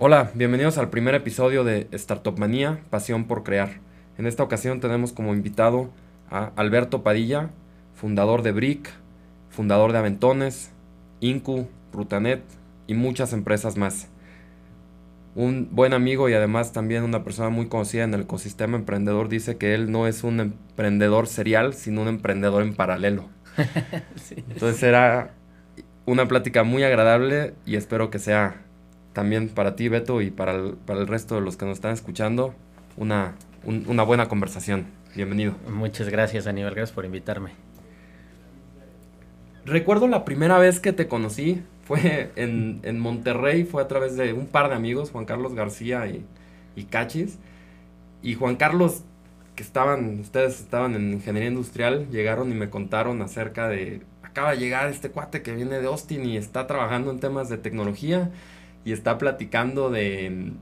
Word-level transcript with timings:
Hola, 0.00 0.30
bienvenidos 0.32 0.78
al 0.78 0.90
primer 0.90 1.16
episodio 1.16 1.64
de 1.64 1.88
Startup 1.90 2.38
Manía, 2.38 2.78
Pasión 2.88 3.24
por 3.24 3.42
Crear. 3.42 3.80
En 4.16 4.28
esta 4.28 4.44
ocasión 4.44 4.78
tenemos 4.78 5.12
como 5.12 5.34
invitado 5.34 5.90
a 6.30 6.52
Alberto 6.54 7.02
Padilla, 7.02 7.50
fundador 7.94 8.42
de 8.42 8.52
Brick, 8.52 8.92
fundador 9.50 9.90
de 9.90 9.98
Aventones, 9.98 10.70
Incu, 11.18 11.66
Rutanet 11.92 12.44
y 12.86 12.94
muchas 12.94 13.32
empresas 13.32 13.76
más. 13.76 14.06
Un 15.34 15.68
buen 15.72 15.92
amigo 15.92 16.28
y 16.28 16.34
además 16.34 16.72
también 16.72 17.02
una 17.02 17.24
persona 17.24 17.48
muy 17.48 17.66
conocida 17.66 18.04
en 18.04 18.14
el 18.14 18.20
ecosistema 18.20 18.76
emprendedor 18.76 19.28
dice 19.28 19.56
que 19.56 19.74
él 19.74 19.90
no 19.90 20.06
es 20.06 20.22
un 20.22 20.38
emprendedor 20.38 21.26
serial, 21.26 21.74
sino 21.74 22.02
un 22.02 22.08
emprendedor 22.08 22.62
en 22.62 22.72
paralelo. 22.76 23.24
Entonces 24.30 24.76
será 24.76 25.32
una 26.06 26.28
plática 26.28 26.62
muy 26.62 26.84
agradable 26.84 27.54
y 27.66 27.74
espero 27.74 28.10
que 28.10 28.20
sea 28.20 28.62
también 29.18 29.48
para 29.48 29.74
ti, 29.74 29.88
Beto, 29.88 30.22
y 30.22 30.30
para 30.30 30.52
el, 30.52 30.74
para 30.74 31.00
el 31.00 31.08
resto 31.08 31.34
de 31.34 31.40
los 31.40 31.56
que 31.56 31.64
nos 31.64 31.78
están 31.78 31.90
escuchando, 31.92 32.54
una, 32.96 33.34
una 33.64 34.04
buena 34.04 34.28
conversación. 34.28 34.86
Bienvenido. 35.16 35.56
Muchas 35.68 36.08
gracias, 36.08 36.46
Aníbal. 36.46 36.72
Gracias 36.76 36.94
por 36.94 37.04
invitarme. 37.04 37.50
Recuerdo 39.64 40.06
la 40.06 40.24
primera 40.24 40.56
vez 40.58 40.78
que 40.78 40.92
te 40.92 41.08
conocí, 41.08 41.64
fue 41.84 42.30
en, 42.36 42.78
en, 42.84 43.00
Monterrey, 43.00 43.64
fue 43.64 43.82
a 43.82 43.88
través 43.88 44.16
de 44.16 44.34
un 44.34 44.46
par 44.46 44.68
de 44.68 44.76
amigos, 44.76 45.10
Juan 45.10 45.24
Carlos 45.24 45.52
García 45.52 46.06
y, 46.06 46.24
y 46.76 46.84
Cachis. 46.84 47.40
Y 48.22 48.34
Juan 48.34 48.54
Carlos, 48.54 49.02
que 49.56 49.64
estaban, 49.64 50.20
ustedes 50.20 50.60
estaban 50.60 50.94
en 50.94 51.14
ingeniería 51.14 51.48
industrial, 51.48 52.06
llegaron 52.12 52.52
y 52.52 52.54
me 52.54 52.70
contaron 52.70 53.20
acerca 53.20 53.66
de, 53.66 54.00
acaba 54.22 54.52
de 54.52 54.58
llegar 54.58 54.88
este 54.88 55.10
cuate 55.10 55.42
que 55.42 55.56
viene 55.56 55.80
de 55.80 55.88
Austin 55.88 56.24
y 56.24 56.36
está 56.36 56.68
trabajando 56.68 57.10
en 57.10 57.18
temas 57.18 57.48
de 57.48 57.58
tecnología 57.58 58.30
y 58.84 58.92
está 58.92 59.18
platicando 59.18 59.90
de 59.90 60.52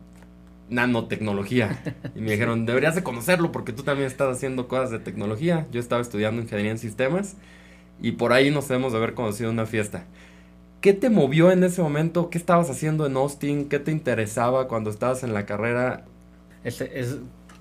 nanotecnología. 0.69 1.83
Y 2.15 2.21
me 2.21 2.33
dijeron, 2.33 2.67
deberías 2.67 2.95
de 2.95 3.03
conocerlo 3.03 3.53
porque 3.53 3.73
tú 3.73 3.83
también 3.83 4.07
estás 4.07 4.37
haciendo 4.37 4.69
cosas 4.69 4.91
de 4.91 4.99
tecnología. 4.99 5.67
Yo 5.71 5.81
estaba 5.81 6.03
estudiando 6.03 6.43
ingeniería 6.43 6.73
en 6.73 6.79
sistemas 6.79 7.37
y 8.01 8.13
por 8.13 8.33
ahí 8.33 8.51
nos 8.51 8.71
hemos 8.71 8.93
de 8.93 8.99
haber 8.99 9.15
conocido 9.15 9.51
en 9.51 9.55
una 9.55 9.67
fiesta. 9.67 10.05
¿Qué 10.81 10.93
te 10.93 11.11
movió 11.11 11.51
en 11.51 11.65
ese 11.65 11.83
momento? 11.83 12.31
¿Qué 12.31 12.39
estabas 12.39 12.71
haciendo 12.71 13.07
en 13.07 13.17
Austin? 13.17 13.69
¿Qué 13.69 13.79
te 13.79 13.91
interesaba 13.91 14.69
cuando 14.69 14.91
estabas 14.91 15.25
en 15.25 15.35
la 15.35 15.47
carrera? 15.47 16.05
Es, 16.65 16.81
es, 16.81 17.19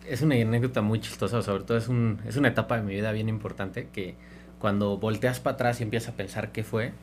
es 0.08 0.22
una 0.22 0.36
anécdota 0.36 0.82
muy 0.82 1.00
chistosa, 1.00 1.42
sobre 1.42 1.64
todo 1.64 1.78
es, 1.78 1.88
un, 1.88 2.20
es 2.28 2.38
una 2.38 2.50
etapa 2.50 2.78
de 2.78 2.84
mi 2.84 2.94
vida 2.94 3.12
bien 3.12 3.30
importante 3.30 3.88
que 3.92 4.16
cuando 4.60 4.98
volteas 4.98 5.40
para 5.40 5.56
atrás 5.56 5.80
y 5.80 5.84
empiezas 5.84 6.14
a 6.14 6.18
pensar 6.18 6.52
qué 6.52 6.64
fue, 6.64 6.94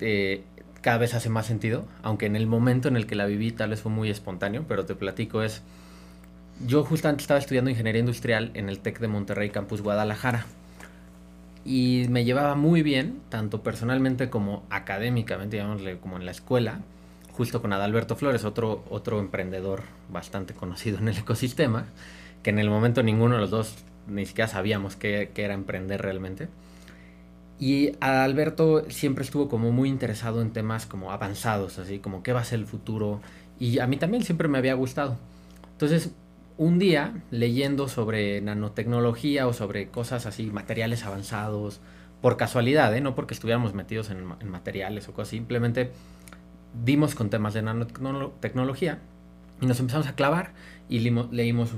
eh, 0.00 0.44
cada 0.84 0.98
vez 0.98 1.14
hace 1.14 1.30
más 1.30 1.46
sentido, 1.46 1.86
aunque 2.02 2.26
en 2.26 2.36
el 2.36 2.46
momento 2.46 2.88
en 2.88 2.96
el 2.96 3.06
que 3.06 3.14
la 3.14 3.24
viví 3.24 3.52
tal 3.52 3.70
vez 3.70 3.80
fue 3.80 3.90
muy 3.90 4.10
espontáneo, 4.10 4.66
pero 4.68 4.84
te 4.84 4.94
platico 4.94 5.42
es, 5.42 5.62
yo 6.66 6.84
justamente 6.84 7.22
estaba 7.22 7.40
estudiando 7.40 7.70
ingeniería 7.70 8.00
industrial 8.00 8.50
en 8.52 8.68
el 8.68 8.80
TEC 8.80 8.98
de 8.98 9.08
Monterrey 9.08 9.48
Campus 9.48 9.80
Guadalajara 9.80 10.44
y 11.64 12.04
me 12.10 12.26
llevaba 12.26 12.54
muy 12.54 12.82
bien, 12.82 13.22
tanto 13.30 13.62
personalmente 13.62 14.28
como 14.28 14.62
académicamente, 14.68 15.56
digámosle, 15.56 15.96
como 15.96 16.18
en 16.18 16.26
la 16.26 16.32
escuela, 16.32 16.80
justo 17.32 17.62
con 17.62 17.72
Adalberto 17.72 18.14
Flores, 18.14 18.44
otro, 18.44 18.84
otro 18.90 19.20
emprendedor 19.20 19.84
bastante 20.12 20.52
conocido 20.52 20.98
en 20.98 21.08
el 21.08 21.16
ecosistema, 21.16 21.86
que 22.42 22.50
en 22.50 22.58
el 22.58 22.68
momento 22.68 23.02
ninguno 23.02 23.36
de 23.36 23.40
los 23.40 23.50
dos 23.50 23.74
ni 24.06 24.26
siquiera 24.26 24.48
sabíamos 24.48 24.96
qué, 24.96 25.30
qué 25.32 25.44
era 25.44 25.54
emprender 25.54 26.02
realmente. 26.02 26.48
Y 27.58 27.92
Alberto 28.00 28.88
siempre 28.90 29.24
estuvo 29.24 29.48
como 29.48 29.70
muy 29.70 29.88
interesado 29.88 30.42
en 30.42 30.52
temas 30.52 30.86
como 30.86 31.12
avanzados, 31.12 31.78
así 31.78 31.98
como 31.98 32.22
qué 32.22 32.32
va 32.32 32.40
a 32.40 32.44
ser 32.44 32.58
el 32.58 32.66
futuro. 32.66 33.20
Y 33.58 33.78
a 33.78 33.86
mí 33.86 33.96
también 33.96 34.24
siempre 34.24 34.48
me 34.48 34.58
había 34.58 34.74
gustado. 34.74 35.16
Entonces, 35.72 36.10
un 36.56 36.78
día, 36.78 37.22
leyendo 37.30 37.88
sobre 37.88 38.40
nanotecnología 38.40 39.46
o 39.46 39.52
sobre 39.52 39.88
cosas 39.88 40.26
así, 40.26 40.46
materiales 40.46 41.04
avanzados, 41.04 41.80
por 42.20 42.36
casualidad, 42.36 42.94
¿eh? 42.96 43.00
no 43.00 43.14
porque 43.14 43.34
estuviéramos 43.34 43.74
metidos 43.74 44.10
en, 44.10 44.24
en 44.40 44.48
materiales 44.48 45.08
o 45.08 45.12
cosas, 45.12 45.28
simplemente 45.28 45.90
dimos 46.84 47.14
con 47.14 47.28
temas 47.28 47.54
de 47.54 47.62
nanotecnología 47.62 48.98
y 49.60 49.66
nos 49.66 49.78
empezamos 49.78 50.06
a 50.06 50.14
clavar 50.14 50.52
y 50.88 50.98
leímos 51.00 51.70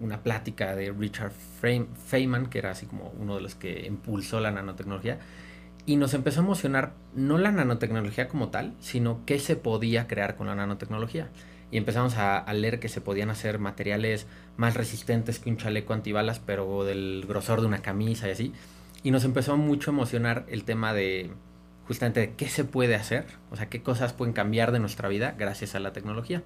una 0.00 0.22
plática 0.22 0.76
de 0.76 0.92
Richard 0.92 1.32
Feynman, 2.06 2.46
que 2.46 2.58
era 2.58 2.70
así 2.70 2.86
como 2.86 3.12
uno 3.18 3.36
de 3.36 3.40
los 3.40 3.54
que 3.54 3.86
impulsó 3.86 4.40
la 4.40 4.50
nanotecnología, 4.50 5.18
y 5.86 5.96
nos 5.96 6.14
empezó 6.14 6.40
a 6.40 6.44
emocionar 6.44 6.92
no 7.14 7.38
la 7.38 7.50
nanotecnología 7.50 8.28
como 8.28 8.50
tal, 8.50 8.74
sino 8.78 9.24
qué 9.26 9.38
se 9.38 9.56
podía 9.56 10.06
crear 10.06 10.36
con 10.36 10.46
la 10.46 10.54
nanotecnología. 10.54 11.28
Y 11.70 11.78
empezamos 11.78 12.16
a, 12.18 12.52
leer 12.52 12.78
que 12.78 12.88
se 12.88 13.00
podían 13.00 13.30
hacer 13.30 13.58
materiales 13.58 14.26
más 14.56 14.74
resistentes 14.74 15.38
que 15.38 15.48
un 15.48 15.56
chaleco 15.56 15.94
antibalas, 15.94 16.38
pero 16.38 16.84
del 16.84 17.24
grosor 17.26 17.62
de 17.62 17.66
una 17.66 17.80
camisa 17.80 18.28
y 18.28 18.32
así. 18.32 18.52
Y 19.02 19.10
nos 19.10 19.24
empezó 19.24 19.56
mucho 19.56 19.90
a 19.90 19.94
emocionar 19.94 20.44
el 20.48 20.64
tema 20.64 20.92
de 20.92 21.30
justamente 21.86 22.20
de 22.20 22.34
qué 22.34 22.48
se 22.48 22.64
puede 22.64 22.94
hacer, 22.94 23.24
o 23.50 23.56
sea, 23.56 23.68
qué 23.68 23.82
cosas 23.82 24.12
pueden 24.12 24.34
cambiar 24.34 24.70
de 24.70 24.78
nuestra 24.78 25.08
vida 25.08 25.34
gracias 25.36 25.74
a 25.74 25.80
la 25.80 25.92
tecnología. 25.92 26.42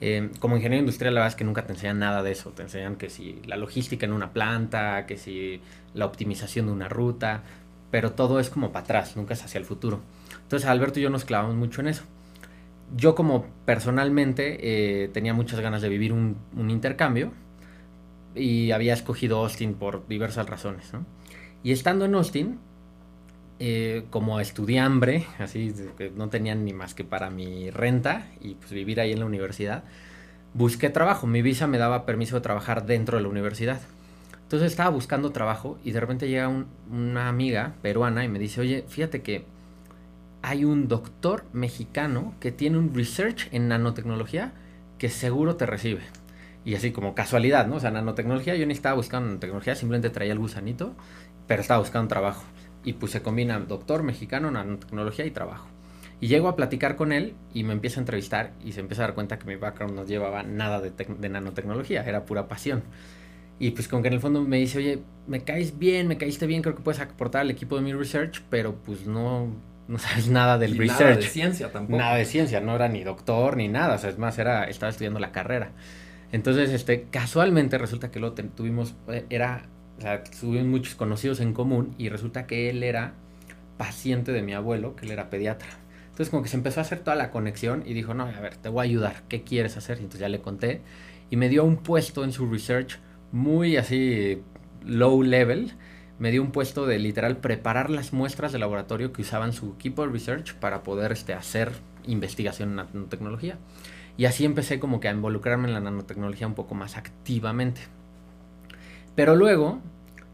Eh, 0.00 0.30
como 0.38 0.56
ingeniero 0.56 0.80
industrial, 0.80 1.14
la 1.14 1.20
verdad 1.20 1.34
es 1.34 1.36
que 1.36 1.44
nunca 1.44 1.66
te 1.66 1.72
enseñan 1.72 1.98
nada 1.98 2.22
de 2.22 2.32
eso. 2.32 2.50
Te 2.50 2.62
enseñan 2.62 2.96
que 2.96 3.10
si 3.10 3.40
la 3.46 3.56
logística 3.56 4.06
en 4.06 4.12
una 4.12 4.32
planta, 4.32 5.06
que 5.06 5.16
si 5.16 5.60
la 5.94 6.06
optimización 6.06 6.66
de 6.66 6.72
una 6.72 6.88
ruta, 6.88 7.42
pero 7.90 8.12
todo 8.12 8.40
es 8.40 8.50
como 8.50 8.72
para 8.72 8.84
atrás, 8.84 9.16
nunca 9.16 9.34
es 9.34 9.44
hacia 9.44 9.58
el 9.58 9.64
futuro. 9.64 10.00
Entonces, 10.42 10.68
Alberto 10.68 11.00
y 11.00 11.02
yo 11.02 11.10
nos 11.10 11.24
clavamos 11.24 11.56
mucho 11.56 11.80
en 11.80 11.88
eso. 11.88 12.04
Yo, 12.96 13.14
como 13.14 13.46
personalmente, 13.66 14.58
eh, 15.04 15.08
tenía 15.08 15.34
muchas 15.34 15.60
ganas 15.60 15.82
de 15.82 15.88
vivir 15.88 16.12
un, 16.12 16.36
intercambio 16.56 17.32
y 18.34 18.70
había 18.70 18.94
escogido 18.94 19.38
Austin 19.38 19.74
por 19.74 20.06
diversas 20.08 20.48
razones. 20.48 20.90
Y 21.62 21.72
estando 21.72 22.04
en 22.04 22.14
Austin, 22.14 22.58
eh, 23.60 24.04
como 24.10 24.38
estudiambre, 24.38 25.26
así 25.38 25.74
no 26.14 26.28
tenían 26.28 26.64
ni 26.64 26.72
más 26.72 26.94
que 26.94 27.02
para 27.02 27.28
mi 27.28 27.70
renta 27.70 28.26
y 28.40 28.54
pues 28.54 28.70
vivir 28.70 29.00
ahí 29.00 29.12
en 29.12 29.18
la 29.18 29.26
universidad, 29.26 29.82
busqué 30.54 30.90
trabajo. 30.90 31.26
Mi 31.26 31.42
visa 31.42 31.66
me 31.66 31.78
daba 31.78 32.06
permiso 32.06 32.36
de 32.36 32.42
trabajar 32.42 32.86
dentro 32.86 33.16
de 33.16 33.24
la 33.24 33.28
universidad. 33.28 33.80
Entonces 34.44 34.70
estaba 34.70 34.90
buscando 34.90 35.30
trabajo 35.30 35.76
y 35.84 35.90
de 35.90 36.00
repente 36.00 36.28
llega 36.28 36.48
una 36.90 37.28
amiga 37.28 37.74
peruana 37.82 38.24
y 38.24 38.28
me 38.28 38.38
dice, 38.38 38.60
oye, 38.60 38.84
fíjate 38.88 39.22
que 39.22 39.44
hay 40.40 40.64
un 40.64 40.86
doctor 40.86 41.44
mexicano 41.52 42.34
que 42.40 42.52
tiene 42.52 42.78
un 42.78 42.94
research 42.94 43.48
en 43.52 43.68
nanotecnología 43.68 44.52
que 44.98 45.08
seguro 45.08 45.56
te 45.56 45.66
recibe. 45.66 46.02
Y 46.64 46.76
así 46.76 46.92
como 46.92 47.14
casualidad, 47.14 47.66
¿no? 47.66 47.76
O 47.76 47.80
sea, 47.80 47.90
nanotecnología, 47.90 48.54
yo 48.54 48.66
ni 48.66 48.72
estaba 48.72 48.94
buscando 48.94 49.26
nanotecnología, 49.26 49.74
simplemente 49.74 50.10
traía 50.10 50.32
el 50.32 50.38
gusanito, 50.38 50.94
pero 51.48 51.60
estaba 51.60 51.80
buscando 51.80 52.08
trabajo 52.08 52.44
y 52.84 52.94
pues 52.94 53.12
se 53.12 53.22
combina 53.22 53.58
doctor 53.58 54.02
mexicano, 54.02 54.50
nanotecnología 54.50 55.26
y 55.26 55.30
trabajo. 55.30 55.68
Y 56.20 56.26
llego 56.28 56.48
a 56.48 56.56
platicar 56.56 56.96
con 56.96 57.12
él 57.12 57.34
y 57.54 57.62
me 57.62 57.72
empieza 57.72 58.00
a 58.00 58.02
entrevistar 58.02 58.52
y 58.64 58.72
se 58.72 58.80
empieza 58.80 59.04
a 59.04 59.06
dar 59.06 59.14
cuenta 59.14 59.38
que 59.38 59.46
mi 59.46 59.56
background 59.56 59.94
no 59.94 60.04
llevaba 60.04 60.42
nada 60.42 60.80
de, 60.80 61.28
nanotecnología, 61.28 62.02
era 62.02 62.24
pura 62.24 62.48
pasión. 62.48 62.82
Y 63.60 63.70
pues 63.70 63.88
como 63.88 64.02
que 64.02 64.08
en 64.08 64.14
el 64.14 64.20
fondo 64.20 64.42
me 64.42 64.56
dice, 64.56 64.78
oye, 64.78 65.00
me 65.26 65.42
caes 65.42 65.78
bien, 65.78 66.08
me 66.08 66.16
caíste 66.16 66.46
bien, 66.46 66.62
creo 66.62 66.74
que 66.74 66.82
puedes 66.82 67.00
aportar 67.00 67.42
al 67.42 67.50
equipo 67.50 67.76
de 67.76 67.82
mi 67.82 67.92
research, 67.92 68.42
pero 68.50 68.74
pues 68.76 69.06
no, 69.06 69.48
no 69.86 69.98
sabes 69.98 70.28
nada 70.28 70.58
del 70.58 70.76
research. 70.76 71.00
Nada 71.00 71.16
de 71.16 71.22
ciencia 71.22 71.72
tampoco. 71.72 71.98
Nada 71.98 72.16
de 72.16 72.24
ciencia, 72.24 72.60
no 72.60 72.74
era 72.74 72.88
ni 72.88 73.04
doctor 73.04 73.56
ni 73.56 73.68
nada, 73.68 73.94
o 73.94 73.98
sea, 73.98 74.10
es 74.10 74.18
más, 74.18 74.38
era, 74.38 74.64
estaba 74.64 74.90
estudiando 74.90 75.20
la 75.20 75.32
carrera. 75.32 75.72
Entonces, 76.32 76.70
este, 76.70 77.04
casualmente 77.10 77.78
resulta 77.78 78.10
que 78.10 78.20
lo 78.20 78.32
tuvimos, 78.32 78.94
eh, 79.08 79.24
era 79.30 79.66
o 79.98 80.00
sea, 80.00 80.22
tuvimos 80.24 80.66
muchos 80.66 80.94
conocidos 80.94 81.40
en 81.40 81.52
común 81.52 81.94
y 81.98 82.08
resulta 82.08 82.46
que 82.46 82.70
él 82.70 82.82
era 82.82 83.14
paciente 83.76 84.32
de 84.32 84.42
mi 84.42 84.54
abuelo, 84.54 84.94
que 84.94 85.06
él 85.06 85.12
era 85.12 85.28
pediatra. 85.28 85.68
Entonces 86.06 86.30
como 86.30 86.42
que 86.42 86.48
se 86.48 86.56
empezó 86.56 86.80
a 86.80 86.82
hacer 86.82 87.00
toda 87.00 87.16
la 87.16 87.30
conexión 87.30 87.82
y 87.86 87.94
dijo, 87.94 88.14
no, 88.14 88.24
a 88.24 88.40
ver, 88.40 88.56
te 88.56 88.68
voy 88.68 88.80
a 88.80 88.84
ayudar, 88.84 89.22
¿qué 89.28 89.42
quieres 89.42 89.76
hacer? 89.76 89.98
Y 89.98 90.02
entonces 90.02 90.20
ya 90.20 90.28
le 90.28 90.40
conté 90.40 90.82
y 91.30 91.36
me 91.36 91.48
dio 91.48 91.64
un 91.64 91.76
puesto 91.76 92.24
en 92.24 92.32
su 92.32 92.48
research 92.50 92.98
muy 93.32 93.76
así 93.76 94.42
low 94.84 95.22
level. 95.22 95.72
Me 96.18 96.30
dio 96.32 96.42
un 96.42 96.50
puesto 96.50 96.86
de 96.86 96.98
literal 96.98 97.36
preparar 97.36 97.90
las 97.90 98.12
muestras 98.12 98.52
de 98.52 98.58
laboratorio 98.58 99.12
que 99.12 99.22
usaban 99.22 99.52
su 99.52 99.74
equipo 99.74 100.04
de 100.04 100.12
research 100.12 100.54
para 100.54 100.82
poder 100.82 101.12
este, 101.12 101.34
hacer 101.34 101.72
investigación 102.06 102.70
en 102.70 102.76
nanotecnología. 102.76 103.58
Y 104.16 104.24
así 104.24 104.44
empecé 104.44 104.80
como 104.80 104.98
que 104.98 105.08
a 105.08 105.12
involucrarme 105.12 105.68
en 105.68 105.74
la 105.74 105.80
nanotecnología 105.80 106.46
un 106.46 106.54
poco 106.54 106.74
más 106.74 106.96
activamente. 106.96 107.82
Pero 109.18 109.34
luego 109.34 109.80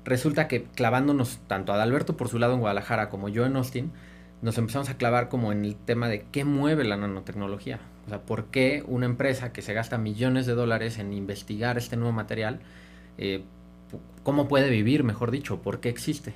resulta 0.04 0.46
que 0.46 0.64
clavándonos 0.64 1.38
tanto 1.46 1.72
a 1.72 1.76
Adalberto 1.76 2.18
por 2.18 2.28
su 2.28 2.38
lado 2.38 2.52
en 2.52 2.60
Guadalajara 2.60 3.08
como 3.08 3.30
yo 3.30 3.46
en 3.46 3.56
Austin, 3.56 3.92
nos 4.42 4.58
empezamos 4.58 4.90
a 4.90 4.98
clavar 4.98 5.30
como 5.30 5.52
en 5.52 5.64
el 5.64 5.74
tema 5.74 6.06
de 6.10 6.26
qué 6.30 6.44
mueve 6.44 6.84
la 6.84 6.98
nanotecnología. 6.98 7.80
O 8.04 8.10
sea, 8.10 8.20
por 8.20 8.48
qué 8.48 8.84
una 8.86 9.06
empresa 9.06 9.54
que 9.54 9.62
se 9.62 9.72
gasta 9.72 9.96
millones 9.96 10.44
de 10.44 10.52
dólares 10.52 10.98
en 10.98 11.14
investigar 11.14 11.78
este 11.78 11.96
nuevo 11.96 12.12
material, 12.12 12.60
eh, 13.16 13.44
cómo 14.22 14.48
puede 14.48 14.68
vivir, 14.68 15.02
mejor 15.02 15.30
dicho, 15.30 15.62
por 15.62 15.80
qué 15.80 15.88
existe. 15.88 16.34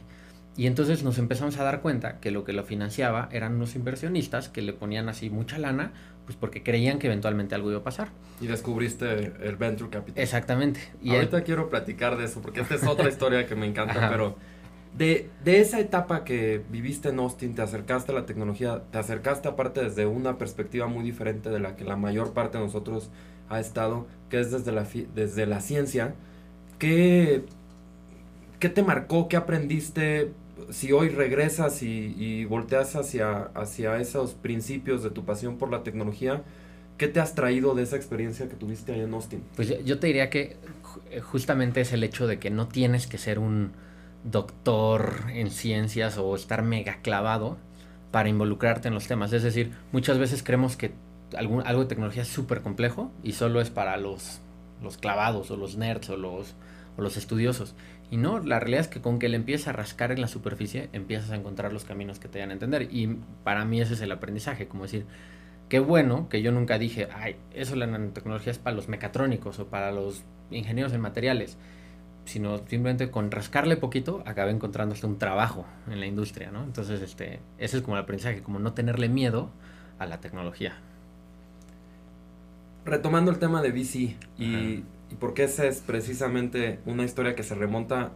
Y 0.56 0.66
entonces 0.68 1.04
nos 1.04 1.18
empezamos 1.18 1.58
a 1.58 1.64
dar 1.64 1.82
cuenta 1.82 2.18
que 2.18 2.30
lo 2.30 2.44
que 2.44 2.54
lo 2.54 2.64
financiaba 2.64 3.28
eran 3.30 3.56
unos 3.56 3.76
inversionistas 3.76 4.48
que 4.48 4.62
le 4.62 4.72
ponían 4.72 5.10
así 5.10 5.28
mucha 5.28 5.58
lana, 5.58 5.92
pues 6.28 6.36
porque 6.36 6.62
creían 6.62 6.98
que 6.98 7.06
eventualmente 7.06 7.54
algo 7.54 7.70
iba 7.70 7.80
a 7.80 7.82
pasar. 7.82 8.08
Y 8.38 8.48
descubriste 8.48 9.32
el 9.42 9.56
Venture 9.56 9.88
Capital. 9.88 10.22
Exactamente. 10.22 10.78
Y 11.02 11.14
Ahorita 11.14 11.42
quiero 11.42 11.70
platicar 11.70 12.18
de 12.18 12.26
eso, 12.26 12.42
porque 12.42 12.60
esta 12.60 12.74
es 12.74 12.86
otra 12.86 13.08
historia 13.08 13.46
que 13.46 13.54
me 13.54 13.64
encanta, 13.64 14.10
pero 14.10 14.36
de, 14.94 15.30
de, 15.42 15.60
esa 15.62 15.80
etapa 15.80 16.24
que 16.24 16.62
viviste 16.68 17.08
en 17.08 17.18
Austin, 17.18 17.54
te 17.54 17.62
acercaste 17.62 18.12
a 18.12 18.14
la 18.14 18.26
tecnología, 18.26 18.82
te 18.92 18.98
acercaste 18.98 19.48
aparte 19.48 19.82
desde 19.82 20.04
una 20.04 20.36
perspectiva 20.36 20.86
muy 20.86 21.02
diferente 21.02 21.48
de 21.48 21.60
la 21.60 21.76
que 21.76 21.84
la 21.84 21.96
mayor 21.96 22.34
parte 22.34 22.58
de 22.58 22.64
nosotros 22.64 23.08
ha 23.48 23.58
estado, 23.58 24.06
que 24.28 24.38
es 24.38 24.50
desde 24.50 24.70
la, 24.70 24.86
desde 25.14 25.46
la 25.46 25.62
ciencia. 25.62 26.12
¿Qué, 26.78 27.46
¿Qué 28.60 28.68
te 28.68 28.82
marcó? 28.82 29.28
¿Qué 29.28 29.38
aprendiste? 29.38 30.30
Si 30.70 30.92
hoy 30.92 31.08
regresas 31.08 31.82
y, 31.82 32.44
volteas 32.44 32.96
hacia, 32.96 33.50
hacia 33.54 33.98
esos 33.98 34.34
principios 34.34 35.02
de 35.02 35.10
tu 35.10 35.24
pasión 35.24 35.58
por 35.58 35.70
la 35.70 35.82
tecnología, 35.82 36.42
¿qué 36.96 37.08
te 37.08 37.20
has 37.20 37.34
traído 37.34 37.74
de 37.74 37.82
esa 37.82 37.96
experiencia 37.96 38.48
que 38.48 38.56
tuviste 38.56 38.92
ahí 38.92 39.00
en 39.00 39.14
Austin? 39.14 39.42
Pues 39.56 39.84
yo 39.84 39.98
te 39.98 40.06
diría 40.08 40.30
que 40.30 40.56
justamente 41.22 41.80
es 41.80 41.92
el 41.92 42.04
hecho 42.04 42.26
de 42.26 42.38
que 42.38 42.50
no 42.50 42.68
tienes 42.68 43.06
que 43.06 43.18
ser 43.18 43.38
un 43.38 43.72
doctor 44.24 45.14
en 45.32 45.50
ciencias 45.50 46.18
o 46.18 46.34
estar 46.34 46.62
mega 46.62 46.98
clavado 47.02 47.56
para 48.10 48.28
involucrarte 48.28 48.88
en 48.88 48.94
los 48.94 49.06
temas. 49.06 49.32
Es 49.32 49.42
decir, 49.42 49.72
muchas 49.92 50.18
veces 50.18 50.42
creemos 50.42 50.76
que 50.76 50.92
algún, 51.36 51.66
algo 51.66 51.82
de 51.82 51.88
tecnología 51.88 52.22
es 52.22 52.28
súper 52.28 52.62
complejo 52.62 53.10
y 53.22 53.32
solo 53.32 53.60
es 53.60 53.70
para 53.70 53.96
los, 53.96 54.40
los 54.82 54.96
clavados 54.96 55.50
o 55.50 55.56
los 55.56 55.76
nerds 55.76 56.10
o 56.10 56.16
los, 56.16 56.54
o 56.96 57.02
los 57.02 57.16
estudiosos. 57.16 57.74
Y 58.10 58.16
no, 58.16 58.38
la 58.38 58.58
realidad 58.58 58.80
es 58.80 58.88
que 58.88 59.00
con 59.00 59.18
que 59.18 59.28
le 59.28 59.36
empieces 59.36 59.68
a 59.68 59.72
rascar 59.72 60.12
en 60.12 60.20
la 60.20 60.28
superficie, 60.28 60.88
empiezas 60.92 61.30
a 61.30 61.36
encontrar 61.36 61.72
los 61.72 61.84
caminos 61.84 62.18
que 62.18 62.28
te 62.28 62.38
dan 62.38 62.50
a 62.50 62.54
entender. 62.54 62.88
Y 62.90 63.18
para 63.44 63.64
mí 63.64 63.80
ese 63.80 63.94
es 63.94 64.00
el 64.00 64.12
aprendizaje, 64.12 64.66
como 64.66 64.84
decir, 64.84 65.04
qué 65.68 65.78
bueno 65.78 66.28
que 66.28 66.40
yo 66.40 66.50
nunca 66.50 66.78
dije, 66.78 67.08
ay, 67.14 67.36
eso 67.52 67.76
la 67.76 67.86
nanotecnología 67.86 68.52
es 68.52 68.58
para 68.58 68.74
los 68.74 68.88
mecatrónicos 68.88 69.58
o 69.58 69.66
para 69.66 69.92
los 69.92 70.22
ingenieros 70.50 70.94
en 70.94 71.02
materiales, 71.02 71.58
sino 72.24 72.58
simplemente 72.58 73.10
con 73.10 73.30
rascarle 73.30 73.76
poquito 73.76 74.22
acabé 74.26 74.52
encontrando 74.52 74.94
hasta 74.94 75.06
un 75.06 75.18
trabajo 75.18 75.66
en 75.90 76.00
la 76.00 76.06
industria, 76.06 76.50
¿no? 76.50 76.62
Entonces, 76.64 77.02
este, 77.02 77.40
ese 77.58 77.78
es 77.78 77.82
como 77.82 77.96
el 77.96 78.02
aprendizaje, 78.02 78.42
como 78.42 78.58
no 78.58 78.72
tenerle 78.72 79.10
miedo 79.10 79.50
a 79.98 80.06
la 80.06 80.20
tecnología. 80.20 80.76
Retomando 82.86 83.30
el 83.30 83.38
tema 83.38 83.60
de 83.60 83.70
VC 83.70 84.16
y 84.38 84.82
y 85.10 85.14
porque 85.14 85.44
esa 85.44 85.66
es 85.66 85.80
precisamente 85.80 86.80
una 86.86 87.04
historia 87.04 87.34
que 87.34 87.42
se 87.42 87.54
remonta, 87.54 88.12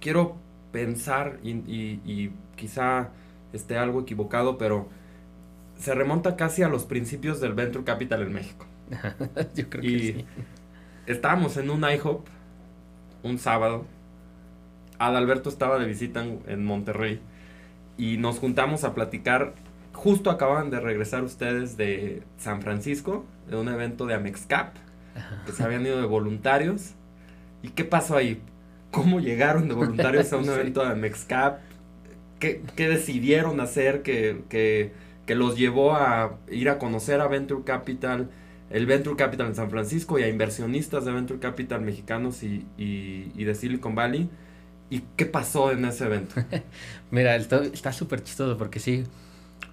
quiero 0.00 0.36
pensar 0.72 1.38
y, 1.42 2.30
quizá 2.56 3.10
esté 3.52 3.78
algo 3.78 4.00
equivocado, 4.00 4.58
pero 4.58 4.88
se 5.78 5.94
remonta 5.94 6.36
casi 6.36 6.62
a 6.62 6.68
los 6.68 6.84
principios 6.84 7.40
del 7.40 7.54
Venture 7.54 7.84
Capital 7.84 8.22
en 8.22 8.32
México. 8.32 8.66
Yo 9.54 9.68
creo 9.68 9.82
que 9.82 9.98
sí. 9.98 10.24
Estábamos 11.06 11.56
en 11.56 11.70
un 11.70 11.84
IHOP 11.88 12.26
un 13.22 13.38
sábado. 13.38 13.84
Adalberto 14.98 15.48
estaba 15.48 15.78
de 15.78 15.86
visita 15.86 16.24
en, 16.24 16.40
en, 16.48 16.64
Monterrey 16.64 17.20
y 17.96 18.16
nos 18.16 18.38
juntamos 18.38 18.84
a 18.84 18.94
platicar. 18.94 19.54
Justo 19.92 20.30
acaban 20.30 20.70
de 20.70 20.80
regresar 20.80 21.22
ustedes 21.22 21.76
de 21.76 22.22
San 22.38 22.60
Francisco, 22.60 23.24
de 23.48 23.56
un 23.56 23.68
evento 23.68 24.06
de 24.06 24.14
Amexcap 24.14 24.76
que 25.46 25.52
se 25.52 25.62
habían 25.62 25.84
ido 25.86 26.00
de 26.00 26.06
voluntarios. 26.06 26.94
¿Y 27.62 27.68
qué 27.70 27.84
pasó 27.84 28.16
ahí? 28.16 28.40
¿Cómo 28.90 29.20
llegaron 29.20 29.68
de 29.68 29.74
voluntarios 29.74 30.32
a 30.32 30.36
un 30.36 30.48
evento 30.48 30.86
de 30.86 30.94
Mexcap? 30.94 31.60
¿Qué, 32.38 32.62
¿Qué, 32.76 32.88
decidieron 32.88 33.60
hacer 33.60 34.02
que, 34.02 34.42
que, 34.48 34.92
que, 35.26 35.34
los 35.34 35.56
llevó 35.56 35.94
a 35.94 36.38
ir 36.50 36.68
a 36.68 36.78
conocer 36.78 37.20
a 37.20 37.26
Venture 37.26 37.64
Capital, 37.64 38.30
el 38.70 38.86
Venture 38.86 39.16
Capital 39.16 39.48
en 39.48 39.56
San 39.56 39.70
Francisco 39.70 40.18
y 40.18 40.22
a 40.22 40.28
inversionistas 40.28 41.04
de 41.04 41.12
Venture 41.12 41.40
Capital 41.40 41.80
mexicanos 41.80 42.44
y, 42.44 42.64
y, 42.76 43.32
y 43.34 43.44
de 43.44 43.54
Silicon 43.54 43.94
Valley? 43.94 44.30
¿Y 44.90 45.02
qué 45.16 45.26
pasó 45.26 45.72
en 45.72 45.84
ese 45.84 46.04
evento? 46.04 46.36
Mira, 47.10 47.36
está 47.36 47.92
súper 47.92 48.22
chistoso 48.22 48.56
porque 48.56 48.78
sí, 48.78 49.04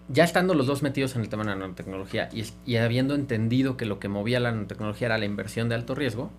ya 0.07 0.23
estando 0.23 0.53
los 0.53 0.67
dos 0.67 0.83
metidos 0.83 1.15
en 1.15 1.21
el 1.21 1.29
tema 1.29 1.43
de 1.43 1.49
la 1.49 1.55
nanotecnología 1.55 2.29
y, 2.31 2.75
habiendo 2.75 3.15
entendido 3.15 3.77
que 3.77 3.85
lo 3.85 3.99
que 3.99 4.07
movía 4.07 4.39
la 4.39 4.51
nanotecnología 4.51 5.07
era 5.07 5.17
la 5.17 5.25
inversión 5.25 5.69
de 5.69 5.75
alto 5.75 5.95
riesgo, 5.95 6.31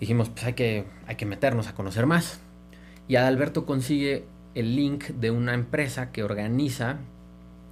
dijimos, 0.00 0.28
pues 0.28 0.44
hay 0.44 0.54
que, 0.54 0.84
hay 1.06 1.16
que 1.16 1.26
meternos 1.26 1.68
a 1.68 1.74
conocer 1.74 2.06
más. 2.06 2.40
Y 3.06 3.16
Adalberto 3.16 3.66
consigue 3.66 4.24
el 4.54 4.74
link 4.74 5.04
de 5.08 5.30
una 5.30 5.54
empresa 5.54 6.10
que 6.10 6.24
organiza 6.24 6.98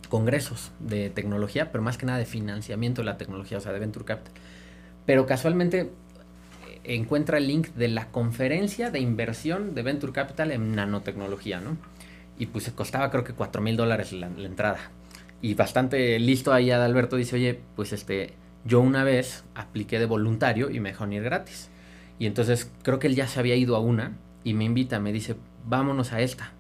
congresos 0.09 0.73
de 0.81 1.11
tecnología, 1.11 1.73
pero 1.73 1.83
más 1.83 1.99
que 1.99 2.07
nada 2.07 2.19
de 2.19 2.27
financiamiento 2.27 3.03
de 3.03 3.07
la 3.07 3.17
tecnología, 3.17 3.59
o 3.59 3.61
sea, 3.61 3.73
de 3.73 3.79
Venture 3.79 4.05
Capital. 4.05 4.33
Pero 5.07 5.27
casualmente 5.27 5.81
eh, 5.81 6.81
encuentra 6.85 7.39
el 7.39 7.47
link 7.47 7.69
de 7.69 7.89
la 7.89 8.09
conferencia 8.09 8.91
de 8.91 9.01
inversión 9.01 9.75
de 9.75 9.83
Venture 9.83 10.13
Capital 10.13 10.53
en 10.53 10.75
nanotecnología, 10.75 11.61
¿no? 11.61 11.77
Y 12.41 12.47
pues 12.47 12.71
costaba 12.71 13.11
creo 13.11 13.23
que 13.23 13.35
4 13.35 13.61
mil 13.61 13.77
dólares 13.77 14.15
la, 14.15 14.27
entrada. 14.27 14.79
Y 15.43 15.53
bastante 15.53 16.19
listo 16.19 16.55
ahí 16.55 16.71
Adalberto 16.71 17.17
dice, 17.17 17.37
oye, 17.37 17.61
pues 17.77 17.93
este, 17.93 18.33
yo 18.65 18.81
una 18.81 19.05
vez 19.05 19.45
apliqué 19.55 19.99
de 19.99 20.07
voluntario 20.07 20.71
y 20.71 20.81
me 20.81 20.89
dejaron 20.89 21.13
ir 21.13 21.23
gratis. 21.23 21.69
Y 22.19 22.25
entonces 22.25 22.73
creo 22.83 22.99
que 22.99 23.09
él 23.09 23.15
ya 23.15 23.27
se 23.27 23.39
había 23.41 23.57
ido 23.57 23.77
a 23.77 23.81
una 23.81 24.17
y 24.43 24.55
me 24.55 24.65
invita, 24.65 24.99
me 25.01 25.13
dice, 25.13 25.37
vámonos 25.67 26.15
a 26.15 26.23
esta. 26.23 26.55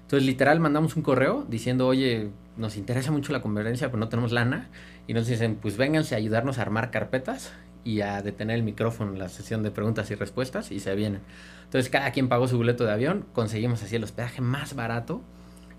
Entonces 0.00 0.26
literal 0.26 0.58
mandamos 0.58 0.96
un 0.96 1.02
correo 1.02 1.44
diciendo, 1.46 1.86
oye, 1.86 2.30
nos 2.56 2.78
interesa 2.78 3.12
mucho 3.12 3.30
la 3.34 3.42
conferencia, 3.42 3.88
pero 3.88 3.98
no 3.98 4.08
tenemos 4.08 4.32
lana. 4.32 4.70
Y 5.06 5.12
nos 5.12 5.26
dicen, 5.26 5.56
pues 5.56 5.76
vénganse 5.76 6.14
a 6.14 6.18
ayudarnos 6.18 6.58
a 6.58 6.62
armar 6.62 6.90
carpetas 6.90 7.52
y 7.86 8.00
a 8.00 8.20
detener 8.20 8.56
el 8.56 8.64
micrófono 8.64 9.12
en 9.12 9.20
la 9.20 9.28
sesión 9.28 9.62
de 9.62 9.70
preguntas 9.70 10.10
y 10.10 10.16
respuestas 10.16 10.72
y 10.72 10.80
se 10.80 10.94
vienen. 10.96 11.20
Entonces 11.64 11.88
cada 11.88 12.10
quien 12.10 12.28
pagó 12.28 12.48
su 12.48 12.56
boleto 12.56 12.84
de 12.84 12.92
avión, 12.92 13.24
conseguimos 13.32 13.80
así 13.82 13.94
el 13.94 14.02
hospedaje 14.02 14.42
más 14.42 14.74
barato. 14.74 15.22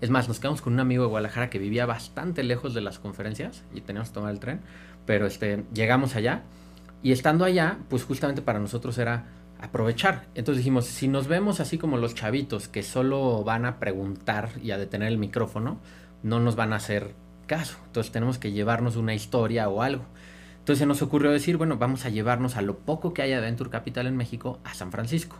Es 0.00 0.08
más, 0.08 0.26
nos 0.26 0.40
quedamos 0.40 0.62
con 0.62 0.72
un 0.72 0.80
amigo 0.80 1.02
de 1.02 1.10
Guadalajara 1.10 1.50
que 1.50 1.58
vivía 1.58 1.84
bastante 1.84 2.42
lejos 2.44 2.72
de 2.72 2.80
las 2.80 2.98
conferencias 2.98 3.62
y 3.74 3.82
teníamos 3.82 4.08
que 4.08 4.14
tomar 4.14 4.32
el 4.32 4.40
tren, 4.40 4.62
pero 5.04 5.26
este, 5.26 5.64
llegamos 5.74 6.16
allá 6.16 6.44
y 7.02 7.12
estando 7.12 7.44
allá, 7.44 7.78
pues 7.90 8.04
justamente 8.04 8.40
para 8.40 8.58
nosotros 8.58 8.96
era 8.96 9.26
aprovechar. 9.60 10.24
Entonces 10.34 10.64
dijimos, 10.64 10.86
si 10.86 11.08
nos 11.08 11.28
vemos 11.28 11.60
así 11.60 11.76
como 11.76 11.98
los 11.98 12.14
chavitos 12.14 12.68
que 12.68 12.82
solo 12.82 13.44
van 13.44 13.66
a 13.66 13.78
preguntar 13.78 14.50
y 14.62 14.70
a 14.70 14.78
detener 14.78 15.08
el 15.08 15.18
micrófono, 15.18 15.78
no 16.22 16.40
nos 16.40 16.56
van 16.56 16.72
a 16.72 16.76
hacer 16.76 17.14
caso. 17.46 17.76
Entonces 17.86 18.12
tenemos 18.12 18.38
que 18.38 18.52
llevarnos 18.52 18.96
una 18.96 19.14
historia 19.14 19.68
o 19.68 19.82
algo. 19.82 20.04
Entonces 20.68 20.86
nos 20.86 21.00
ocurrió 21.00 21.30
decir, 21.30 21.56
bueno, 21.56 21.78
vamos 21.78 22.04
a 22.04 22.10
llevarnos 22.10 22.58
a 22.58 22.60
lo 22.60 22.76
poco 22.76 23.14
que 23.14 23.22
haya 23.22 23.36
de 23.36 23.40
Venture 23.40 23.70
Capital 23.70 24.06
en 24.06 24.18
México 24.18 24.60
a 24.64 24.74
San 24.74 24.92
Francisco. 24.92 25.38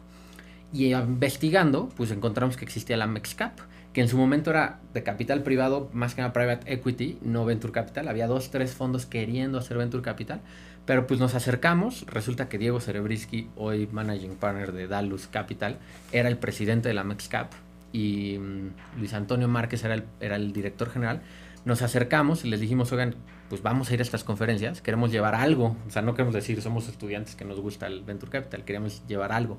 Y 0.73 0.94
investigando, 0.94 1.90
pues 1.99 2.11
encontramos 2.12 2.56
que 2.56 2.64
existía 2.64 2.97
la 2.97 3.06
MEXCAP, 3.06 3.58
que 3.92 4.00
en 4.00 4.08
su 4.08 4.16
momento 4.16 4.49
era 4.49 4.80
de 4.94 5.02
capital 5.02 5.42
privado, 5.42 5.90
más 5.92 6.14
que 6.14 6.23
nada 6.23 6.32
private 6.32 6.73
equity, 6.73 7.18
no 7.20 7.44
venture 7.44 7.75
capital. 7.75 8.08
Había 8.08 8.26
dos, 8.26 8.50
tres 8.50 8.73
fondos 8.73 9.04
queriendo 9.04 9.58
hacer 9.58 9.76
venture 9.76 10.02
capital, 10.02 10.40
pero 10.87 11.06
pues 11.06 11.20
nos 11.20 11.35
acercamos. 11.35 12.06
Resulta 12.06 12.49
que 12.49 12.56
Diego 12.56 12.80
Cerebrisky, 12.80 13.50
hoy 13.54 13.87
managing 13.92 14.35
partner 14.37 14.73
de 14.73 14.88
Dalus 14.88 15.26
Capital, 15.26 15.76
era 16.11 16.30
el 16.30 16.38
presidente 16.38 16.88
de 16.88 16.94
la 16.94 17.04
MEXCAP 17.04 17.52
y 17.92 18.38
mm, 18.38 18.99
Luis 18.99 19.12
Antonio 19.12 19.47
Márquez 19.47 19.85
era 19.85 19.92
el, 19.92 20.04
era 20.20 20.37
el 20.37 20.54
director 20.54 20.88
general. 20.88 21.20
Nos 21.66 21.82
acercamos 21.82 22.47
y 22.47 22.49
les 22.49 22.61
dijimos, 22.61 22.92
oigan, 22.92 23.14
pues 23.49 23.62
vamos 23.62 23.90
a 23.90 23.95
ir 23.95 24.00
a 24.00 24.02
estas 24.02 24.25
conferencias, 24.25 24.83
queremos 24.83 25.11
llevar 25.11 25.35
algo. 25.35 25.76
O 25.87 25.90
sea, 25.90 26.02
no 26.02 26.14
queremos 26.14 26.35
decir, 26.35 26.61
somos 26.61 26.88
estudiantes 26.88 27.35
que 27.35 27.45
nos 27.45 27.61
gusta 27.61 27.87
el 27.87 28.02
venture 28.02 28.31
capital, 28.31 28.64
queremos 28.64 29.07
llevar 29.07 29.33
algo. 29.33 29.59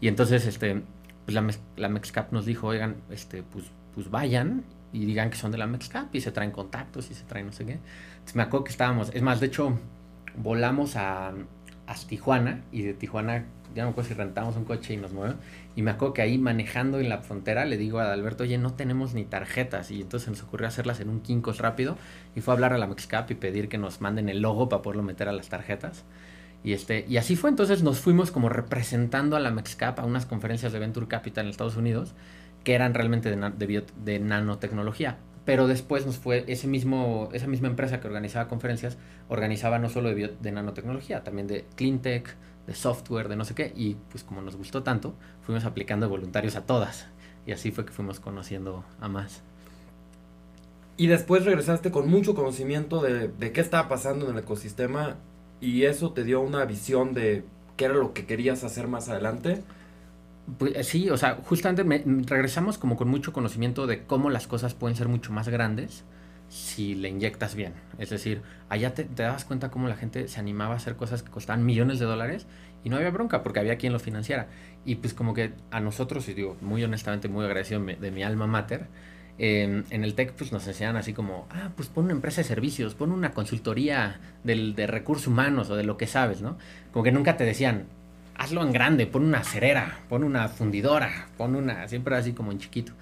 Y 0.00 0.08
entonces, 0.08 0.46
este, 0.46 0.82
pues 1.24 1.34
la, 1.34 1.46
la 1.76 1.88
MEXCAP 1.88 2.32
nos 2.32 2.46
dijo, 2.46 2.68
oigan, 2.68 2.96
este, 3.10 3.42
pues, 3.42 3.66
pues 3.94 4.10
vayan 4.10 4.64
y 4.92 5.04
digan 5.04 5.30
que 5.30 5.36
son 5.36 5.52
de 5.52 5.58
la 5.58 5.66
MEXCAP 5.66 6.14
y 6.14 6.20
se 6.20 6.32
traen 6.32 6.50
contactos 6.50 7.10
y 7.10 7.14
se 7.14 7.24
traen 7.24 7.46
no 7.46 7.52
sé 7.52 7.66
qué. 7.66 7.78
Entonces 8.12 8.36
me 8.36 8.42
acuerdo 8.42 8.64
que 8.64 8.72
estábamos, 8.72 9.10
es 9.14 9.22
más, 9.22 9.40
de 9.40 9.46
hecho, 9.46 9.78
volamos 10.36 10.96
a, 10.96 11.28
a 11.86 11.94
Tijuana 12.08 12.62
y 12.72 12.82
de 12.82 12.94
Tijuana, 12.94 13.46
ya 13.76 13.82
no 13.82 13.90
me 13.90 13.92
acuerdo 13.92 14.08
si 14.08 14.14
rentamos 14.14 14.56
un 14.56 14.64
coche 14.64 14.94
y 14.94 14.96
nos 14.96 15.12
movemos. 15.12 15.36
Y 15.76 15.82
me 15.82 15.90
acuerdo 15.90 16.14
que 16.14 16.22
ahí 16.22 16.38
manejando 16.38 16.98
en 16.98 17.08
la 17.08 17.18
frontera 17.18 17.66
le 17.66 17.76
digo 17.76 18.00
a 18.00 18.12
Alberto, 18.12 18.44
oye, 18.44 18.56
no 18.56 18.72
tenemos 18.72 19.14
ni 19.14 19.24
tarjetas. 19.24 19.90
Y 19.90 20.00
entonces 20.00 20.28
nos 20.30 20.42
ocurrió 20.42 20.66
hacerlas 20.66 21.00
en 21.00 21.10
un 21.10 21.20
Kinkos 21.20 21.58
rápido. 21.58 21.98
Y 22.34 22.40
fue 22.40 22.52
a 22.52 22.56
hablar 22.56 22.72
a 22.72 22.78
la 22.78 22.86
MEXCAP 22.86 23.30
y 23.30 23.34
pedir 23.34 23.68
que 23.68 23.76
nos 23.76 24.00
manden 24.00 24.28
el 24.30 24.40
logo 24.40 24.68
para 24.68 24.82
poderlo 24.82 25.02
meter 25.02 25.28
a 25.28 25.32
las 25.32 25.50
tarjetas. 25.50 26.04
Y, 26.64 26.72
este, 26.72 27.04
y 27.06 27.18
así 27.18 27.36
fue, 27.36 27.50
entonces 27.50 27.82
nos 27.82 28.00
fuimos 28.00 28.30
como 28.30 28.48
representando 28.48 29.36
a 29.36 29.40
la 29.40 29.50
MEXCAP 29.50 30.00
a 30.00 30.04
unas 30.04 30.26
conferencias 30.26 30.72
de 30.72 30.78
Venture 30.78 31.06
Capital 31.06 31.44
en 31.44 31.50
Estados 31.50 31.76
Unidos 31.76 32.14
que 32.64 32.74
eran 32.74 32.94
realmente 32.94 33.30
de, 33.30 33.84
de, 34.04 34.18
nanotecnología. 34.18 35.18
Pero 35.44 35.68
después 35.68 36.04
nos 36.04 36.16
fue 36.16 36.44
ese 36.48 36.66
mismo, 36.66 37.28
esa 37.32 37.46
misma 37.46 37.68
empresa 37.68 38.00
que 38.00 38.08
organizaba 38.08 38.48
conferencias, 38.48 38.98
organizaba 39.28 39.78
no 39.78 39.88
solo 39.88 40.12
de, 40.12 40.34
de 40.40 40.50
nanotecnología, 40.50 41.22
también 41.22 41.46
de 41.46 41.64
cleantech, 41.76 42.34
de 42.66 42.74
software, 42.74 43.28
de 43.28 43.36
no 43.36 43.44
sé 43.44 43.54
qué. 43.54 43.72
Y 43.76 43.96
pues 44.10 44.24
como 44.24 44.42
nos 44.42 44.56
gustó 44.56 44.82
tanto, 44.82 45.14
fuimos 45.42 45.64
aplicando 45.64 46.08
voluntarios 46.08 46.56
a 46.56 46.66
todas. 46.66 47.08
y 47.46 47.52
así 47.52 47.70
fue 47.70 47.84
que 47.84 47.92
fuimos 47.92 48.18
conociendo 48.20 48.84
a 49.00 49.08
más. 49.08 49.42
Y 50.96 51.06
después 51.08 51.44
regresaste 51.44 51.90
con 51.90 52.08
mucho 52.08 52.34
conocimiento 52.34 53.00
de, 53.02 53.28
de 53.28 53.52
qué 53.52 53.60
estaba 53.60 53.88
pasando 53.88 54.26
en 54.26 54.32
el 54.32 54.38
ecosistema 54.42 55.16
y 55.60 55.84
eso 55.84 56.12
te 56.12 56.24
dio 56.24 56.40
una 56.40 56.64
visión 56.64 57.14
de 57.14 57.44
qué 57.76 57.84
era 57.84 57.94
lo 57.94 58.12
que 58.14 58.26
querías 58.26 58.64
hacer 58.64 58.88
más 58.88 59.08
adelante. 59.08 59.62
Pues, 60.58 60.86
sí, 60.86 61.10
o 61.10 61.16
sea, 61.16 61.38
justamente 61.44 61.84
regresamos 62.26 62.78
como 62.78 62.96
con 62.96 63.08
mucho 63.08 63.32
conocimiento 63.32 63.86
de 63.86 64.04
cómo 64.04 64.30
las 64.30 64.46
cosas 64.46 64.74
pueden 64.74 64.96
ser 64.96 65.08
mucho 65.08 65.32
más 65.32 65.48
grandes 65.48 66.04
si 66.48 66.94
le 66.94 67.08
inyectas 67.08 67.54
bien. 67.54 67.74
Es 67.98 68.10
decir, 68.10 68.42
allá 68.68 68.94
te, 68.94 69.04
te 69.04 69.22
das 69.22 69.44
cuenta 69.44 69.70
cómo 69.70 69.88
la 69.88 69.96
gente 69.96 70.28
se 70.28 70.40
animaba 70.40 70.74
a 70.74 70.76
hacer 70.76 70.96
cosas 70.96 71.22
que 71.22 71.30
costaban 71.30 71.64
millones 71.64 71.98
de 71.98 72.06
dólares 72.06 72.46
y 72.84 72.88
no 72.88 72.96
había 72.96 73.10
bronca 73.10 73.42
porque 73.42 73.60
había 73.60 73.78
quien 73.78 73.92
lo 73.92 73.98
financiara. 73.98 74.48
Y 74.84 74.96
pues 74.96 75.14
como 75.14 75.34
que 75.34 75.52
a 75.70 75.80
nosotros, 75.80 76.28
y 76.28 76.34
digo 76.34 76.56
muy 76.60 76.84
honestamente, 76.84 77.28
muy 77.28 77.44
agradecido 77.44 77.80
de 77.80 78.10
mi 78.10 78.22
alma 78.22 78.46
mater, 78.46 78.88
en 79.38 80.04
el 80.04 80.14
TEC 80.14 80.32
pues 80.32 80.52
nos 80.52 80.66
enseñan 80.66 80.96
así 80.96 81.12
como, 81.12 81.46
ah, 81.50 81.70
pues 81.76 81.88
pon 81.88 82.04
una 82.04 82.14
empresa 82.14 82.40
de 82.40 82.48
servicios, 82.48 82.94
pon 82.94 83.12
una 83.12 83.32
consultoría 83.32 84.20
del, 84.44 84.74
de 84.74 84.86
recursos 84.86 85.26
humanos 85.26 85.68
o 85.70 85.76
de 85.76 85.84
lo 85.84 85.96
que 85.96 86.06
sabes, 86.06 86.40
¿no? 86.40 86.56
Como 86.92 87.02
que 87.02 87.12
nunca 87.12 87.36
te 87.36 87.44
decían, 87.44 87.86
hazlo 88.36 88.62
en 88.62 88.72
grande, 88.72 89.06
pon 89.06 89.24
una 89.24 89.44
cerera, 89.44 90.00
pon 90.08 90.24
una 90.24 90.48
fundidora, 90.48 91.28
pon 91.36 91.54
una, 91.54 91.86
siempre 91.88 92.16
así 92.16 92.32
como 92.32 92.52
en 92.52 92.58
chiquito. 92.58 92.92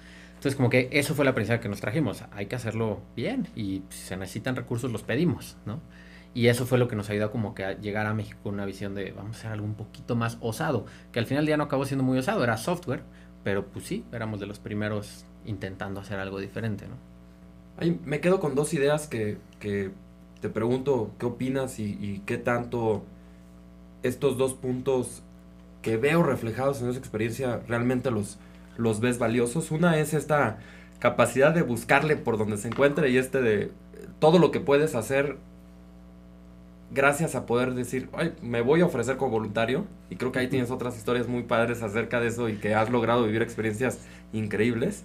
Entonces 0.45 0.57
como 0.57 0.69
que 0.69 0.89
eso 0.91 1.15
fue 1.15 1.25
la 1.25 1.31
aprendizaje 1.31 1.59
que 1.59 1.69
nos 1.69 1.81
trajimos, 1.81 2.23
hay 2.31 2.45
que 2.45 2.55
hacerlo 2.55 2.99
bien 3.15 3.47
y 3.55 3.81
si 3.89 3.97
se 3.97 4.15
necesitan 4.15 4.55
recursos 4.55 4.91
los 4.91 5.01
pedimos, 5.01 5.57
¿no? 5.65 5.81
Y 6.35 6.49
eso 6.49 6.67
fue 6.67 6.77
lo 6.77 6.87
que 6.87 6.95
nos 6.95 7.09
ayudó 7.09 7.31
como 7.31 7.55
que 7.55 7.65
a 7.65 7.73
llegar 7.79 8.05
a 8.05 8.13
México 8.13 8.37
con 8.43 8.53
una 8.53 8.65
visión 8.67 8.93
de 8.93 9.11
vamos 9.11 9.37
a 9.37 9.39
hacer 9.39 9.51
algo 9.53 9.65
un 9.65 9.73
poquito 9.73 10.15
más 10.15 10.37
osado, 10.41 10.85
que 11.11 11.17
al 11.17 11.25
final 11.25 11.47
ya 11.47 11.57
no 11.57 11.63
acabó 11.63 11.83
siendo 11.85 12.03
muy 12.03 12.19
osado, 12.19 12.43
era 12.43 12.57
software, 12.57 13.01
pero 13.43 13.65
pues 13.65 13.85
sí, 13.85 14.05
éramos 14.11 14.39
de 14.39 14.45
los 14.45 14.59
primeros 14.59 15.25
intentando 15.47 15.99
hacer 15.99 16.19
algo 16.19 16.39
diferente, 16.39 16.85
¿no? 16.87 16.93
Ahí 17.77 17.99
me 18.05 18.19
quedo 18.19 18.39
con 18.39 18.53
dos 18.53 18.71
ideas 18.75 19.07
que, 19.07 19.39
que 19.59 19.89
te 20.41 20.49
pregunto 20.49 21.09
qué 21.17 21.25
opinas 21.25 21.79
y, 21.79 22.21
qué 22.27 22.37
tanto 22.37 23.03
estos 24.03 24.37
dos 24.37 24.53
puntos 24.53 25.23
que 25.81 25.97
veo 25.97 26.21
reflejados 26.21 26.83
en 26.83 26.89
esa 26.89 26.99
experiencia 26.99 27.61
realmente 27.67 28.11
los, 28.11 28.37
los 28.77 28.99
ves 28.99 29.17
valiosos. 29.17 29.71
Una 29.71 29.97
es 29.97 30.13
esta 30.13 30.57
capacidad 30.99 31.53
de 31.53 31.61
buscarle 31.61 32.15
por 32.15 32.37
donde 32.37 32.57
se 32.57 32.67
encuentre 32.67 33.09
y 33.09 33.17
este 33.17 33.41
de 33.41 33.71
todo 34.19 34.39
lo 34.39 34.51
que 34.51 34.59
puedes 34.59 34.95
hacer 34.95 35.37
gracias 36.91 37.35
a 37.35 37.45
poder 37.45 37.73
decir, 37.73 38.09
Ay, 38.13 38.33
me 38.41 38.61
voy 38.61 38.81
a 38.81 38.85
ofrecer 38.85 39.17
como 39.17 39.31
voluntario. 39.31 39.85
Y 40.09 40.15
creo 40.15 40.31
que 40.31 40.39
ahí 40.39 40.47
tienes 40.47 40.71
otras 40.71 40.97
historias 40.97 41.27
muy 41.27 41.43
padres 41.43 41.81
acerca 41.81 42.19
de 42.19 42.27
eso 42.27 42.49
y 42.49 42.57
que 42.57 42.75
has 42.75 42.89
logrado 42.89 43.25
vivir 43.25 43.41
experiencias 43.41 43.99
increíbles. 44.33 45.03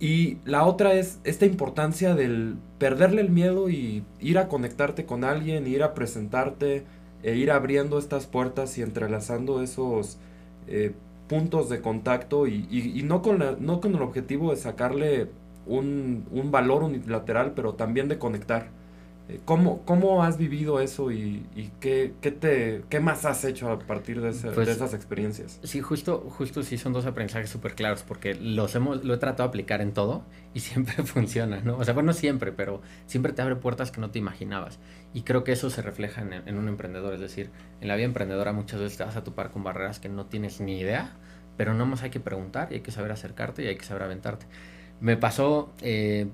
Y 0.00 0.38
la 0.46 0.64
otra 0.64 0.94
es 0.94 1.20
esta 1.24 1.44
importancia 1.44 2.14
del 2.14 2.56
perderle 2.78 3.20
el 3.20 3.30
miedo 3.30 3.68
y 3.68 4.02
ir 4.18 4.38
a 4.38 4.48
conectarte 4.48 5.04
con 5.04 5.24
alguien, 5.24 5.66
ir 5.66 5.82
a 5.82 5.92
presentarte, 5.92 6.84
e 7.22 7.36
ir 7.36 7.50
abriendo 7.50 7.98
estas 7.98 8.26
puertas 8.26 8.78
y 8.78 8.82
entrelazando 8.82 9.62
esos 9.62 10.18
eh, 10.66 10.92
puntos 11.30 11.68
de 11.68 11.80
contacto 11.80 12.48
y, 12.48 12.66
y, 12.72 13.04
no, 13.04 13.22
con 13.22 13.38
la, 13.38 13.52
no 13.60 13.80
con 13.80 13.94
el 13.94 14.02
objetivo 14.02 14.50
de 14.50 14.56
sacarle 14.56 15.30
un, 15.64 16.26
un 16.32 16.50
valor 16.50 16.82
unilateral, 16.82 17.52
pero 17.54 17.74
también 17.76 18.08
de 18.08 18.18
conectar. 18.18 18.72
Eh, 19.30 19.40
¿Cómo, 19.44 19.82
¿Cómo 19.84 20.24
has 20.24 20.38
vivido 20.38 20.80
eso 20.80 21.12
y, 21.12 21.46
y 21.54 21.70
qué, 21.78 22.14
qué, 22.20 22.32
te, 22.32 22.82
qué 22.88 22.98
más 22.98 23.24
has 23.24 23.44
hecho 23.44 23.70
a 23.70 23.78
partir 23.78 24.20
de, 24.20 24.30
ese, 24.30 24.50
pues, 24.50 24.66
de, 24.66 24.72
esas 24.72 24.92
experiencias? 24.92 25.60
Sí, 25.62 25.80
justo, 25.80 26.26
justo 26.30 26.64
sí 26.64 26.76
son 26.78 26.92
dos 26.92 27.06
aprendizajes 27.06 27.48
súper 27.48 27.74
claros 27.74 28.02
porque 28.02 28.34
los 28.34 28.74
hemos, 28.74 29.04
lo 29.04 29.14
he 29.14 29.18
tratado 29.18 29.44
de 29.44 29.50
aplicar 29.50 29.82
en 29.82 29.92
todo 29.92 30.24
y 30.52 30.60
siempre 30.60 30.94
funciona, 31.04 31.60
¿no? 31.60 31.76
O 31.76 31.84
sea, 31.84 31.94
bueno, 31.94 32.12
siempre, 32.12 32.50
pero 32.50 32.82
siempre 33.06 33.32
te 33.32 33.40
abre 33.42 33.54
puertas 33.54 33.92
que 33.92 34.00
no 34.00 34.10
te 34.10 34.18
imaginabas. 34.18 34.80
Y 35.14 35.22
creo 35.22 35.44
que 35.44 35.52
eso 35.52 35.70
se 35.70 35.80
refleja 35.80 36.22
en, 36.22 36.32
en 36.32 36.56
un 36.56 36.66
emprendedor, 36.66 37.14
es 37.14 37.20
decir, 37.20 37.50
en 37.80 37.86
la 37.86 37.94
vida 37.94 38.06
emprendedora 38.06 38.52
muchas 38.52 38.80
veces 38.80 38.98
te 38.98 39.04
vas 39.04 39.16
a 39.16 39.22
topar 39.22 39.50
con 39.52 39.62
barreras 39.62 40.00
que 40.00 40.08
no 40.08 40.26
tienes 40.26 40.60
ni 40.60 40.80
idea, 40.80 41.12
pero 41.56 41.72
no 41.74 41.86
más 41.86 42.02
hay 42.02 42.10
que 42.10 42.20
preguntar 42.20 42.68
y 42.72 42.76
hay 42.76 42.80
que 42.80 42.90
saber 42.90 43.12
acercarte 43.12 43.62
y 43.62 43.68
hay 43.68 43.76
que 43.76 43.84
saber 43.84 44.02
aventarte. 44.02 44.46
Me 45.00 45.16
pasó, 45.16 45.72
eh, 45.82 46.26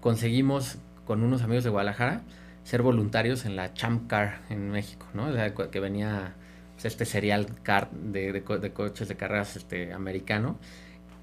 conseguimos 0.00 0.78
con 1.04 1.22
unos 1.22 1.42
amigos 1.42 1.64
de 1.64 1.70
Guadalajara 1.70 2.22
ser 2.68 2.82
voluntarios 2.82 3.46
en 3.46 3.56
la 3.56 3.72
Champ 3.72 4.10
Car 4.10 4.42
en 4.50 4.70
México, 4.70 5.06
¿no? 5.14 5.28
O 5.28 5.32
sea, 5.32 5.54
que 5.54 5.80
venía 5.80 6.34
pues, 6.74 6.84
este 6.84 7.06
serial 7.06 7.46
car 7.62 7.90
de, 7.90 8.42
coches 8.74 9.08
de 9.08 9.16
carreras 9.16 9.56
este, 9.56 9.94
americano. 9.94 10.58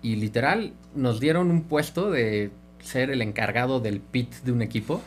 Y 0.01 0.15
literal 0.15 0.73
nos 0.95 1.19
dieron 1.19 1.51
un 1.51 1.65
puesto 1.65 2.09
de 2.09 2.49
ser 2.79 3.11
el 3.11 3.21
encargado 3.21 3.79
del 3.79 3.99
pit 3.99 4.33
de 4.43 4.53
un 4.53 4.63
equipo. 4.63 5.03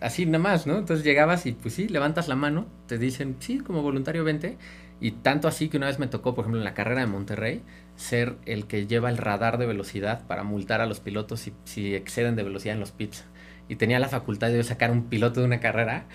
Así 0.00 0.26
nada 0.26 0.40
más, 0.40 0.66
¿no? 0.66 0.76
Entonces 0.76 1.04
llegabas 1.04 1.46
y 1.46 1.52
pues 1.52 1.74
sí, 1.74 1.86
levantas 1.86 2.26
la 2.26 2.34
mano, 2.34 2.66
te 2.88 2.98
dicen, 2.98 3.36
sí, 3.38 3.60
como 3.60 3.80
voluntario 3.80 4.24
vente. 4.24 4.58
Y 5.00 5.12
tanto 5.12 5.46
así 5.46 5.68
que 5.68 5.76
una 5.76 5.86
vez 5.86 6.00
me 6.00 6.08
tocó, 6.08 6.34
por 6.34 6.42
ejemplo, 6.42 6.60
en 6.60 6.64
la 6.64 6.74
carrera 6.74 7.02
de 7.02 7.06
Monterrey, 7.06 7.62
ser 7.94 8.34
el 8.44 8.66
que 8.66 8.88
lleva 8.88 9.08
el 9.08 9.18
radar 9.18 9.58
de 9.58 9.66
velocidad 9.66 10.26
para 10.26 10.42
multar 10.42 10.80
a 10.80 10.86
los 10.86 10.98
pilotos 10.98 11.48
si 11.62 11.94
exceden 11.94 12.34
de 12.34 12.42
velocidad 12.42 12.74
en 12.74 12.80
los 12.80 12.90
pits 12.90 13.24
y 13.68 13.76
tenía 13.76 13.98
la 13.98 14.08
facultad 14.08 14.48
de 14.48 14.62
sacar 14.62 14.90
un 14.90 15.04
piloto 15.04 15.40
de 15.40 15.46
una 15.46 15.60
carrera 15.60 16.06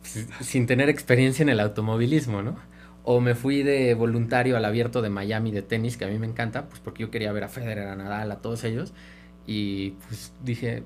pues, 0.00 0.28
sin 0.40 0.66
tener 0.66 0.88
experiencia 0.88 1.42
en 1.42 1.48
el 1.48 1.60
automovilismo, 1.60 2.42
¿no? 2.42 2.56
O 3.04 3.20
me 3.20 3.34
fui 3.34 3.62
de 3.62 3.94
voluntario 3.94 4.56
al 4.56 4.64
abierto 4.64 5.00
de 5.00 5.08
Miami 5.08 5.50
de 5.50 5.62
tenis, 5.62 5.96
que 5.96 6.04
a 6.04 6.08
mí 6.08 6.18
me 6.18 6.26
encanta, 6.26 6.68
pues 6.68 6.80
porque 6.80 7.02
yo 7.02 7.10
quería 7.10 7.32
ver 7.32 7.44
a 7.44 7.48
Federer, 7.48 7.88
a 7.88 7.96
Nadal, 7.96 8.30
a 8.30 8.36
todos 8.40 8.64
ellos. 8.64 8.92
Y 9.46 9.92
pues 10.06 10.34
dije, 10.44 10.82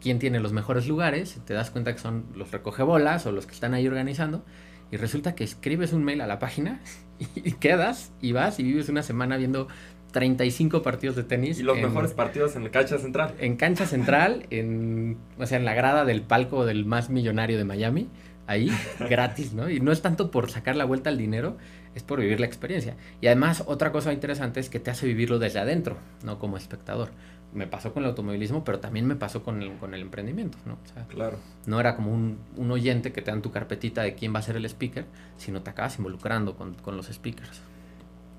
¿quién 0.00 0.18
tiene 0.18 0.40
los 0.40 0.52
mejores 0.52 0.88
lugares? 0.88 1.38
Te 1.44 1.52
das 1.52 1.70
cuenta 1.70 1.92
que 1.92 1.98
son 1.98 2.24
los 2.34 2.50
recogebolas 2.52 3.26
o 3.26 3.32
los 3.32 3.46
que 3.46 3.52
están 3.52 3.74
ahí 3.74 3.86
organizando. 3.86 4.44
Y 4.90 4.96
resulta 4.96 5.34
que 5.34 5.44
escribes 5.44 5.92
un 5.92 6.04
mail 6.04 6.22
a 6.22 6.26
la 6.26 6.38
página 6.38 6.80
y 7.34 7.52
quedas 7.52 8.12
y 8.22 8.32
vas 8.32 8.58
y 8.58 8.62
vives 8.62 8.88
una 8.88 9.02
semana 9.02 9.36
viendo 9.36 9.68
35 10.12 10.82
partidos 10.82 11.16
de 11.16 11.24
tenis. 11.24 11.58
Y 11.58 11.62
los 11.62 11.76
mejores 11.78 12.12
partidos 12.12 12.54
en 12.54 12.64
la 12.64 12.70
cancha 12.70 12.98
central. 12.98 13.34
En 13.38 13.56
cancha 13.56 13.86
central, 13.86 14.46
en, 14.50 15.18
o 15.38 15.46
sea, 15.46 15.58
en 15.58 15.64
la 15.64 15.74
grada 15.74 16.04
del 16.04 16.22
palco 16.22 16.64
del 16.64 16.84
más 16.84 17.10
millonario 17.10 17.58
de 17.58 17.64
Miami, 17.64 18.08
ahí, 18.46 18.70
gratis, 19.10 19.54
¿no? 19.54 19.68
Y 19.68 19.80
no 19.80 19.90
es 19.90 20.02
tanto 20.02 20.30
por 20.30 20.50
sacar 20.50 20.76
la 20.76 20.84
vuelta 20.84 21.10
al 21.10 21.18
dinero, 21.18 21.56
es 21.94 22.02
por 22.02 22.20
vivir 22.20 22.40
la 22.40 22.46
experiencia. 22.46 22.96
Y 23.20 23.26
además, 23.26 23.64
otra 23.66 23.90
cosa 23.90 24.12
interesante 24.12 24.60
es 24.60 24.68
que 24.68 24.78
te 24.78 24.90
hace 24.90 25.06
vivirlo 25.06 25.38
desde 25.38 25.58
adentro, 25.58 25.96
no 26.24 26.38
como 26.38 26.56
espectador. 26.56 27.10
Me 27.54 27.66
pasó 27.66 27.92
con 27.92 28.02
el 28.02 28.08
automovilismo, 28.10 28.64
pero 28.64 28.80
también 28.80 29.06
me 29.06 29.14
pasó 29.14 29.42
con 29.42 29.60
el, 29.60 29.72
con 29.76 29.92
el 29.92 30.00
emprendimiento, 30.00 30.56
¿no? 30.64 30.74
O 30.74 30.94
sea, 30.94 31.06
claro. 31.06 31.38
No 31.66 31.80
era 31.80 31.96
como 31.96 32.10
un, 32.10 32.38
un, 32.56 32.70
oyente 32.70 33.12
que 33.12 33.20
te 33.20 33.30
dan 33.30 33.42
tu 33.42 33.50
carpetita 33.50 34.02
de 34.02 34.14
quién 34.14 34.34
va 34.34 34.38
a 34.38 34.42
ser 34.42 34.56
el 34.56 34.64
speaker, 34.64 35.04
sino 35.36 35.60
te 35.60 35.68
acabas 35.68 35.98
involucrando 35.98 36.56
con, 36.56 36.74
con 36.74 36.96
los 36.96 37.08
speakers. 37.08 37.60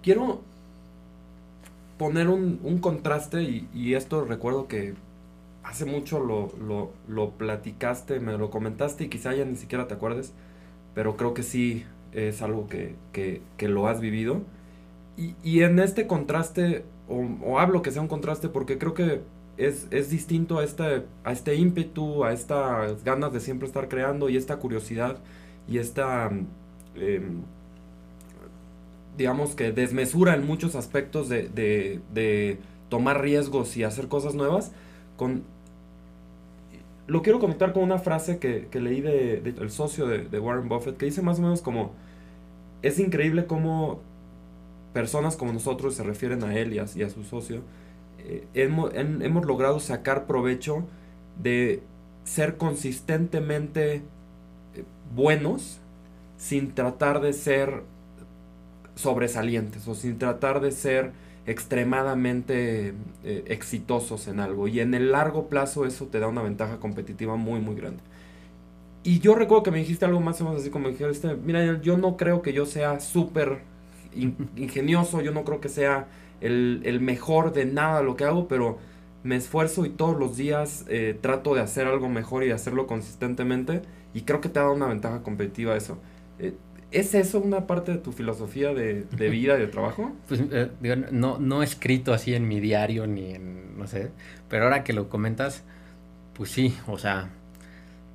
Quiero 0.02 0.42
poner 2.04 2.28
un, 2.28 2.60
un 2.64 2.80
contraste 2.80 3.44
y, 3.44 3.70
y, 3.74 3.94
esto 3.94 4.26
recuerdo 4.26 4.68
que 4.68 4.94
hace 5.64 5.86
mucho 5.86 6.20
lo, 6.20 6.52
lo, 6.60 6.92
lo, 7.08 7.30
platicaste, 7.30 8.20
me 8.20 8.38
lo 8.38 8.50
comentaste 8.50 9.06
y 9.06 9.08
quizá 9.08 9.34
ya 9.34 9.46
ni 9.46 9.56
siquiera 9.56 9.88
te 9.88 9.94
acuerdes, 9.94 10.34
pero 10.96 11.16
creo 11.16 11.34
que 11.34 11.44
sí 11.44 11.86
es 12.12 12.42
algo 12.42 12.68
que, 12.68 12.96
que, 13.14 13.42
que 13.56 13.70
lo 13.70 13.88
has 13.88 14.02
vivido. 14.02 14.42
Y, 15.16 15.36
y, 15.44 15.62
en 15.64 15.80
este 15.80 16.06
contraste, 16.06 16.84
o, 17.08 17.26
o, 17.42 17.58
hablo 17.58 17.82
que 17.82 17.92
sea 17.92 18.02
un 18.02 18.10
contraste 18.10 18.50
porque 18.50 18.78
creo 18.78 18.94
que 18.94 19.22
es, 19.56 19.88
es 19.90 20.10
distinto 20.10 20.60
a 20.60 20.66
este, 20.66 21.04
a 21.24 21.32
este 21.32 21.56
ímpetu, 21.56 22.26
a 22.26 22.34
estas 22.34 23.02
ganas 23.06 23.32
de 23.32 23.40
siempre 23.40 23.66
estar 23.66 23.88
creando 23.88 24.28
y 24.28 24.36
esta 24.36 24.58
curiosidad 24.58 25.20
y 25.70 25.78
esta... 25.78 26.30
Eh, 26.96 27.22
digamos 29.18 29.56
que 29.56 29.72
desmesura 29.72 30.36
en 30.36 30.46
muchos 30.46 30.76
aspectos 30.76 31.30
de, 31.30 31.48
de, 31.50 32.00
de 32.14 32.58
tomar 32.90 33.22
riesgos 33.22 33.76
y 33.78 33.84
hacer 33.84 34.08
cosas 34.08 34.36
nuevas, 34.36 34.72
con... 35.18 35.44
Lo 37.06 37.22
quiero 37.22 37.40
conectar 37.40 37.74
con 37.74 37.84
una 37.84 38.00
frase 38.00 38.40
que, 38.40 38.68
que 38.72 38.80
leí 38.80 39.02
del 39.02 39.44
de, 39.44 39.56
el 39.62 39.72
socio 39.72 40.08
de, 40.08 40.20
de, 40.20 40.40
Warren 40.40 40.70
Buffett, 40.70 40.96
que 40.96 41.06
dice 41.06 41.22
más 41.22 41.38
o 41.38 41.42
menos 41.42 41.62
como, 41.62 41.92
es 42.82 42.98
increíble 42.98 43.46
cómo 43.46 44.00
personas 44.94 45.36
como 45.36 45.52
nosotros, 45.52 45.96
se 45.96 46.04
refieren 46.04 46.44
a 46.44 46.56
él 46.56 46.72
y 46.74 46.80
a, 46.80 47.10
su 47.10 47.24
socio, 47.24 47.62
eh, 48.20 48.48
hemos, 48.54 48.94
hemos 48.94 49.46
logrado 49.46 49.82
sacar 49.82 50.28
provecho 50.28 50.86
de 51.42 51.82
ser 52.24 52.56
consistentemente 52.58 53.96
eh, 53.96 54.02
buenos 55.14 55.80
sin 56.38 56.74
tratar 56.74 57.22
de 57.22 57.34
ser 57.34 57.84
sobresalientes 58.96 59.88
o 59.88 59.96
sin 59.96 60.18
tratar 60.18 60.62
de 60.62 60.72
ser 60.72 61.12
extremadamente 61.46 62.94
eh, 63.24 63.44
exitosos 63.48 64.28
en 64.28 64.40
algo. 64.40 64.68
Y 64.68 64.80
en 64.80 64.94
el 64.94 65.12
largo 65.12 65.50
plazo 65.50 65.86
eso 65.86 66.08
te 66.08 66.20
da 66.20 66.28
una 66.28 66.42
ventaja 66.42 66.80
competitiva 66.80 67.36
muy, 67.36 67.60
muy 67.60 67.76
grande. 67.76 68.02
Y 69.04 69.20
yo 69.20 69.36
recuerdo 69.36 69.64
que 69.64 69.72
me 69.72 69.80
dijiste 69.80 70.06
algo 70.06 70.22
más 70.22 70.40
o 70.42 70.46
menos 70.46 70.62
así 70.62 70.70
como 70.70 70.90
dijiste, 70.90 71.36
mira, 71.36 71.82
yo 71.82 71.98
no 71.98 72.16
creo 72.16 72.42
que 72.42 72.54
yo 72.54 72.66
sea 72.66 73.00
súper 73.02 73.60
ingenioso, 74.56 75.22
yo 75.22 75.32
no 75.32 75.44
creo 75.44 75.60
que 75.60 75.70
sea 75.70 76.08
el, 76.40 76.82
el, 76.86 77.02
mejor 77.02 77.54
de 77.54 77.66
nada 77.66 78.02
lo 78.02 78.16
que 78.16 78.24
hago, 78.24 78.48
pero 78.48 78.78
me 79.24 79.36
esfuerzo 79.36 79.86
y 79.86 79.90
todos 79.90 80.18
los 80.18 80.38
días 80.38 80.86
eh, 80.90 81.18
trato 81.20 81.56
de 81.56 81.62
hacer 81.62 81.88
algo 81.88 82.10
mejor 82.10 82.44
y 82.44 82.52
hacerlo 82.52 82.88
consistentemente 82.88 83.82
y 84.14 84.22
creo 84.22 84.42
que 84.42 84.50
te 84.50 84.60
ha 84.60 84.64
dado 84.64 84.76
una 84.76 84.88
ventaja 84.88 85.24
competitiva 85.24 85.76
eso. 85.76 85.98
Eh, 86.40 86.56
¿Es 86.94 87.16
eso 87.16 87.40
una 87.40 87.66
parte 87.66 87.92
de 87.92 87.98
tu 87.98 88.12
filosofía 88.12 88.74
de, 88.74 89.04
de 89.04 89.30
vida 89.38 89.58
y 89.58 89.62
de 89.62 89.68
trabajo? 89.68 90.12
Pues 90.28 90.42
eh, 90.52 90.70
digo, 90.80 90.96
no, 91.12 91.40
no 91.40 91.64
escrito 91.64 92.14
así 92.14 92.34
en 92.36 92.48
mi 92.48 92.60
diario 92.60 93.08
ni 93.08 93.34
en, 93.34 93.78
no 93.78 93.88
sé, 93.88 94.12
pero 94.48 94.66
ahora 94.66 94.84
que 94.84 94.94
lo 94.94 95.10
comentas, 95.10 95.64
pues 96.34 96.52
sí, 96.52 96.78
o 96.88 96.98
sea, 96.98 97.30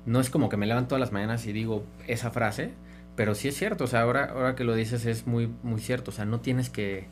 no 0.05 0.19
es 0.19 0.29
como 0.29 0.49
que 0.49 0.57
me 0.57 0.65
levanto 0.65 0.89
todas 0.89 1.01
las 1.01 1.11
mañanas 1.11 1.45
y 1.45 1.53
digo 1.53 1.83
esa 2.07 2.31
frase, 2.31 2.71
pero 3.15 3.35
sí 3.35 3.49
es 3.49 3.57
cierto, 3.57 3.83
o 3.83 3.87
sea, 3.87 4.01
ahora, 4.01 4.31
ahora 4.31 4.55
que 4.55 4.63
lo 4.63 4.73
dices 4.73 5.05
es 5.05 5.27
muy, 5.27 5.49
muy 5.61 5.81
cierto, 5.81 6.11
o 6.11 6.13
sea, 6.13 6.23
no 6.23 6.39
tienes 6.39 6.69
que, 6.69 7.07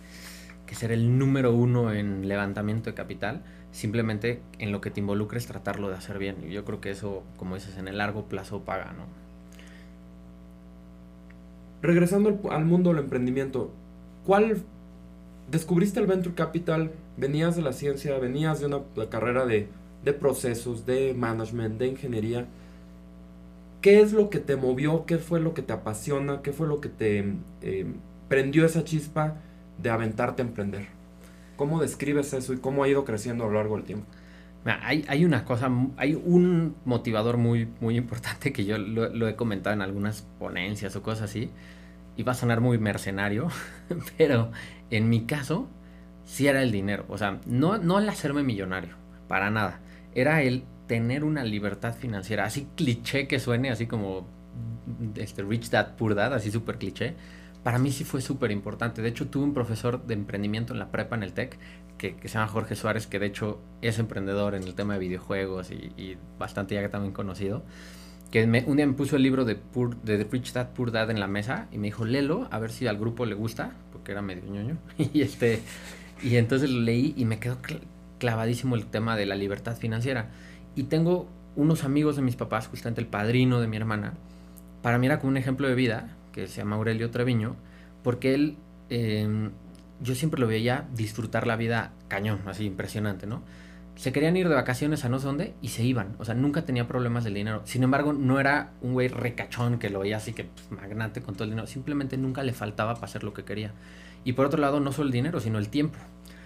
que 0.65 0.73
ser 0.73 0.91
el 0.93 1.19
número 1.19 1.53
uno 1.53 1.91
en 1.93 2.29
levantamiento 2.29 2.89
de 2.89 2.93
capital, 2.93 3.43
simplemente 3.71 4.41
en 4.59 4.71
lo 4.71 4.79
que 4.79 4.89
te 4.89 5.01
involucres 5.01 5.47
tratarlo 5.47 5.89
de 5.89 5.95
hacer 5.95 6.17
bien. 6.17 6.37
Y 6.47 6.53
yo 6.53 6.63
creo 6.65 6.79
que 6.79 6.91
eso, 6.91 7.23
como 7.35 7.55
dices, 7.55 7.77
en 7.77 7.87
el 7.87 7.97
largo 7.97 8.29
plazo 8.29 8.63
paga, 8.63 8.93
¿no? 8.93 9.26
Regresando 11.81 12.39
al, 12.49 12.65
mundo 12.65 12.89
del 12.89 13.03
emprendimiento, 13.03 13.71
¿cuál 14.25 14.57
descubriste 15.51 15.99
el 15.99 16.07
Venture 16.07 16.35
Capital? 16.35 16.91
Venías 17.17 17.55
de 17.55 17.61
la 17.61 17.73
ciencia, 17.73 18.17
venías 18.17 18.59
de 18.59 18.65
una 18.65 18.81
carrera 19.09 19.45
de, 19.45 19.67
de 20.03 20.13
procesos, 20.13 20.85
de 20.85 21.13
management, 21.13 21.77
de 21.77 21.87
ingeniería. 21.87 22.47
¿Qué 23.81 24.01
es 24.01 24.11
lo 24.11 24.29
que 24.29 24.39
te 24.39 24.55
movió? 24.55 25.05
¿Qué 25.05 25.17
fue 25.19 25.39
lo 25.39 25.53
que 25.53 25.61
te 25.61 25.73
apasiona? 25.73 26.41
¿Qué 26.41 26.51
fue 26.51 26.67
lo 26.67 26.81
que 26.81 26.89
te 26.89 27.35
eh, 27.61 27.85
prendió 28.27 28.65
esa 28.65 28.83
chispa 28.83 29.35
de 29.81 29.89
aventarte 29.91 30.41
a 30.41 30.45
emprender? 30.45 30.87
¿Cómo 31.57 31.79
describes 31.79 32.33
eso 32.33 32.53
y 32.53 32.57
cómo 32.57 32.83
ha 32.83 32.87
ido 32.87 33.05
creciendo 33.05 33.43
a 33.43 33.47
lo 33.47 33.53
largo 33.53 33.75
del 33.75 33.85
tiempo? 33.85 34.05
Hay, 34.81 35.05
hay 35.07 35.23
una 35.23 35.45
cosa, 35.45 35.71
hay 35.97 36.15
un 36.15 36.75
motivador 36.85 37.37
muy, 37.37 37.69
muy 37.79 37.97
importante 37.97 38.51
que 38.51 38.65
yo 38.65 38.77
lo, 38.77 39.27
he 39.27 39.35
comentado 39.35 39.73
en 39.73 39.81
algunas 39.81 40.23
ponencias 40.39 40.95
o 40.95 41.01
cosas 41.01 41.29
así, 41.29 41.49
y 42.15 42.23
va 42.23 42.33
a 42.33 42.35
sonar 42.35 42.61
muy 42.61 42.77
mercenario, 42.77 43.49
pero 44.17 44.51
en 44.89 45.09
mi 45.09 45.25
caso 45.25 45.67
sí 46.25 46.47
era 46.47 46.61
el 46.63 46.71
dinero, 46.71 47.05
o 47.07 47.17
sea, 47.17 47.39
no, 47.45 47.77
no 47.77 47.99
el 47.99 48.09
hacerme 48.09 48.43
millonario, 48.43 48.95
para 49.27 49.49
nada, 49.49 49.79
era 50.15 50.41
el 50.41 50.63
tener 50.87 51.23
una 51.23 51.43
libertad 51.43 51.95
financiera, 51.95 52.45
así 52.45 52.67
cliché 52.75 53.27
que 53.27 53.39
suene, 53.39 53.69
así 53.69 53.87
como 53.87 54.27
este, 55.15 55.43
Rich 55.43 55.69
Dad, 55.69 55.95
Poor 55.95 56.15
Dad, 56.15 56.33
así 56.33 56.51
súper 56.51 56.77
cliché, 56.77 57.15
para 57.63 57.79
mí 57.79 57.91
sí 57.91 58.05
fue 58.05 58.21
súper 58.21 58.51
importante. 58.51 59.01
De 59.01 59.09
hecho, 59.09 59.27
tuve 59.27 59.43
un 59.43 59.53
profesor 59.53 60.05
de 60.05 60.13
emprendimiento 60.13 60.71
en 60.71 60.79
la 60.79 60.89
prepa 60.89 61.17
en 61.17 61.23
el 61.23 61.33
TEC 61.33 61.57
que, 61.97 62.15
se 62.23 62.29
llama 62.29 62.47
Jorge 62.47 62.75
Suárez, 62.75 63.07
que 63.07 63.19
de 63.19 63.27
hecho 63.27 63.59
es 63.81 63.99
emprendedor 63.99 64.55
en 64.55 64.63
el 64.63 64.75
tema 64.75 64.93
de 64.93 64.99
videojuegos 64.99 65.71
y, 65.71 66.17
bastante 66.37 66.75
ya 66.75 66.89
también 66.89 67.13
conocido. 67.13 67.63
Que 68.31 68.43
un 68.43 68.75
día 68.75 68.85
me 68.85 68.93
puso 68.93 69.15
el 69.15 69.23
libro 69.23 69.45
de, 69.45 69.57
de 70.03 70.17
The 70.17 70.27
Rich 70.29 70.51
Dad, 70.51 70.69
Poor 70.73 70.91
Dad 70.91 71.09
en 71.11 71.19
la 71.19 71.27
mesa 71.27 71.67
y 71.71 71.77
me 71.77 71.87
dijo, 71.87 72.03
léelo, 72.03 72.47
a 72.51 72.59
ver 72.59 72.71
si 72.71 72.85
al 72.87 72.97
grupo 72.97 73.25
le 73.25 73.35
gusta, 73.35 73.71
porque 73.91 74.11
era 74.11 74.21
medio 74.21 74.43
ñoño. 74.43 74.77
y, 74.97 75.21
este, 75.21 75.61
y 76.21 76.35
entonces 76.35 76.69
lo 76.69 76.81
leí 76.81 77.13
y 77.15 77.25
me 77.25 77.39
quedó 77.39 77.57
clavadísimo 78.19 78.75
el 78.75 78.85
tema 78.85 79.15
de 79.15 79.25
la 79.25 79.35
libertad 79.35 79.77
financiera. 79.77 80.29
Y 80.75 80.83
tengo 80.83 81.27
unos 81.55 81.83
amigos 81.83 82.17
de 82.17 82.21
mis 82.21 82.35
papás, 82.35 82.67
justamente 82.67 83.01
el 83.01 83.07
padrino 83.07 83.61
de 83.61 83.67
mi 83.67 83.77
hermana, 83.77 84.13
para 84.81 84.99
mí 84.99 85.07
era 85.07 85.19
como 85.19 85.31
un 85.31 85.37
ejemplo 85.37 85.67
de 85.67 85.75
vida, 85.75 86.15
que 86.31 86.47
se 86.47 86.57
llama 86.57 86.75
Aurelio 86.75 87.09
Treviño, 87.09 87.55
porque 88.03 88.33
él, 88.33 88.57
em, 88.89 89.51
yo 90.01 90.15
siempre 90.15 90.39
lo 90.39 90.47
veía 90.47 90.87
disfrutar 90.93 91.47
la 91.47 91.55
vida 91.55 91.93
cañón, 92.07 92.41
así 92.45 92.65
impresionante, 92.65 93.27
¿no? 93.27 93.43
Se 93.95 94.11
querían 94.11 94.37
ir 94.37 94.47
de 94.47 94.53
vacaciones 94.53 95.05
a 95.05 95.09
no 95.09 95.17
sé 95.17 95.25
dónde 95.25 95.55
y 95.61 95.69
se 95.69 95.83
iban, 95.83 96.15
o 96.19 96.25
sea, 96.25 96.35
nunca 96.35 96.65
tenía 96.65 96.87
problemas 96.87 97.23
del 97.23 97.33
dinero. 97.33 97.61
Sin 97.65 97.81
embargo, 97.81 98.13
no 98.13 98.39
era 98.39 98.73
un 98.81 98.93
güey 98.93 99.07
recachón 99.07 99.79
que 99.79 99.89
lo 99.89 99.99
veía 99.99 100.17
así 100.17 100.33
que 100.33 100.45
pues, 100.45 100.71
magnate 100.71 101.21
con 101.21 101.33
todo 101.33 101.45
el 101.45 101.49
dinero, 101.49 101.67
simplemente 101.67 102.15
nunca 102.17 102.43
le 102.43 102.53
faltaba 102.53 102.93
para 102.93 103.05
hacer 103.05 103.23
lo 103.23 103.33
que 103.33 103.43
quería. 103.43 103.73
Y 104.23 104.33
por 104.33 104.45
otro 104.45 104.61
lado, 104.61 104.79
no 104.79 104.91
solo 104.91 105.07
el 105.07 105.13
dinero, 105.13 105.39
sino 105.39 105.57
el 105.57 105.69
tiempo 105.69 105.97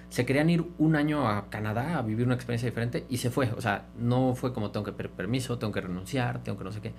se 0.09 0.25
querían 0.25 0.49
ir 0.49 0.65
un 0.77 0.97
año 0.97 1.29
a 1.29 1.49
Canadá 1.49 1.97
a 1.97 2.01
vivir 2.01 2.25
una 2.25 2.35
experiencia 2.35 2.67
diferente 2.67 3.05
y 3.09 3.17
se 3.17 3.29
fue. 3.29 3.49
O 3.55 3.61
sea, 3.61 3.85
no 3.97 4.35
fue 4.35 4.53
como 4.53 4.71
tengo 4.71 4.85
que 4.85 4.91
pedir 4.91 5.11
permiso, 5.11 5.57
tengo 5.57 5.71
que 5.71 5.79
renunciar, 5.79 6.43
tengo 6.43 6.57
que 6.57 6.63
no 6.65 6.71
sé 6.71 6.81
qué 6.81 6.93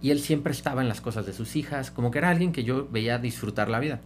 y 0.00 0.10
él 0.10 0.20
siempre 0.20 0.52
estaba 0.52 0.82
en 0.82 0.88
las 0.88 1.00
cosas 1.00 1.26
de 1.26 1.32
sus 1.32 1.56
hijas, 1.56 1.90
como 1.90 2.10
que 2.10 2.18
era 2.18 2.30
alguien 2.30 2.52
que 2.52 2.64
yo 2.64 2.88
veía 2.88 3.18
disfrutar 3.18 3.68
la 3.68 3.80
vida. 3.80 4.00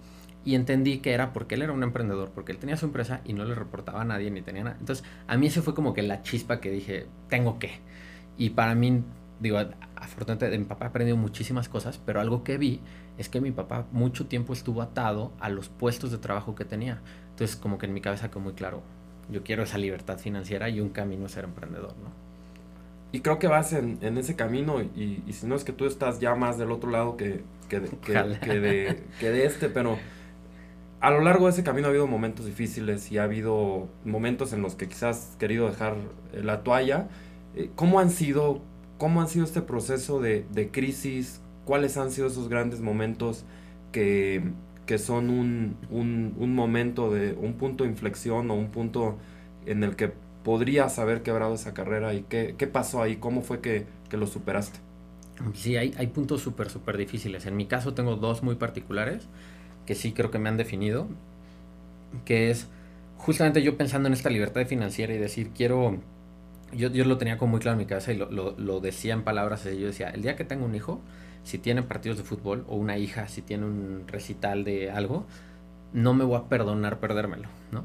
Y 0.45 0.55
entendí 0.55 0.99
que 0.99 1.13
era 1.13 1.33
porque 1.33 1.55
él 1.55 1.63
era 1.63 1.73
un 1.73 1.83
emprendedor, 1.83 2.31
porque 2.35 2.53
él 2.53 2.59
tenía 2.59 2.77
su 2.77 2.87
empresa 2.87 3.21
y 3.25 3.35
no 3.35 3.45
le 3.45 3.55
reportaba 3.55 4.03
a 4.03 4.05
nadie 4.05 4.31
ni 4.31 4.43
tenía 4.43 4.65
nada. 4.65 4.77
Entonces, 4.81 5.05
a 5.27 5.37
mí 5.37 5.49
ese 5.49 5.61
fue 5.63 5.75
como 5.75 5.93
que 5.93 6.03
la 6.03 6.23
chispa 6.23 6.61
que 6.61 6.71
dije, 6.71 7.07
tengo 7.29 7.59
que. 7.59 7.73
Y 8.39 8.51
para 8.51 8.75
mí, 8.75 9.03
digo, 9.39 9.59
afortunadamente 9.97 10.49
de 10.49 10.59
mi 10.59 10.65
papá 10.65 10.87
he 10.87 10.89
aprendido 10.89 11.17
muchísimas 11.17 11.69
cosas, 11.69 11.99
pero 12.05 12.21
algo 12.21 12.43
que 12.43 12.57
vi 12.57 12.81
es 13.19 13.29
que 13.29 13.41
mi 13.41 13.51
papá 13.51 13.87
mucho 13.93 14.27
tiempo 14.27 14.55
estuvo 14.55 14.81
atado 14.81 15.33
a 15.41 15.51
los 15.51 15.69
puestos 15.69 16.11
de 16.11 16.19
trabajo 16.19 16.55
que 16.55 16.65
tenía. 16.65 17.03
Entonces, 17.31 17.57
como 17.57 17.77
que 17.77 17.87
en 17.87 17.93
mi 17.93 18.01
cabeza 18.01 18.31
quedó 18.31 18.41
muy 18.41 18.55
claro, 18.55 18.83
yo 19.31 19.43
quiero 19.43 19.63
esa 19.63 19.77
libertad 19.79 20.19
financiera 20.19 20.71
y 20.71 20.81
un 20.81 20.89
camino 20.89 21.27
a 21.27 21.29
ser 21.29 21.45
emprendedor, 21.45 21.95
¿no? 22.03 22.31
y 23.13 23.21
creo 23.21 23.39
que 23.39 23.49
vas 23.49 23.73
en, 23.73 23.99
en 24.03 24.19
ese 24.19 24.37
camino 24.37 24.81
y, 24.81 25.23
y, 25.27 25.33
si 25.33 25.47
no 25.47 25.57
es 25.57 25.65
que 25.65 25.73
tú 25.73 25.87
estás 25.87 26.21
ya 26.21 26.35
más 26.35 26.59
del 26.59 26.71
otro 26.71 26.91
lado 26.91 27.17
que, 27.17 27.43
que, 27.69 27.81
de, 27.81 27.89
que, 27.89 28.13
de, 28.13 29.03
que, 29.19 29.31
de, 29.31 29.47
este, 29.47 29.69
pero 29.69 29.99
a 31.01 31.11
lo 31.11 31.21
largo 31.21 31.47
de 31.47 31.53
ese 31.53 31.63
camino 31.65 31.87
ha 31.87 31.91
habido 31.91 32.07
momentos 32.07 32.47
difíciles 32.47 33.11
y 33.11 33.19
ha 33.19 33.25
habido 33.25 33.89
momentos 34.05 34.53
en 34.53 34.63
los 34.63 34.75
que 34.75 34.89
quizás 34.89 35.31
has 35.31 35.37
querido 35.37 35.67
dejar 35.67 35.97
eh, 36.33 36.43
la 36.43 36.63
toalla. 36.63 37.09
Eh, 37.57 37.71
¿Cómo 37.75 38.01
han 38.01 38.11
sido, 38.11 38.61
cómo 38.99 39.21
han 39.21 39.29
sido 39.29 39.45
este 39.45 39.63
proceso 39.63 40.21
de, 40.21 40.45
crisis? 40.73 41.41
¿Cuáles 41.65 41.97
han 41.97 42.11
sido 42.11 42.27
esos 42.27 42.49
grandes 42.49 42.81
momentos 42.81 43.45
que, 43.93 44.43
que 44.87 44.99
son 44.99 45.31
un, 45.31 45.77
un, 45.91 46.35
un 46.39 46.55
momento 46.55 47.11
de, 47.11 47.33
un 47.33 47.55
punto 47.55 47.85
de 47.85 47.91
inflexión 47.91 48.51
o 48.51 48.55
un 48.55 48.71
punto 48.71 49.17
en 49.65 49.85
el 49.85 49.97
que 49.97 50.13
podrías 50.45 50.99
haber 50.99 51.23
quebrado 51.23 51.55
esa 51.55 51.73
carrera 51.73 52.13
y 52.13 52.23
qué, 52.23 52.55
qué 52.59 52.67
pasó 52.67 53.03
ahí, 53.03 53.17
cómo 53.17 53.41
fue 53.41 53.61
que, 53.61 53.87
que 54.11 54.19
lo 54.19 54.27
superaste. 54.27 54.81
Sí, 55.55 55.77
hay, 55.77 55.95
hay 55.97 56.09
puntos 56.09 56.43
súper, 56.43 56.69
súper 56.69 56.99
difíciles. 56.99 57.47
En 57.47 57.57
mi 57.57 57.65
caso 57.65 57.95
tengo 57.95 58.17
dos 58.17 58.43
muy 58.43 58.57
particulares 58.57 59.27
que 59.87 59.95
sí 59.95 60.13
creo 60.13 60.31
que 60.31 60.39
me 60.39 60.49
han 60.49 60.57
definido, 60.57 61.09
que 62.25 62.51
es 62.51 62.69
justamente 63.17 63.63
yo 63.63 63.77
pensando 63.77 64.07
en 64.09 64.13
esta 64.13 64.31
libertad 64.31 64.67
financiera 64.67 65.15
y 65.15 65.19
decir, 65.19 65.51
quiero, 65.55 65.99
yo, 66.73 66.89
yo 66.91 67.05
lo 67.05 67.19
tenía 67.19 67.39
como 67.39 67.53
muy 67.53 67.61
claro 67.61 67.75
en 67.75 67.79
mi 67.79 67.87
cabeza 67.87 68.13
y 68.13 68.17
lo, 68.17 68.31
lo, 68.31 68.55
lo 68.59 68.81
decía 68.81 69.15
en 69.15 69.23
palabras, 69.23 69.65
yo 69.65 69.87
decía, 69.87 70.11
el 70.11 70.23
día 70.23 70.37
que 70.37 70.45
tengo 70.45 70.65
un 70.65 70.75
hijo, 70.75 71.01
si 71.45 71.59
tiene 71.59 71.83
partidos 71.83 72.19
de 72.19 72.25
fútbol, 72.25 72.65
o 72.69 72.77
una 72.77 72.99
hija, 72.99 73.29
si 73.29 73.43
tiene 73.43 73.67
un 73.67 74.05
recital 74.07 74.65
de 74.65 74.91
algo, 74.91 75.27
no 75.93 76.15
me 76.15 76.25
voy 76.25 76.39
a 76.39 76.49
perdonar 76.49 77.01
perdérmelo, 77.01 77.49
¿no? 77.73 77.85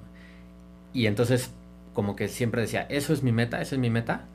Y 0.94 1.08
entonces 1.08 1.52
como 1.96 2.16
que 2.16 2.28
siempre 2.28 2.62
decía, 2.62 2.86
eso 2.90 3.14
es 3.14 3.24
mi 3.24 3.32
meta, 3.32 3.62
esa 3.62 3.76
es 3.76 3.80
mi 3.80 3.90
meta. 3.90 4.26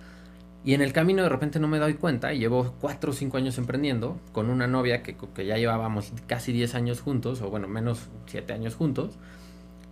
Y 0.63 0.75
en 0.75 0.83
el 0.83 0.93
camino 0.93 1.23
de 1.23 1.29
repente 1.29 1.59
no 1.59 1.69
me 1.69 1.79
doy 1.79 1.95
cuenta, 1.95 2.35
y 2.35 2.39
llevo 2.39 2.75
4 2.81 3.11
o 3.11 3.15
5 3.15 3.37
años 3.37 3.57
emprendiendo 3.57 4.21
con 4.33 4.51
una 4.51 4.67
novia 4.67 5.03
que, 5.03 5.17
que 5.35 5.47
ya 5.47 5.57
llevábamos 5.57 6.13
casi 6.27 6.53
10 6.53 6.75
años 6.75 7.01
juntos, 7.01 7.41
o 7.41 7.49
bueno, 7.49 7.67
menos 7.67 8.09
7 8.27 8.53
años 8.53 8.75
juntos, 8.75 9.19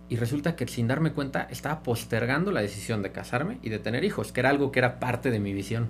y 0.09 0.15
resulta 0.15 0.55
que 0.55 0.67
sin 0.67 0.87
darme 0.87 1.11
cuenta 1.11 1.47
estaba 1.51 1.83
postergando 1.83 2.51
la 2.51 2.61
decisión 2.61 3.03
de 3.03 3.11
casarme 3.11 3.59
y 3.61 3.69
de 3.69 3.79
tener 3.79 4.03
hijos, 4.03 4.31
que 4.31 4.39
era 4.39 4.49
algo 4.49 4.71
que 4.71 4.79
era 4.79 4.99
parte 4.99 5.29
de 5.29 5.39
mi 5.39 5.53
visión. 5.53 5.89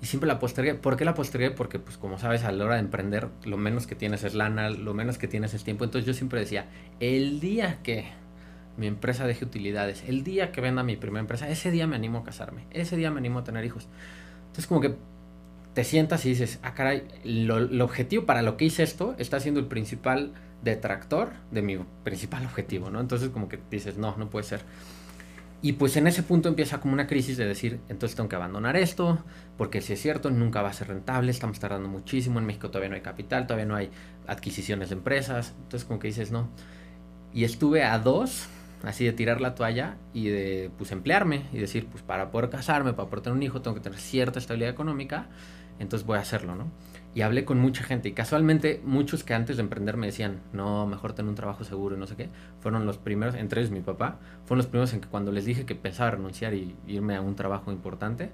Y 0.00 0.06
siempre 0.06 0.28
la 0.28 0.38
postergué. 0.38 0.74
¿Por 0.74 0.96
qué 0.96 1.04
la 1.04 1.14
postergué? 1.14 1.50
Porque, 1.50 1.78
pues 1.78 1.98
como 1.98 2.18
sabes, 2.18 2.44
a 2.44 2.52
la 2.52 2.64
hora 2.64 2.74
de 2.74 2.80
emprender, 2.80 3.28
lo 3.44 3.56
menos 3.58 3.86
que 3.86 3.94
tienes 3.94 4.24
es 4.24 4.34
lana, 4.34 4.70
lo 4.70 4.94
menos 4.94 5.18
que 5.18 5.28
tienes 5.28 5.52
es 5.52 5.64
tiempo. 5.64 5.84
Entonces 5.84 6.06
yo 6.06 6.14
siempre 6.14 6.40
decía, 6.40 6.66
el 7.00 7.40
día 7.40 7.80
que 7.82 8.06
mi 8.80 8.86
empresa 8.86 9.26
deje 9.26 9.44
utilidades, 9.44 10.02
el 10.08 10.24
día 10.24 10.52
que 10.52 10.62
venda 10.62 10.82
mi 10.82 10.96
primera 10.96 11.20
empresa, 11.20 11.48
ese 11.50 11.70
día 11.70 11.86
me 11.86 11.96
animo 11.96 12.18
a 12.18 12.24
casarme, 12.24 12.64
ese 12.70 12.96
día 12.96 13.10
me 13.10 13.18
animo 13.18 13.40
a 13.40 13.44
tener 13.44 13.62
hijos. 13.64 13.86
Entonces 14.46 14.66
como 14.66 14.80
que 14.80 14.96
te 15.74 15.84
sientas 15.84 16.24
y 16.24 16.30
dices, 16.30 16.58
ah, 16.62 16.72
caray, 16.72 17.04
lo, 17.22 17.58
el 17.58 17.80
objetivo 17.82 18.24
para 18.24 18.40
lo 18.40 18.56
que 18.56 18.64
hice 18.64 18.82
esto 18.82 19.14
está 19.18 19.38
siendo 19.38 19.60
el 19.60 19.66
principal 19.66 20.32
detractor 20.62 21.30
de 21.50 21.60
mi 21.60 21.78
principal 22.04 22.46
objetivo, 22.46 22.88
¿no? 22.88 23.00
Entonces 23.00 23.28
como 23.28 23.48
que 23.48 23.58
dices, 23.70 23.98
no, 23.98 24.16
no 24.16 24.30
puede 24.30 24.44
ser. 24.44 24.62
Y 25.60 25.74
pues 25.74 25.94
en 25.98 26.06
ese 26.06 26.22
punto 26.22 26.48
empieza 26.48 26.80
como 26.80 26.94
una 26.94 27.06
crisis 27.06 27.36
de 27.36 27.44
decir, 27.44 27.80
entonces 27.90 28.16
tengo 28.16 28.30
que 28.30 28.36
abandonar 28.36 28.78
esto, 28.78 29.22
porque 29.58 29.82
si 29.82 29.92
es 29.92 30.00
cierto, 30.00 30.30
nunca 30.30 30.62
va 30.62 30.70
a 30.70 30.72
ser 30.72 30.88
rentable, 30.88 31.30
estamos 31.30 31.60
tardando 31.60 31.86
muchísimo, 31.86 32.38
en 32.38 32.46
México 32.46 32.70
todavía 32.70 32.88
no 32.88 32.94
hay 32.94 33.02
capital, 33.02 33.46
todavía 33.46 33.66
no 33.66 33.76
hay 33.76 33.90
adquisiciones 34.26 34.88
de 34.88 34.94
empresas, 34.94 35.52
entonces 35.64 35.86
como 35.86 36.00
que 36.00 36.08
dices, 36.08 36.32
no. 36.32 36.48
Y 37.34 37.44
estuve 37.44 37.84
a 37.84 37.98
dos 37.98 38.48
así 38.82 39.04
de 39.04 39.12
tirar 39.12 39.40
la 39.40 39.54
toalla 39.54 39.96
y 40.12 40.28
de 40.28 40.70
pues 40.78 40.92
emplearme 40.92 41.44
y 41.52 41.58
decir, 41.58 41.86
pues 41.86 42.02
para 42.02 42.30
poder 42.30 42.50
casarme, 42.50 42.92
para 42.92 43.08
poder 43.08 43.22
tener 43.24 43.36
un 43.36 43.42
hijo, 43.42 43.60
tengo 43.62 43.74
que 43.74 43.82
tener 43.82 43.98
cierta 43.98 44.38
estabilidad 44.38 44.70
económica. 44.70 45.28
entonces 45.78 46.06
voy 46.06 46.18
a 46.18 46.20
hacerlo, 46.20 46.56
¿no? 46.56 46.70
Y 47.14 47.22
hablé 47.22 47.44
con 47.44 47.58
mucha 47.58 47.82
gente 47.82 48.08
y 48.08 48.12
casualmente 48.12 48.80
muchos 48.84 49.24
que 49.24 49.34
antes 49.34 49.56
de 49.56 49.62
emprender 49.62 49.96
me 49.96 50.06
decían, 50.06 50.40
no, 50.52 50.86
mejor 50.86 51.12
tener 51.12 51.28
un 51.28 51.34
trabajo 51.34 51.64
seguro 51.64 51.96
y 51.96 51.98
no 51.98 52.06
sé 52.06 52.16
qué, 52.16 52.28
fueron 52.60 52.86
los 52.86 52.98
primeros, 52.98 53.34
entre 53.34 53.60
ellos 53.60 53.72
mi 53.72 53.80
papá, 53.80 54.18
fueron 54.44 54.58
los 54.58 54.66
primeros 54.66 54.92
en 54.92 55.00
que 55.00 55.08
cuando 55.08 55.32
les 55.32 55.44
dije 55.44 55.64
que 55.64 55.74
pensaba 55.74 56.12
renunciar 56.12 56.54
y 56.54 56.76
irme 56.86 57.16
a 57.16 57.20
un 57.20 57.34
trabajo 57.34 57.72
importante, 57.72 58.30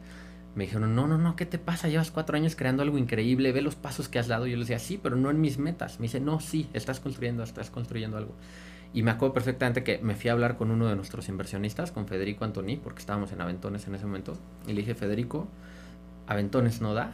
me 0.56 0.64
dijeron, 0.64 0.94
no, 0.94 1.06
no, 1.06 1.18
no, 1.18 1.37
¿qué 1.37 1.44
te 1.44 1.59
pasa? 1.59 1.88
Llevas 1.88 2.11
cuatro 2.11 2.35
años 2.35 2.56
creando 2.56 2.82
algo 2.82 2.96
increíble, 2.96 3.52
ve 3.52 3.61
los 3.61 3.76
pasos 3.76 4.09
que 4.09 4.18
has 4.18 4.26
dado. 4.26 4.46
Y 4.46 4.52
yo 4.52 4.56
les 4.56 4.68
decía, 4.68 4.78
sí, 4.78 4.98
pero 5.00 5.14
no 5.14 5.30
en 5.30 5.38
mis 5.38 5.59
metas. 5.59 6.00
Me 6.00 6.04
dice, 6.04 6.18
no, 6.18 6.40
sí, 6.40 6.70
estás 6.72 6.98
construyendo, 6.98 7.42
estás 7.42 7.68
construyendo 7.70 8.16
algo. 8.16 8.35
Y 8.96 9.02
me 9.02 9.11
acuerdo 9.11 9.35
perfectamente 9.35 9.85
que 9.85 9.98
me 9.98 10.14
fui 10.14 10.30
a 10.30 10.32
hablar 10.32 10.56
con 10.56 10.70
uno 10.70 10.87
de 10.87 10.96
nuestros 10.96 11.28
inversionistas, 11.28 11.92
con 11.92 12.09
Federico 12.09 12.46
Antoni, 12.46 12.78
porque 12.78 13.00
estábamos 13.00 13.30
en 13.30 13.42
Aventones 13.42 13.87
en 13.87 13.94
ese 13.94 14.06
momento. 14.06 14.32
Y 14.66 14.72
le 14.72 14.80
dije, 14.80 14.94
Federico, 14.94 15.48
Aventones 16.26 16.80
no 16.80 16.94
da, 16.94 17.12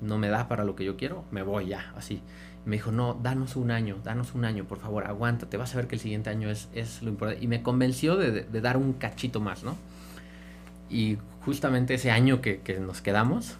no 0.00 0.18
me 0.18 0.28
da 0.28 0.46
para 0.46 0.62
lo 0.62 0.76
que 0.76 0.84
yo 0.84 0.96
quiero, 0.96 1.24
me 1.32 1.42
voy 1.42 1.66
ya, 1.66 1.92
así. 1.96 2.22
me 2.64 2.76
dijo, 2.76 2.92
no, 2.92 3.14
danos 3.14 3.56
un 3.56 3.72
año, 3.72 3.96
danos 4.04 4.36
un 4.36 4.44
año, 4.44 4.66
por 4.66 4.78
favor, 4.78 5.04
aguántate, 5.04 5.56
vas 5.56 5.74
a 5.74 5.78
ver 5.78 5.88
que 5.88 5.96
el 5.96 6.00
siguiente 6.00 6.30
año 6.30 6.48
es, 6.48 6.68
es 6.74 7.02
lo 7.02 7.08
importante. 7.08 7.42
Y 7.42 7.48
me 7.48 7.60
convenció 7.60 8.16
de, 8.16 8.44
dar 8.60 8.76
un 8.76 8.92
cachito 8.92 9.40
más, 9.40 9.64
¿no? 9.64 9.76
Y 10.88 11.18
justamente 11.44 11.94
ese 11.94 12.12
año 12.12 12.40
que, 12.40 12.60
que 12.60 12.78
nos 12.78 13.02
quedamos, 13.02 13.56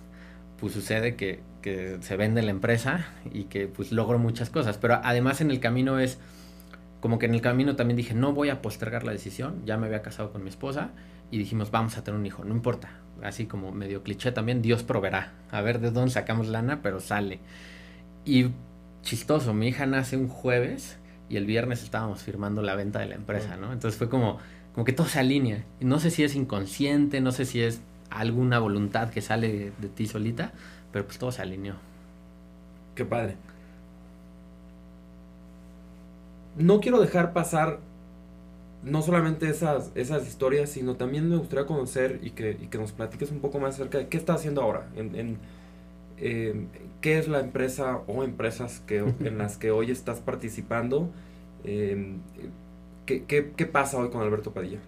pues 0.60 0.72
sucede 0.72 1.16
que, 1.16 1.40
que, 1.62 1.98
se 2.00 2.16
vende 2.16 2.42
la 2.42 2.52
empresa 2.52 3.08
y 3.32 3.44
que 3.46 3.66
pues 3.66 3.90
logro 3.90 4.20
muchas 4.20 4.50
cosas. 4.50 4.78
Pero 4.78 5.00
además 5.02 5.40
en 5.40 5.50
el 5.50 5.58
camino 5.58 5.98
es, 5.98 6.20
como 7.06 7.20
que 7.20 7.26
en 7.26 7.34
el 7.34 7.40
camino 7.40 7.76
también 7.76 7.96
dije, 7.96 8.14
no 8.14 8.32
voy 8.32 8.48
a 8.48 8.60
postergar 8.60 9.04
la 9.04 9.12
decisión, 9.12 9.62
ya 9.64 9.76
me 9.76 9.86
había 9.86 10.02
casado 10.02 10.32
con 10.32 10.42
mi 10.42 10.48
esposa 10.48 10.90
y 11.30 11.38
dijimos, 11.38 11.70
vamos 11.70 11.96
a 11.96 12.02
tener 12.02 12.18
un 12.18 12.26
hijo, 12.26 12.44
no 12.44 12.52
importa, 12.52 12.90
así 13.22 13.46
como 13.46 13.70
medio 13.70 14.02
cliché 14.02 14.32
también, 14.32 14.60
Dios 14.60 14.82
proveerá. 14.82 15.32
A 15.52 15.60
ver 15.60 15.78
de 15.78 15.92
dónde 15.92 16.10
sacamos 16.10 16.48
lana, 16.48 16.82
pero 16.82 16.98
sale. 16.98 17.38
Y 18.24 18.48
chistoso, 19.02 19.54
mi 19.54 19.68
hija 19.68 19.86
nace 19.86 20.16
un 20.16 20.26
jueves 20.26 20.98
y 21.28 21.36
el 21.36 21.46
viernes 21.46 21.84
estábamos 21.84 22.24
firmando 22.24 22.60
la 22.60 22.74
venta 22.74 22.98
de 22.98 23.06
la 23.06 23.14
empresa, 23.14 23.56
¿no? 23.56 23.72
Entonces 23.72 23.96
fue 23.96 24.08
como, 24.08 24.38
como 24.72 24.84
que 24.84 24.92
todo 24.92 25.06
se 25.06 25.20
alinea. 25.20 25.64
No 25.78 26.00
sé 26.00 26.10
si 26.10 26.24
es 26.24 26.34
inconsciente, 26.34 27.20
no 27.20 27.30
sé 27.30 27.44
si 27.44 27.60
es 27.62 27.82
alguna 28.10 28.58
voluntad 28.58 29.10
que 29.10 29.22
sale 29.22 29.46
de, 29.46 29.72
de 29.78 29.88
ti 29.90 30.08
solita, 30.08 30.54
pero 30.90 31.06
pues 31.06 31.18
todo 31.18 31.30
se 31.30 31.40
alineó. 31.40 31.76
Qué 32.96 33.04
padre. 33.04 33.36
No 36.56 36.80
quiero 36.80 37.00
dejar 37.00 37.32
pasar 37.32 37.80
no 38.86 39.02
solamente 39.02 39.48
esas, 39.48 39.90
esas 39.94 40.26
historias, 40.26 40.70
sino 40.70 40.94
también 40.94 41.28
me 41.28 41.36
gustaría 41.36 41.66
conocer 41.66 42.20
y 42.22 42.30
que, 42.30 42.56
y 42.60 42.68
que 42.68 42.78
nos 42.78 42.92
platiques 42.92 43.30
un 43.32 43.40
poco 43.40 43.58
más 43.58 43.74
acerca 43.74 43.98
de 43.98 44.08
qué 44.08 44.16
estás 44.16 44.36
haciendo 44.36 44.62
ahora, 44.62 44.88
en, 44.94 45.14
en 45.16 45.38
eh, 46.18 46.66
qué 47.00 47.18
es 47.18 47.26
la 47.26 47.40
empresa 47.40 47.98
o 48.06 48.22
empresas 48.22 48.80
que, 48.86 48.98
en 49.20 49.38
las 49.38 49.56
que 49.56 49.72
hoy 49.72 49.90
estás 49.90 50.20
participando, 50.20 51.10
eh, 51.64 52.14
¿qué, 53.06 53.24
qué, 53.24 53.52
qué, 53.56 53.66
pasa 53.66 53.98
hoy 53.98 54.10
con 54.10 54.22
Alberto 54.22 54.52
Padilla. 54.52 54.78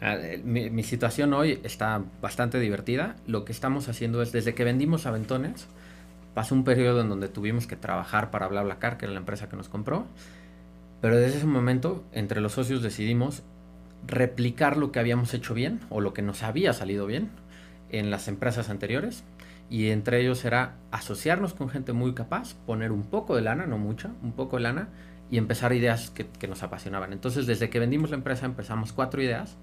Ah, 0.00 0.16
mi, 0.44 0.70
mi, 0.70 0.84
situación 0.84 1.32
hoy 1.34 1.60
está 1.64 2.02
bastante 2.22 2.60
divertida. 2.60 3.16
Lo 3.26 3.44
que 3.44 3.52
estamos 3.52 3.88
haciendo 3.88 4.22
es, 4.22 4.30
desde 4.30 4.54
que 4.54 4.62
vendimos 4.62 5.06
Aventones, 5.06 5.66
pasó 6.34 6.54
un 6.54 6.62
periodo 6.62 7.00
en 7.00 7.08
donde 7.08 7.28
tuvimos 7.28 7.66
que 7.66 7.74
trabajar 7.74 8.30
para 8.30 8.46
BlaBlaCar, 8.46 8.96
que 8.96 9.06
era 9.06 9.14
la 9.14 9.20
empresa 9.20 9.48
que 9.48 9.56
nos 9.56 9.68
compró 9.68 10.06
pero 11.00 11.16
desde 11.16 11.38
ese 11.38 11.46
momento, 11.46 12.04
entre 12.12 12.40
los 12.40 12.52
socios 12.52 12.82
decidimos 12.82 13.42
replicar 14.06 14.76
lo 14.76 14.92
que 14.92 14.98
habíamos 14.98 15.32
hecho 15.34 15.54
bien 15.54 15.80
o 15.90 16.00
lo 16.00 16.14
que 16.14 16.22
nos 16.22 16.42
había 16.42 16.72
salido 16.72 17.06
bien 17.06 17.30
en 17.90 18.10
las 18.10 18.28
empresas 18.28 18.70
anteriores. 18.70 19.24
Y 19.70 19.88
entre 19.88 20.20
ellos 20.20 20.44
era 20.44 20.76
asociarnos 20.90 21.54
con 21.54 21.68
gente 21.68 21.92
muy 21.92 22.12
capaz, 22.12 22.54
poner 22.66 22.92
un 22.92 23.04
poco 23.04 23.34
de 23.34 23.42
lana, 23.42 23.66
no 23.66 23.78
mucha, 23.78 24.10
un 24.22 24.32
poco 24.32 24.56
de 24.56 24.62
lana, 24.62 24.88
y 25.30 25.38
empezar 25.38 25.72
ideas 25.72 26.10
que, 26.10 26.28
nos 26.46 26.62
apasionaban. 26.62 27.12
Entonces, 27.12 27.46
desde 27.46 27.70
que 27.70 27.80
vendimos 27.80 28.10
la 28.10 28.16
empresa, 28.16 28.46
empezamos 28.46 28.92
cuatro 28.92 29.22
ideas. 29.22 29.56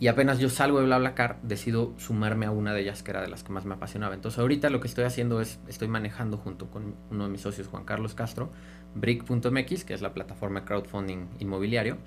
Y 0.00 0.08
apenas 0.08 0.38
yo 0.38 0.48
salgo 0.48 0.80
de 0.80 0.86
BlaBlaCar, 0.86 1.38
decido 1.42 1.92
sumarme 1.98 2.46
a 2.46 2.50
una 2.50 2.72
de 2.72 2.80
ellas 2.80 3.02
que 3.02 3.10
era 3.10 3.20
de 3.20 3.28
las 3.28 3.44
que 3.44 3.52
más 3.52 3.66
me 3.66 3.74
apasionaba. 3.74 4.14
Entonces 4.14 4.38
ahorita 4.38 4.70
lo 4.70 4.80
que 4.80 4.88
estoy 4.88 5.04
haciendo 5.04 5.42
es, 5.42 5.60
estoy 5.68 5.88
manejando 5.88 6.38
junto 6.38 6.70
con 6.70 6.94
uno 7.10 7.24
de 7.24 7.30
mis 7.30 7.42
socios, 7.42 7.68
Juan 7.68 7.84
Carlos 7.84 8.14
Castro, 8.14 8.50
Brick.mx, 8.94 9.84
que 9.84 9.94
es 9.94 10.02
la 10.02 10.14
plataforma 10.14 10.60
de 10.60 10.66
crowdfunding 10.66 11.28
inmobiliario. 11.38 11.98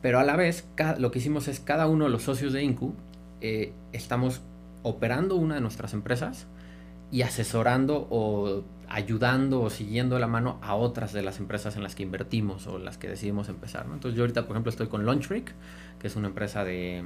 Pero 0.00 0.18
a 0.18 0.24
la 0.24 0.36
vez, 0.36 0.66
lo 0.98 1.10
que 1.10 1.20
hicimos 1.20 1.48
es 1.48 1.60
cada 1.60 1.86
uno 1.86 2.04
de 2.04 2.10
los 2.10 2.22
socios 2.22 2.52
de 2.52 2.62
Incu, 2.62 2.94
eh, 3.40 3.72
estamos 3.92 4.40
operando 4.82 5.36
una 5.36 5.54
de 5.56 5.60
nuestras 5.60 5.94
empresas 5.94 6.46
y 7.12 7.22
asesorando 7.22 8.08
o 8.10 8.64
ayudando 8.88 9.62
o 9.62 9.70
siguiendo 9.70 10.18
la 10.18 10.26
mano 10.26 10.58
a 10.62 10.74
otras 10.74 11.12
de 11.12 11.22
las 11.22 11.38
empresas 11.38 11.76
en 11.76 11.82
las 11.82 11.94
que 11.94 12.02
invertimos 12.02 12.66
o 12.66 12.78
las 12.78 12.98
que 12.98 13.08
decidimos 13.08 13.48
empezar. 13.48 13.86
Entonces 13.92 14.16
yo 14.16 14.24
ahorita, 14.24 14.46
por 14.46 14.56
ejemplo, 14.56 14.70
estoy 14.70 14.88
con 14.88 15.04
Lunchbreak, 15.04 15.54
que 15.98 16.06
es 16.06 16.16
una 16.16 16.28
empresa 16.28 16.64
de, 16.64 17.04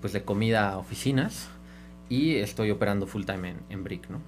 pues, 0.00 0.12
de 0.12 0.24
comida 0.24 0.78
oficinas 0.78 1.48
y 2.08 2.36
estoy 2.36 2.70
operando 2.70 3.06
full 3.06 3.24
time 3.24 3.50
en, 3.50 3.56
en 3.68 3.84
Brick, 3.84 4.08
¿no? 4.08 4.20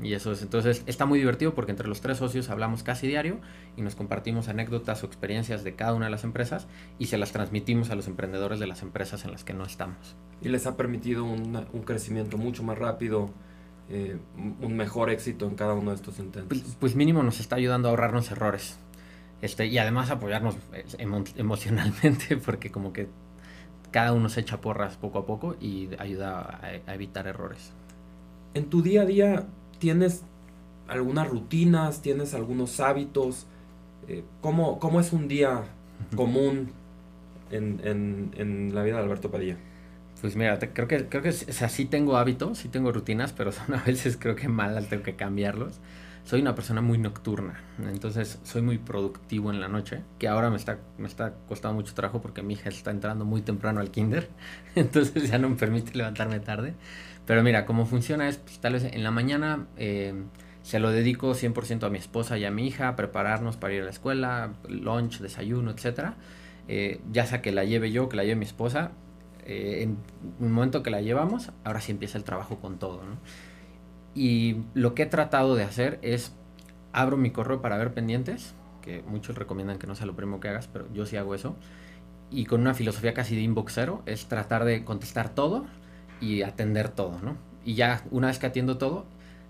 Y 0.00 0.14
eso 0.14 0.32
es, 0.32 0.42
entonces 0.42 0.82
está 0.86 1.06
muy 1.06 1.18
divertido 1.18 1.54
porque 1.54 1.70
entre 1.70 1.86
los 1.86 2.00
tres 2.00 2.18
socios 2.18 2.50
hablamos 2.50 2.82
casi 2.82 3.06
diario 3.06 3.38
y 3.76 3.82
nos 3.82 3.94
compartimos 3.94 4.48
anécdotas 4.48 5.02
o 5.02 5.06
experiencias 5.06 5.64
de 5.64 5.74
cada 5.74 5.94
una 5.94 6.06
de 6.06 6.10
las 6.10 6.24
empresas 6.24 6.66
y 6.98 7.06
se 7.06 7.18
las 7.18 7.32
transmitimos 7.32 7.90
a 7.90 7.94
los 7.94 8.08
emprendedores 8.08 8.58
de 8.58 8.66
las 8.66 8.82
empresas 8.82 9.24
en 9.24 9.32
las 9.32 9.44
que 9.44 9.54
no 9.54 9.64
estamos. 9.64 10.16
Y 10.40 10.48
les 10.48 10.66
ha 10.66 10.76
permitido 10.76 11.24
un, 11.24 11.66
un 11.72 11.82
crecimiento 11.82 12.36
mucho 12.36 12.64
más 12.64 12.78
rápido, 12.78 13.30
eh, 13.90 14.16
un 14.36 14.76
mejor 14.76 15.10
éxito 15.10 15.46
en 15.46 15.54
cada 15.54 15.74
uno 15.74 15.90
de 15.90 15.96
estos 15.96 16.18
intentos. 16.18 16.58
Pues, 16.58 16.76
pues, 16.80 16.94
mínimo 16.96 17.22
nos 17.22 17.40
está 17.40 17.56
ayudando 17.56 17.88
a 17.88 17.90
ahorrarnos 17.90 18.30
errores 18.30 18.78
este, 19.42 19.66
y 19.66 19.76
además 19.78 20.10
apoyarnos 20.10 20.56
eh, 20.72 20.84
emo 20.98 21.22
emocionalmente 21.36 22.36
porque 22.44 22.70
como 22.70 22.92
que 22.92 23.08
cada 23.90 24.12
uno 24.12 24.28
se 24.30 24.40
echa 24.40 24.60
porras 24.60 24.96
poco 24.96 25.18
a 25.18 25.26
poco 25.26 25.56
y 25.60 25.90
ayuda 25.98 26.40
a, 26.40 26.90
a 26.90 26.94
evitar 26.94 27.26
errores. 27.26 27.72
En 28.54 28.70
tu 28.70 28.82
día 28.82 29.02
a 29.02 29.04
día, 29.04 29.46
¿Tienes 29.82 30.22
algunas 30.86 31.28
rutinas? 31.28 32.02
¿Tienes 32.02 32.34
algunos 32.34 32.78
hábitos? 32.78 33.46
Eh, 34.06 34.22
¿cómo, 34.40 34.78
¿cómo, 34.78 35.00
es 35.00 35.12
un 35.12 35.26
día 35.26 35.64
común 36.14 36.70
en, 37.50 37.80
en, 37.82 38.30
en, 38.36 38.74
la 38.76 38.84
vida 38.84 38.98
de 38.98 39.02
Alberto 39.02 39.32
Padilla? 39.32 39.56
Pues 40.20 40.36
mira, 40.36 40.60
te, 40.60 40.72
creo 40.72 40.86
que, 40.86 41.08
creo 41.08 41.20
que 41.20 41.30
o 41.30 41.32
sea, 41.32 41.68
sí 41.68 41.84
tengo 41.86 42.16
hábitos, 42.16 42.58
sí 42.58 42.68
tengo 42.68 42.92
rutinas, 42.92 43.32
pero 43.32 43.50
son 43.50 43.74
a 43.74 43.82
veces 43.82 44.16
creo 44.16 44.36
que 44.36 44.46
mal, 44.46 44.86
tengo 44.86 45.02
que 45.02 45.16
cambiarlos. 45.16 45.80
Soy 46.24 46.40
una 46.42 46.54
persona 46.54 46.80
muy 46.80 46.98
nocturna, 46.98 47.60
entonces 47.90 48.38
soy 48.44 48.62
muy 48.62 48.78
productivo 48.78 49.50
en 49.50 49.60
la 49.60 49.66
noche, 49.66 50.02
que 50.20 50.28
ahora 50.28 50.48
me 50.48 50.56
está, 50.58 50.78
me 50.96 51.08
está 51.08 51.34
costando 51.48 51.74
mucho 51.74 51.92
trabajo 51.94 52.22
porque 52.22 52.44
mi 52.44 52.54
hija 52.54 52.68
está 52.68 52.92
entrando 52.92 53.24
muy 53.24 53.42
temprano 53.42 53.80
al 53.80 53.90
kinder, 53.90 54.30
entonces 54.76 55.28
ya 55.28 55.38
no 55.38 55.48
me 55.48 55.56
permite 55.56 55.98
levantarme 55.98 56.38
tarde. 56.38 56.74
Pero 57.26 57.42
mira, 57.42 57.64
cómo 57.66 57.86
funciona 57.86 58.28
es, 58.28 58.38
pues, 58.38 58.58
tal 58.58 58.74
vez 58.74 58.84
en 58.84 59.04
la 59.04 59.10
mañana 59.10 59.66
eh, 59.76 60.14
se 60.62 60.78
lo 60.78 60.90
dedico 60.90 61.34
100% 61.34 61.86
a 61.86 61.90
mi 61.90 61.98
esposa 61.98 62.38
y 62.38 62.44
a 62.44 62.50
mi 62.50 62.66
hija, 62.66 62.96
prepararnos 62.96 63.56
para 63.56 63.74
ir 63.74 63.82
a 63.82 63.84
la 63.84 63.90
escuela, 63.90 64.52
lunch, 64.68 65.18
desayuno, 65.18 65.70
etc. 65.70 66.14
Eh, 66.68 67.00
ya 67.10 67.26
sea 67.26 67.42
que 67.42 67.52
la 67.52 67.64
lleve 67.64 67.90
yo, 67.90 68.08
que 68.08 68.16
la 68.16 68.24
lleve 68.24 68.36
mi 68.36 68.44
esposa, 68.44 68.92
eh, 69.44 69.82
en 69.82 69.98
un 70.38 70.52
momento 70.52 70.82
que 70.82 70.90
la 70.90 71.00
llevamos, 71.00 71.50
ahora 71.64 71.80
sí 71.80 71.92
empieza 71.92 72.18
el 72.18 72.24
trabajo 72.24 72.58
con 72.58 72.78
todo. 72.78 73.02
¿no? 73.04 73.16
Y 74.14 74.62
lo 74.74 74.94
que 74.94 75.02
he 75.02 75.06
tratado 75.06 75.56
de 75.56 75.64
hacer 75.64 75.98
es, 76.02 76.32
abro 76.92 77.16
mi 77.16 77.30
correo 77.30 77.60
para 77.60 77.76
ver 77.76 77.92
pendientes, 77.92 78.54
que 78.82 79.02
muchos 79.02 79.36
recomiendan 79.36 79.78
que 79.78 79.86
no 79.86 79.94
sea 79.94 80.06
lo 80.06 80.16
primero 80.16 80.40
que 80.40 80.48
hagas, 80.48 80.68
pero 80.68 80.92
yo 80.92 81.06
sí 81.06 81.16
hago 81.16 81.34
eso. 81.34 81.56
Y 82.30 82.46
con 82.46 82.60
una 82.60 82.74
filosofía 82.74 83.14
casi 83.14 83.34
de 83.34 83.42
inbox 83.42 83.74
cero, 83.74 84.02
es 84.06 84.26
tratar 84.26 84.64
de 84.64 84.84
contestar 84.84 85.34
todo 85.34 85.66
y 86.22 86.42
atender 86.42 86.88
todo, 86.88 87.18
¿no? 87.20 87.36
Y 87.64 87.74
ya 87.74 88.02
una 88.10 88.28
vez 88.28 88.38
que 88.38 88.46
atiendo 88.46 88.78
todo, 88.78 89.04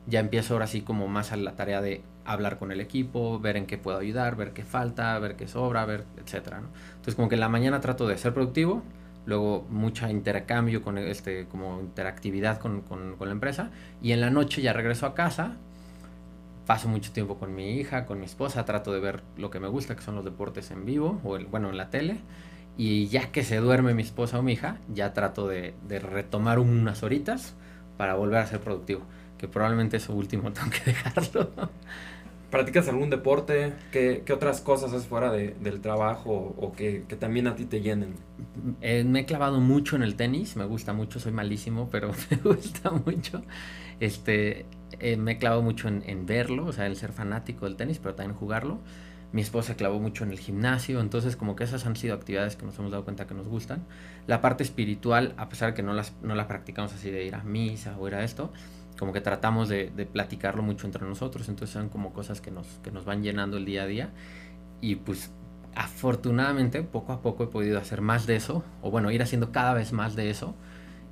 ya 0.06 0.18
empiezo 0.18 0.54
ahora 0.54 0.66
sí 0.66 0.80
como 0.80 1.06
más 1.06 1.30
a 1.30 1.36
la 1.36 1.54
tarea 1.54 1.80
de 1.80 2.02
hablar 2.24 2.58
con 2.58 2.72
el 2.72 2.80
equipo, 2.80 3.38
ver 3.38 3.56
en 3.56 3.66
qué 3.66 3.78
puedo 3.78 3.98
ayudar, 3.98 4.36
ver 4.36 4.52
qué 4.52 4.64
falta, 4.64 5.18
ver 5.18 5.36
qué 5.36 5.46
sobra, 5.46 5.84
ver, 5.84 6.04
etcétera, 6.16 6.60
¿no? 6.60 6.68
Entonces 6.90 7.14
como 7.14 7.28
que 7.28 7.36
en 7.36 7.40
la 7.40 7.48
mañana 7.48 7.80
trato 7.80 8.08
de 8.08 8.16
ser 8.18 8.32
productivo, 8.34 8.82
luego 9.26 9.66
mucha 9.70 10.10
intercambio 10.10 10.82
con 10.82 10.98
este 10.98 11.46
como 11.46 11.80
interactividad 11.80 12.58
con, 12.58 12.80
con, 12.80 13.16
con, 13.16 13.28
la 13.28 13.32
empresa 13.32 13.70
y 14.02 14.12
en 14.12 14.20
la 14.20 14.30
noche 14.30 14.62
ya 14.62 14.72
regreso 14.72 15.06
a 15.06 15.14
casa 15.14 15.56
paso 16.66 16.88
mucho 16.88 17.12
tiempo 17.12 17.38
con 17.38 17.54
mi 17.54 17.76
hija 17.76 18.04
con 18.04 18.18
mi 18.18 18.24
esposa 18.24 18.64
trato 18.64 18.92
de 18.92 18.98
ver 18.98 19.22
lo 19.36 19.48
que 19.50 19.60
me 19.60 19.68
gusta 19.68 19.94
que 19.94 20.02
son 20.02 20.16
los 20.16 20.24
deportes 20.24 20.72
en 20.72 20.84
vivo 20.84 21.20
o 21.22 21.36
el, 21.36 21.46
bueno 21.46 21.70
en 21.70 21.76
la 21.76 21.88
tele 21.88 22.18
y 22.76 23.08
ya 23.08 23.30
que 23.32 23.44
se 23.44 23.56
duerme 23.56 23.94
mi 23.94 24.02
esposa 24.02 24.38
o 24.38 24.42
mi 24.42 24.52
hija, 24.52 24.78
ya 24.92 25.12
trato 25.12 25.46
de, 25.46 25.74
de, 25.86 25.98
retomar 25.98 26.58
unas 26.58 27.02
horitas 27.02 27.54
para 27.96 28.14
volver 28.14 28.38
a 28.38 28.46
ser 28.46 28.60
productivo. 28.60 29.02
Que 29.38 29.48
probablemente 29.48 29.96
eso 29.96 30.14
último 30.14 30.52
tengo 30.52 30.70
que 30.70 30.90
dejarlo. 30.90 31.50
¿Practicas 32.50 32.86
algún 32.88 33.08
deporte? 33.08 33.72
¿Qué, 33.92 34.24
qué 34.26 34.32
otras 34.34 34.60
cosas 34.60 34.92
haces 34.92 35.06
fuera 35.06 35.32
de, 35.32 35.56
del 35.60 35.80
trabajo 35.80 36.54
o 36.58 36.72
que, 36.72 37.04
que, 37.08 37.16
también 37.16 37.46
a 37.46 37.56
ti 37.56 37.64
te 37.64 37.80
llenen? 37.80 38.14
Eh, 38.82 39.04
me 39.04 39.20
he 39.20 39.24
clavado 39.24 39.58
mucho 39.60 39.96
en 39.96 40.02
el 40.02 40.16
tenis, 40.16 40.54
me 40.56 40.66
gusta 40.66 40.92
mucho, 40.92 41.18
soy 41.18 41.32
malísimo, 41.32 41.88
pero 41.90 42.12
me 42.30 42.36
gusta 42.36 42.90
mucho. 42.90 43.42
Este, 44.00 44.66
eh, 44.98 45.16
me 45.16 45.38
clavo 45.38 45.62
mucho 45.62 45.88
en, 45.88 46.02
en, 46.06 46.26
verlo, 46.26 46.66
o 46.66 46.72
sea, 46.72 46.86
el 46.86 46.96
ser 46.96 47.12
fanático 47.12 47.64
del 47.64 47.76
tenis, 47.76 47.98
pero 47.98 48.14
también 48.14 48.38
jugarlo. 48.38 48.80
Mi 49.32 49.40
esposa 49.40 49.76
clavó 49.76 49.98
mucho 49.98 50.24
en 50.24 50.30
el 50.30 50.38
gimnasio, 50.38 51.00
entonces 51.00 51.36
como 51.36 51.56
que 51.56 51.64
esas 51.64 51.86
han 51.86 51.96
sido 51.96 52.14
actividades 52.14 52.56
que 52.56 52.66
nos 52.66 52.78
hemos 52.78 52.90
dado 52.90 53.04
cuenta 53.04 53.26
que 53.26 53.34
nos 53.34 53.48
gustan. 53.48 53.84
La 54.26 54.42
parte 54.42 54.62
espiritual, 54.62 55.34
a 55.38 55.48
pesar 55.48 55.70
de 55.70 55.74
que 55.74 55.82
no, 55.82 55.94
las, 55.94 56.12
no 56.22 56.34
la 56.34 56.46
practicamos 56.48 56.92
así 56.92 57.10
de 57.10 57.24
ir 57.24 57.34
a 57.34 57.42
misa 57.42 57.96
o 57.98 58.06
ir 58.08 58.14
a 58.14 58.24
esto, 58.24 58.52
como 58.98 59.12
que 59.12 59.22
tratamos 59.22 59.70
de, 59.70 59.90
de, 59.90 60.04
platicarlo 60.04 60.62
mucho 60.62 60.86
entre 60.86 61.06
nosotros, 61.06 61.48
entonces 61.48 61.72
son 61.72 61.88
como 61.88 62.12
cosas 62.12 62.40
que 62.42 62.50
nos, 62.50 62.66
que 62.84 62.90
nos 62.90 63.06
van 63.06 63.22
llenando 63.22 63.56
el 63.56 63.64
día 63.64 63.84
a 63.84 63.86
día. 63.86 64.10
Y 64.82 64.96
pues 64.96 65.30
afortunadamente 65.74 66.82
poco 66.82 67.12
a 67.12 67.22
poco 67.22 67.44
he 67.44 67.46
podido 67.46 67.78
hacer 67.78 68.02
más 68.02 68.26
de 68.26 68.36
eso, 68.36 68.62
o 68.82 68.90
bueno, 68.90 69.10
ir 69.10 69.22
haciendo 69.22 69.50
cada 69.50 69.72
vez 69.72 69.92
más 69.92 70.14
de 70.14 70.28
eso, 70.28 70.54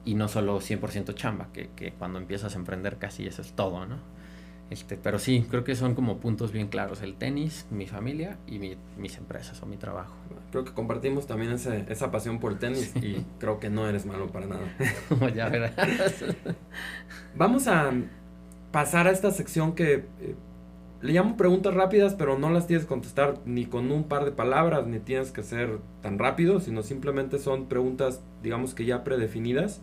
y 0.04 0.14
no 0.14 0.28
solo 0.28 0.60
100% 0.60 1.14
chamba, 1.14 1.48
que, 1.52 1.70
que 1.76 1.92
cuando 1.92 2.18
empiezas 2.18 2.54
a 2.54 2.58
emprender 2.58 2.98
casi 2.98 3.26
eso 3.26 3.42
es 3.42 3.52
todo, 3.54 3.86
¿no? 3.86 3.96
Este, 4.70 4.96
pero 4.96 5.18
sí, 5.18 5.44
creo 5.50 5.64
que 5.64 5.74
son 5.74 5.96
como 5.96 6.18
puntos 6.18 6.52
bien 6.52 6.68
claros, 6.68 7.02
el 7.02 7.16
tenis, 7.16 7.66
mi 7.72 7.88
familia 7.88 8.38
y 8.46 8.60
mi, 8.60 8.76
mis 8.96 9.18
empresas 9.18 9.60
o 9.62 9.66
mi 9.66 9.76
trabajo. 9.76 10.14
Creo 10.52 10.64
que 10.64 10.72
compartimos 10.72 11.26
también 11.26 11.50
ese, 11.50 11.84
esa 11.88 12.12
pasión 12.12 12.38
por 12.38 12.52
el 12.52 12.58
tenis 12.58 12.92
sí. 12.94 13.06
y 13.06 13.26
creo 13.40 13.58
que 13.58 13.68
no 13.68 13.88
eres 13.88 14.06
malo 14.06 14.28
para 14.28 14.46
nada. 14.46 14.62
ya 15.34 15.48
verás. 15.48 15.74
Vamos 17.36 17.66
a 17.66 17.92
pasar 18.70 19.08
a 19.08 19.10
esta 19.10 19.32
sección 19.32 19.74
que 19.74 20.04
eh, 20.20 20.34
le 21.02 21.12
llamo 21.12 21.36
preguntas 21.36 21.74
rápidas, 21.74 22.14
pero 22.14 22.38
no 22.38 22.50
las 22.50 22.68
tienes 22.68 22.84
que 22.84 22.90
contestar 22.90 23.40
ni 23.46 23.66
con 23.66 23.90
un 23.90 24.04
par 24.04 24.24
de 24.24 24.30
palabras, 24.30 24.86
ni 24.86 25.00
tienes 25.00 25.32
que 25.32 25.42
ser 25.42 25.78
tan 26.00 26.16
rápido, 26.18 26.60
sino 26.60 26.82
simplemente 26.82 27.38
son 27.38 27.66
preguntas, 27.66 28.22
digamos 28.40 28.74
que 28.74 28.84
ya 28.84 29.02
predefinidas 29.02 29.80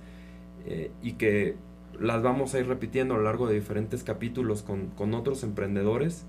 eh, 0.65 0.91
y 1.02 1.13
que 1.13 1.58
las 2.00 2.22
vamos 2.22 2.54
a 2.54 2.60
ir 2.60 2.68
repitiendo 2.68 3.16
a 3.16 3.18
lo 3.18 3.24
largo 3.24 3.48
de 3.48 3.56
diferentes 3.56 4.04
capítulos 4.04 4.64
con, 4.64 4.88
con 4.88 5.14
otros 5.14 5.44
emprendedores 5.44 6.26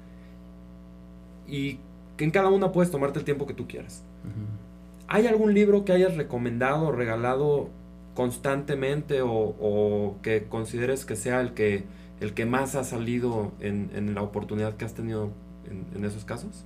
y 1.46 1.78
que 2.16 2.24
en 2.24 2.30
cada 2.30 2.48
una 2.48 2.72
puedes 2.72 2.90
tomarte 2.90 3.18
el 3.18 3.24
tiempo 3.24 3.46
que 3.46 3.54
tú 3.54 3.66
quieras. 3.66 4.04
Uh 4.24 4.28
-huh. 4.28 4.68
¿Hay 5.08 5.26
algún 5.26 5.54
libro 5.54 5.84
que 5.84 5.92
hayas 5.92 6.16
recomendado 6.16 6.88
o 6.88 6.92
regalado 6.92 7.70
constantemente 8.14 9.22
o, 9.22 9.30
o, 9.30 10.16
que 10.22 10.48
consideres 10.48 11.04
que 11.04 11.16
sea 11.16 11.40
el 11.40 11.54
que, 11.54 11.84
el 12.20 12.34
que 12.34 12.46
más 12.46 12.74
ha 12.74 12.84
salido 12.84 13.52
en, 13.60 13.90
en 13.94 14.14
la 14.14 14.22
oportunidad 14.22 14.76
que 14.76 14.84
has 14.84 14.94
tenido 14.94 15.30
en, 15.70 15.86
en 15.96 16.04
esos 16.04 16.24
casos? 16.24 16.64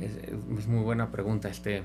Es, 0.00 0.16
es, 0.56 0.66
muy 0.66 0.82
buena 0.82 1.10
pregunta. 1.10 1.48
Este, 1.48 1.82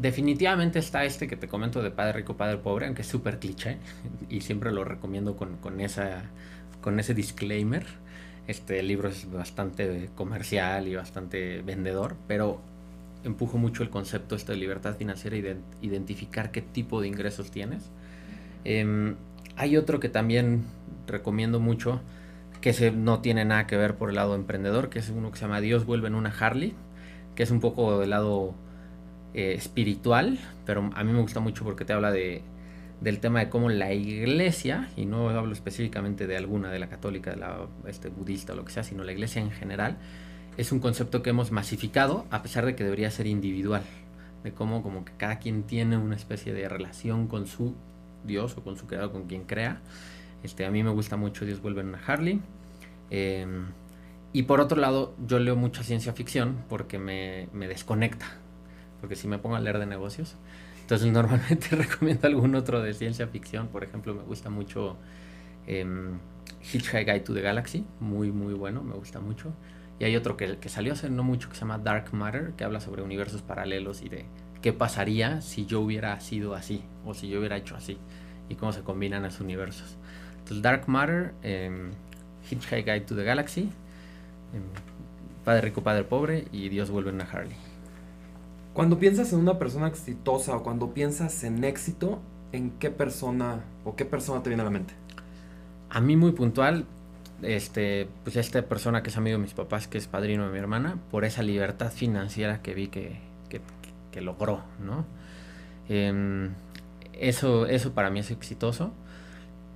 definitivamente 0.00 0.78
está 0.78 1.04
este 1.04 1.28
que 1.28 1.36
te 1.36 1.48
comento 1.48 1.82
de 1.82 1.90
Padre 1.90 2.14
Rico, 2.14 2.36
Padre 2.36 2.58
Pobre, 2.58 2.86
aunque 2.86 3.02
es 3.02 3.08
súper 3.08 3.38
cliché 3.38 3.78
y 4.28 4.40
siempre 4.40 4.72
lo 4.72 4.84
recomiendo 4.84 5.36
con, 5.36 5.56
con, 5.56 5.80
esa, 5.80 6.22
con 6.80 6.98
ese 6.98 7.14
disclaimer. 7.14 7.86
Este 8.46 8.82
libro 8.82 9.08
es 9.08 9.30
bastante 9.30 10.08
comercial 10.14 10.88
y 10.88 10.94
bastante 10.94 11.62
vendedor, 11.62 12.16
pero 12.26 12.60
empujo 13.24 13.58
mucho 13.58 13.82
el 13.82 13.90
concepto 13.90 14.34
este 14.34 14.52
de 14.52 14.58
libertad 14.58 14.96
financiera 14.96 15.36
y 15.36 15.42
de 15.42 15.56
identificar 15.82 16.50
qué 16.50 16.62
tipo 16.62 17.00
de 17.00 17.08
ingresos 17.08 17.50
tienes. 17.50 17.90
Eh, 18.64 19.14
hay 19.56 19.76
otro 19.76 20.00
que 20.00 20.08
también 20.08 20.64
recomiendo 21.06 21.60
mucho, 21.60 22.00
que 22.62 22.72
se, 22.72 22.90
no 22.90 23.20
tiene 23.20 23.44
nada 23.44 23.66
que 23.66 23.76
ver 23.76 23.96
por 23.96 24.08
el 24.08 24.16
lado 24.16 24.34
emprendedor, 24.34 24.88
que 24.88 24.98
es 24.98 25.10
uno 25.10 25.30
que 25.30 25.36
se 25.36 25.42
llama 25.42 25.60
Dios 25.60 25.84
vuelve 25.84 26.08
en 26.08 26.14
una 26.14 26.30
Harley, 26.30 26.74
que 27.34 27.42
es 27.42 27.50
un 27.50 27.60
poco 27.60 28.00
del 28.00 28.10
lado 28.10 28.54
eh, 29.34 29.54
espiritual, 29.54 30.38
pero 30.66 30.90
a 30.94 31.04
mí 31.04 31.12
me 31.12 31.20
gusta 31.20 31.40
mucho 31.40 31.64
porque 31.64 31.84
te 31.84 31.92
habla 31.92 32.10
de, 32.10 32.42
del 33.00 33.20
tema 33.20 33.40
de 33.40 33.48
cómo 33.48 33.68
la 33.68 33.92
iglesia, 33.92 34.88
y 34.96 35.06
no 35.06 35.28
hablo 35.30 35.52
específicamente 35.52 36.26
de 36.26 36.36
alguna, 36.36 36.70
de 36.70 36.78
la 36.78 36.88
católica, 36.88 37.30
de 37.30 37.36
la 37.36 37.66
este, 37.86 38.08
budista 38.08 38.52
o 38.52 38.56
lo 38.56 38.64
que 38.64 38.72
sea, 38.72 38.82
sino 38.82 39.04
la 39.04 39.12
iglesia 39.12 39.40
en 39.40 39.50
general, 39.50 39.98
es 40.56 40.72
un 40.72 40.80
concepto 40.80 41.22
que 41.22 41.30
hemos 41.30 41.52
masificado 41.52 42.26
a 42.30 42.42
pesar 42.42 42.66
de 42.66 42.74
que 42.74 42.84
debería 42.84 43.10
ser 43.10 43.26
individual, 43.26 43.82
de 44.44 44.52
cómo 44.52 44.82
como 44.82 45.04
que 45.04 45.12
cada 45.16 45.38
quien 45.38 45.62
tiene 45.62 45.96
una 45.96 46.16
especie 46.16 46.52
de 46.52 46.68
relación 46.68 47.26
con 47.28 47.46
su 47.46 47.74
Dios 48.24 48.56
o 48.56 48.62
con 48.62 48.76
su 48.76 48.86
creador, 48.86 49.12
con 49.12 49.26
quien 49.26 49.44
crea. 49.44 49.80
Este, 50.42 50.66
a 50.66 50.70
mí 50.70 50.82
me 50.82 50.90
gusta 50.90 51.16
mucho 51.16 51.44
Dios 51.44 51.60
vuelve 51.62 51.80
en 51.80 51.88
una 51.88 52.00
Harley. 52.04 52.40
Eh, 53.10 53.46
y 54.32 54.42
por 54.44 54.60
otro 54.60 54.78
lado, 54.78 55.14
yo 55.26 55.38
leo 55.38 55.56
mucha 55.56 55.82
ciencia 55.82 56.12
ficción 56.12 56.64
porque 56.68 56.98
me, 56.98 57.48
me 57.52 57.66
desconecta, 57.66 58.26
porque 59.00 59.16
si 59.16 59.28
me 59.28 59.38
pongo 59.38 59.56
a 59.56 59.60
leer 59.60 59.78
de 59.78 59.86
negocios, 59.86 60.36
entonces 60.80 61.10
normalmente 61.12 61.68
recomiendo 61.76 62.26
algún 62.26 62.54
otro 62.54 62.82
de 62.82 62.94
ciencia 62.94 63.26
ficción. 63.26 63.68
Por 63.68 63.84
ejemplo, 63.84 64.14
me 64.14 64.22
gusta 64.22 64.50
mucho 64.50 64.96
eh, 65.66 65.84
Hitchhiker's 66.62 67.06
Guide 67.06 67.20
to 67.20 67.34
the 67.34 67.40
Galaxy, 67.40 67.86
muy 68.00 68.32
muy 68.32 68.54
bueno, 68.54 68.82
me 68.82 68.94
gusta 68.94 69.20
mucho. 69.20 69.52
Y 69.98 70.04
hay 70.04 70.16
otro 70.16 70.36
que, 70.36 70.56
salió 70.68 70.94
hace 70.94 71.10
no 71.10 71.22
mucho 71.22 71.50
que 71.50 71.54
se 71.54 71.60
llama 71.60 71.76
Dark 71.76 72.14
Matter, 72.14 72.54
que 72.56 72.64
habla 72.64 72.80
sobre 72.80 73.02
universos 73.02 73.42
paralelos 73.42 74.00
y 74.00 74.08
de 74.08 74.24
qué 74.62 74.72
pasaría 74.72 75.42
si 75.42 75.66
yo 75.66 75.80
hubiera 75.80 76.18
sido 76.20 76.54
así 76.54 76.82
o 77.04 77.12
si 77.12 77.28
yo 77.28 77.38
hubiera 77.38 77.58
hecho 77.58 77.76
así 77.76 77.98
y 78.48 78.54
cómo 78.54 78.72
se 78.72 78.80
combinan 78.80 79.26
esos 79.26 79.42
universos. 79.42 79.98
Entonces 80.38 80.62
Dark 80.62 80.88
Matter, 80.88 81.34
eh, 81.42 81.90
Hitchhiker's 82.50 82.84
Guide 82.86 83.00
to 83.02 83.14
the 83.14 83.24
Galaxy, 83.24 83.64
eh, 83.64 84.60
Padre 85.44 85.60
Rico, 85.60 85.82
Padre 85.82 86.04
Pobre 86.04 86.46
y 86.50 86.70
Dios 86.70 86.90
vuelve 86.90 87.10
una 87.10 87.24
Harley. 87.24 87.56
Cuando 88.72 88.98
piensas 88.98 89.32
en 89.32 89.40
una 89.40 89.58
persona 89.58 89.88
exitosa 89.88 90.56
o 90.56 90.62
cuando 90.62 90.94
piensas 90.94 91.42
en 91.44 91.64
éxito, 91.64 92.20
¿en 92.52 92.70
qué 92.72 92.90
persona 92.90 93.64
o 93.84 93.96
qué 93.96 94.04
persona 94.04 94.42
te 94.42 94.50
viene 94.50 94.62
a 94.62 94.64
la 94.64 94.70
mente? 94.70 94.94
A 95.88 96.00
mí 96.00 96.16
muy 96.16 96.32
puntual, 96.32 96.86
este, 97.42 98.08
pues 98.22 98.36
esta 98.36 98.62
persona 98.62 99.02
que 99.02 99.10
es 99.10 99.16
amigo 99.16 99.38
de 99.38 99.42
mis 99.42 99.54
papás, 99.54 99.88
que 99.88 99.98
es 99.98 100.06
padrino 100.06 100.46
de 100.46 100.52
mi 100.52 100.58
hermana, 100.58 100.98
por 101.10 101.24
esa 101.24 101.42
libertad 101.42 101.90
financiera 101.90 102.62
que 102.62 102.74
vi 102.74 102.88
que, 102.88 103.18
que, 103.48 103.60
que 104.12 104.20
logró, 104.20 104.62
¿no? 104.84 105.04
Eh, 105.88 106.50
eso, 107.20 107.66
eso 107.66 107.92
para 107.92 108.10
mí 108.10 108.20
es 108.20 108.30
exitoso. 108.30 108.92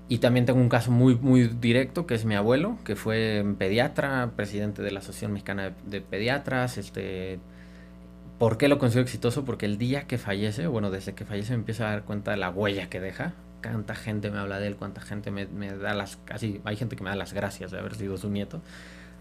Y 0.08 0.18
también 0.18 0.44
tengo 0.44 0.60
un 0.60 0.68
caso 0.68 0.90
muy, 0.90 1.14
muy 1.16 1.48
directo, 1.48 2.06
que 2.06 2.14
es 2.14 2.24
mi 2.26 2.34
abuelo, 2.34 2.78
que 2.84 2.94
fue 2.94 3.44
pediatra, 3.58 4.32
presidente 4.36 4.82
de 4.82 4.90
la 4.90 5.00
Asociación 5.00 5.32
Mexicana 5.32 5.70
de, 5.70 5.74
de 5.86 6.00
Pediatras, 6.02 6.76
este, 6.76 7.38
¿Por 8.38 8.58
qué 8.58 8.68
lo 8.68 8.78
considero 8.78 9.04
exitoso? 9.04 9.44
Porque 9.44 9.66
el 9.66 9.78
día 9.78 10.06
que 10.06 10.18
fallece, 10.18 10.66
bueno, 10.66 10.90
desde 10.90 11.14
que 11.14 11.24
fallece 11.24 11.52
me 11.52 11.60
empiezo 11.60 11.84
a 11.84 11.90
dar 11.90 12.04
cuenta 12.04 12.32
de 12.32 12.36
la 12.36 12.50
huella 12.50 12.88
que 12.88 13.00
deja. 13.00 13.32
Cuánta 13.62 13.94
gente 13.94 14.30
me 14.30 14.38
habla 14.38 14.58
de 14.58 14.66
él, 14.66 14.76
cuánta 14.76 15.00
gente 15.00 15.30
me, 15.30 15.46
da 15.46 15.94
las... 15.94 16.16
Casi 16.24 16.60
hay 16.64 16.76
gente 16.76 16.96
que 16.96 17.04
me 17.04 17.10
da 17.10 17.16
las 17.16 17.32
gracias 17.32 17.70
de 17.70 17.78
haber 17.78 17.94
sido 17.94 18.18
su 18.18 18.28
nieto. 18.28 18.60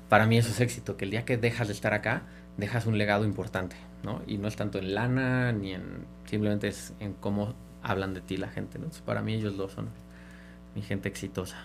Para 0.10 0.26
mí 0.26 0.38
eso 0.38 0.50
es 0.50 0.60
éxito, 0.60 0.98
que 0.98 1.06
el 1.06 1.12
día 1.12 1.26
que 1.26 1.38
dejas 1.38 1.68
de 1.68 1.74
estar 1.74 1.94
acá, 1.94 2.24
dejas 2.58 2.86
un 2.86 2.98
legado 2.98 3.24
importante, 3.24 3.76
¿no? 4.04 4.22
Y 4.28 4.38
no 4.38 4.48
es 4.48 4.56
tanto 4.56 4.80
en 4.80 4.96
lana, 4.96 5.52
ni 5.54 5.74
en... 5.74 6.06
Simplemente 6.26 6.68
es 6.68 6.94
en 7.00 7.14
cómo 7.14 7.54
hablan 7.84 8.14
de 8.14 8.22
ti 8.22 8.38
la 8.38 8.50
gente, 8.50 8.80
¿no? 8.80 8.88
Para 9.06 9.22
mí 9.22 9.34
ellos 9.34 9.56
dos 9.56 9.72
son 9.72 9.90
mi 10.76 10.82
gente 10.82 11.08
exitosa. 11.08 11.58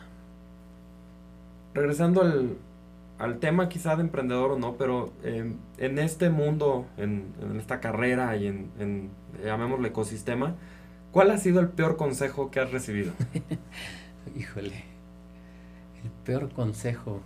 Regresando 1.74 2.22
al, 2.22 2.56
al 3.18 3.38
tema 3.38 3.68
quizá 3.68 3.96
de 3.96 4.02
emprendedor 4.02 4.52
o 4.52 4.58
no, 4.58 4.76
pero 4.76 5.12
eh, 5.24 5.52
en 5.78 5.98
este 5.98 6.30
mundo, 6.30 6.86
en, 6.96 7.34
esta 7.58 7.80
carrera 7.80 8.36
y 8.36 8.46
en, 8.46 8.70
en, 8.78 9.10
llamémosle 9.44 9.88
ecosistema, 9.88 10.54
¿cuál 11.10 11.30
ha 11.30 11.38
sido 11.38 11.60
el 11.60 11.68
peor 11.68 11.96
consejo 11.96 12.50
que 12.50 12.60
has 12.60 12.70
recibido? 12.70 13.12
Híjole, 14.36 14.84
el 16.04 16.10
peor 16.24 16.50
consejo. 16.50 17.20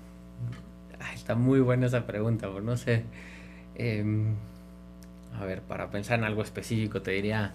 Ay, 0.98 1.14
está 1.14 1.34
muy 1.34 1.60
buena 1.60 1.86
esa 1.86 2.06
pregunta, 2.06 2.48
pero 2.48 2.62
no 2.62 2.76
sé. 2.76 3.04
Eh, 3.74 4.04
a 5.38 5.44
ver, 5.44 5.62
para 5.62 5.90
pensar 5.90 6.18
en 6.18 6.24
algo 6.24 6.42
específico, 6.42 7.02
te 7.02 7.10
diría... 7.12 7.54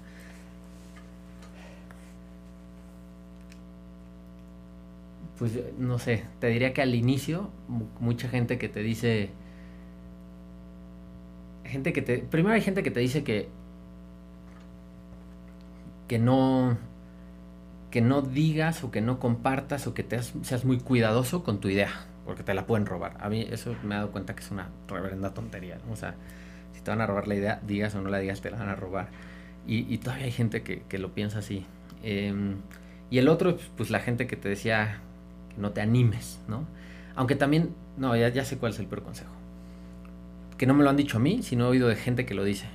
pues 5.37 5.59
no 5.77 5.99
sé, 5.99 6.23
te 6.39 6.47
diría 6.47 6.73
que 6.73 6.81
al 6.81 6.95
inicio 6.95 7.49
mucha 7.99 8.27
gente 8.29 8.57
que 8.57 8.69
te 8.69 8.81
dice 8.81 9.29
gente 11.63 11.93
que 11.93 12.01
te 12.01 12.19
primero 12.19 12.55
hay 12.55 12.61
gente 12.61 12.81
que 12.81 12.91
te 12.91 12.99
dice 12.99 13.23
que 13.23 13.49
que 16.07 16.17
no 16.17 16.77
que 17.91 18.01
no 18.01 18.21
digas 18.21 18.83
o 18.83 18.91
que 18.91 19.01
no 19.01 19.19
compartas 19.19 19.87
o 19.87 19.93
que 19.93 20.03
te 20.03 20.21
seas 20.21 20.65
muy 20.65 20.77
cuidadoso 20.79 21.43
con 21.43 21.59
tu 21.59 21.69
idea, 21.69 21.89
porque 22.25 22.43
te 22.43 22.53
la 22.53 22.65
pueden 22.65 22.85
robar. 22.85 23.15
A 23.19 23.29
mí 23.29 23.47
eso 23.49 23.75
me 23.83 23.95
he 23.95 23.97
dado 23.97 24.11
cuenta 24.11 24.35
que 24.35 24.43
es 24.43 24.51
una 24.51 24.69
reverenda 24.87 25.33
tontería. 25.33 25.77
O 25.89 25.95
sea, 25.95 26.15
si 26.73 26.81
te 26.81 26.91
van 26.91 27.01
a 27.01 27.07
robar 27.07 27.27
la 27.27 27.35
idea, 27.35 27.61
digas 27.65 27.95
o 27.95 28.01
no 28.01 28.09
la 28.09 28.19
digas, 28.19 28.41
te 28.41 28.51
la 28.51 28.57
van 28.57 28.69
a 28.69 28.75
robar. 28.75 29.07
Y, 29.65 29.97
todavía 29.97 30.25
hay 30.25 30.31
gente 30.31 30.63
que, 30.63 30.83
que 30.83 30.97
lo 30.97 31.13
piensa 31.13 31.39
así. 31.39 31.65
Eh, 32.03 32.33
y 33.09 33.17
el 33.17 33.27
otro, 33.27 33.57
pues 33.75 33.89
la 33.89 33.99
gente 33.99 34.25
que 34.25 34.37
te 34.37 34.47
decía, 34.47 35.01
no 35.57 35.71
te 35.71 35.81
animes, 35.81 36.39
¿no? 36.47 36.65
Aunque 37.15 37.35
también, 37.35 37.73
no, 37.97 38.15
ya, 38.15 38.29
ya 38.29 38.45
sé 38.45 38.57
cuál 38.57 38.73
es 38.73 38.79
el 38.79 38.85
peor 38.85 39.03
consejo. 39.03 39.31
Que 40.57 40.65
no 40.65 40.73
me 40.73 40.83
lo 40.83 40.89
han 40.89 40.97
dicho 40.97 41.17
a 41.17 41.19
mí, 41.19 41.41
sino 41.43 41.65
he 41.65 41.69
oído 41.69 41.87
de 41.87 41.95
gente 41.95 42.25
que 42.25 42.33
lo 42.33 42.43
dice. 42.43 42.67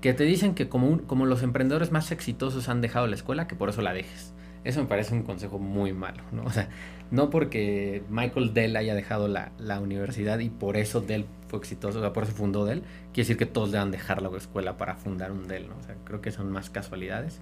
Que 0.00 0.14
te 0.14 0.24
dicen 0.24 0.54
que 0.54 0.68
como, 0.68 0.88
un, 0.88 0.98
como 1.00 1.26
los 1.26 1.42
emprendedores 1.42 1.92
más 1.92 2.10
exitosos 2.10 2.68
han 2.68 2.80
dejado 2.80 3.06
la 3.06 3.14
escuela, 3.14 3.46
que 3.46 3.54
por 3.54 3.68
eso 3.68 3.82
la 3.82 3.92
dejes. 3.92 4.32
Eso 4.64 4.80
me 4.80 4.86
parece 4.86 5.14
un 5.14 5.22
consejo 5.22 5.58
muy 5.58 5.92
malo, 5.92 6.22
¿no? 6.32 6.42
O 6.46 6.50
sea, 6.50 6.68
no 7.10 7.30
porque 7.30 8.02
Michael 8.08 8.54
Dell 8.54 8.76
haya 8.76 8.94
dejado 8.94 9.28
la, 9.28 9.52
la 9.58 9.80
universidad 9.80 10.38
y 10.38 10.48
por 10.48 10.76
eso 10.76 11.00
Dell 11.00 11.26
fue 11.48 11.58
exitoso, 11.58 11.98
o 11.98 12.00
sea, 12.00 12.12
por 12.12 12.22
eso 12.22 12.32
fundó 12.32 12.64
Dell, 12.64 12.80
quiere 13.12 13.26
decir 13.26 13.36
que 13.36 13.46
todos 13.46 13.72
deban 13.72 13.90
dejar 13.90 14.22
la 14.22 14.34
escuela 14.36 14.78
para 14.78 14.94
fundar 14.94 15.32
un 15.32 15.46
Dell, 15.46 15.68
¿no? 15.68 15.76
O 15.78 15.82
sea, 15.82 15.96
creo 16.04 16.22
que 16.22 16.30
son 16.30 16.50
más 16.50 16.70
casualidades 16.70 17.40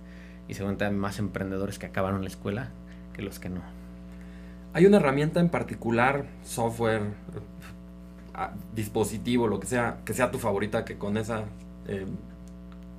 y 0.49 0.55
seguramente 0.55 0.85
hay 0.87 0.93
más 0.93 1.21
emprendedores 1.21 1.79
que 1.79 1.87
acabaron 1.87 2.23
la 2.23 2.29
escuela 2.29 2.71
que 3.15 3.23
los 3.23 3.39
que 3.39 3.51
no. 3.51 3.63
¿Hay 4.73 4.87
una 4.87 4.99
herramienta 4.99 5.41
en 5.41 5.49
particular, 5.49 6.27
software, 6.45 7.03
dispositivo, 8.75 9.49
lo 9.49 9.61
que 9.61 9.67
sea, 9.67 9.99
que 10.05 10.15
sea 10.15 10.31
tu 10.31 10.39
favorita, 10.39 10.85
que 10.85 10.97
con 10.97 11.17
esa 11.17 11.45
eh, 11.89 12.07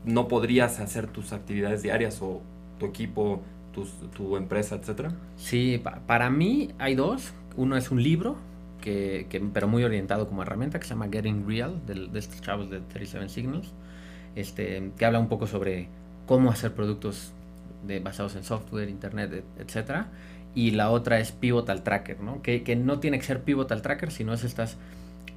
no 0.06 0.28
podrías 0.28 0.80
hacer 0.80 1.08
tus 1.08 1.32
actividades 1.32 1.82
diarias 1.82 2.22
o 2.22 2.42
tu 2.80 2.86
equipo, 2.86 3.42
tu 4.14 4.36
empresa, 4.36 4.76
etcétera? 4.76 5.14
Sí, 5.38 5.82
para 6.08 6.30
mí 6.30 6.72
hay 6.78 6.96
dos. 6.96 7.34
Uno 7.56 7.78
es 7.78 7.90
un 7.90 8.04
libro, 8.04 8.36
que, 8.82 9.26
pero 9.54 9.68
muy 9.68 9.84
orientado 9.84 10.28
como 10.28 10.42
herramienta, 10.42 10.80
que 10.80 10.86
se 10.86 10.92
llama 10.92 11.08
Getting 11.10 11.48
Real, 11.48 11.82
de, 11.86 12.08
de 12.08 12.20
estos 12.20 12.42
chavos 12.42 12.70
de 12.70 12.82
37 12.82 13.30
Signals, 13.30 13.72
este, 14.36 14.92
que 14.98 15.06
habla 15.06 15.20
un 15.20 15.30
poco 15.30 15.48
sobre 15.48 15.88
cómo 16.26 16.52
hacer 16.52 16.74
productos 16.74 17.34
basados 18.04 18.36
en 18.36 18.44
software, 18.44 18.90
internet, 18.90 19.44
etcétera. 19.58 20.08
Y 20.54 20.72
la 20.72 20.90
otra 20.90 21.20
es 21.20 21.32
Pivotal 21.32 21.84
Tracker, 21.84 22.20
¿no? 22.20 22.42
Que, 22.42 22.64
que 22.64 22.76
no 22.76 23.00
tiene 23.00 23.18
que 23.20 23.26
ser 23.26 23.42
Pivotal 23.42 23.82
Tracker, 23.82 24.12
sino 24.12 24.34
es 24.34 24.44
estas 24.44 24.78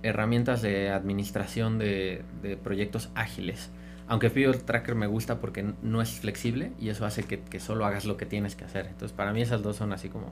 herramientas 0.02 0.60
de 0.62 0.90
administración 0.90 1.78
de, 1.78 2.22
de 2.42 2.56
proyectos 2.56 3.10
ágiles. 3.14 3.70
Aunque 4.06 4.28
Pivot 4.28 4.64
Tracker 4.64 4.94
me 4.94 5.06
gusta 5.06 5.40
porque 5.40 5.64
no 5.82 6.02
es 6.02 6.10
flexible 6.20 6.72
y 6.78 6.90
eso 6.90 7.06
hace 7.06 7.22
que, 7.22 7.40
que, 7.40 7.58
solo 7.58 7.86
hagas 7.86 8.04
lo 8.04 8.16
que 8.16 8.26
tienes 8.26 8.54
que 8.54 8.64
hacer. 8.64 8.86
Entonces, 8.86 9.12
para 9.16 9.32
mí 9.32 9.40
esas 9.40 9.62
dos 9.62 9.76
son 9.76 9.92
así 9.92 10.08
como 10.10 10.30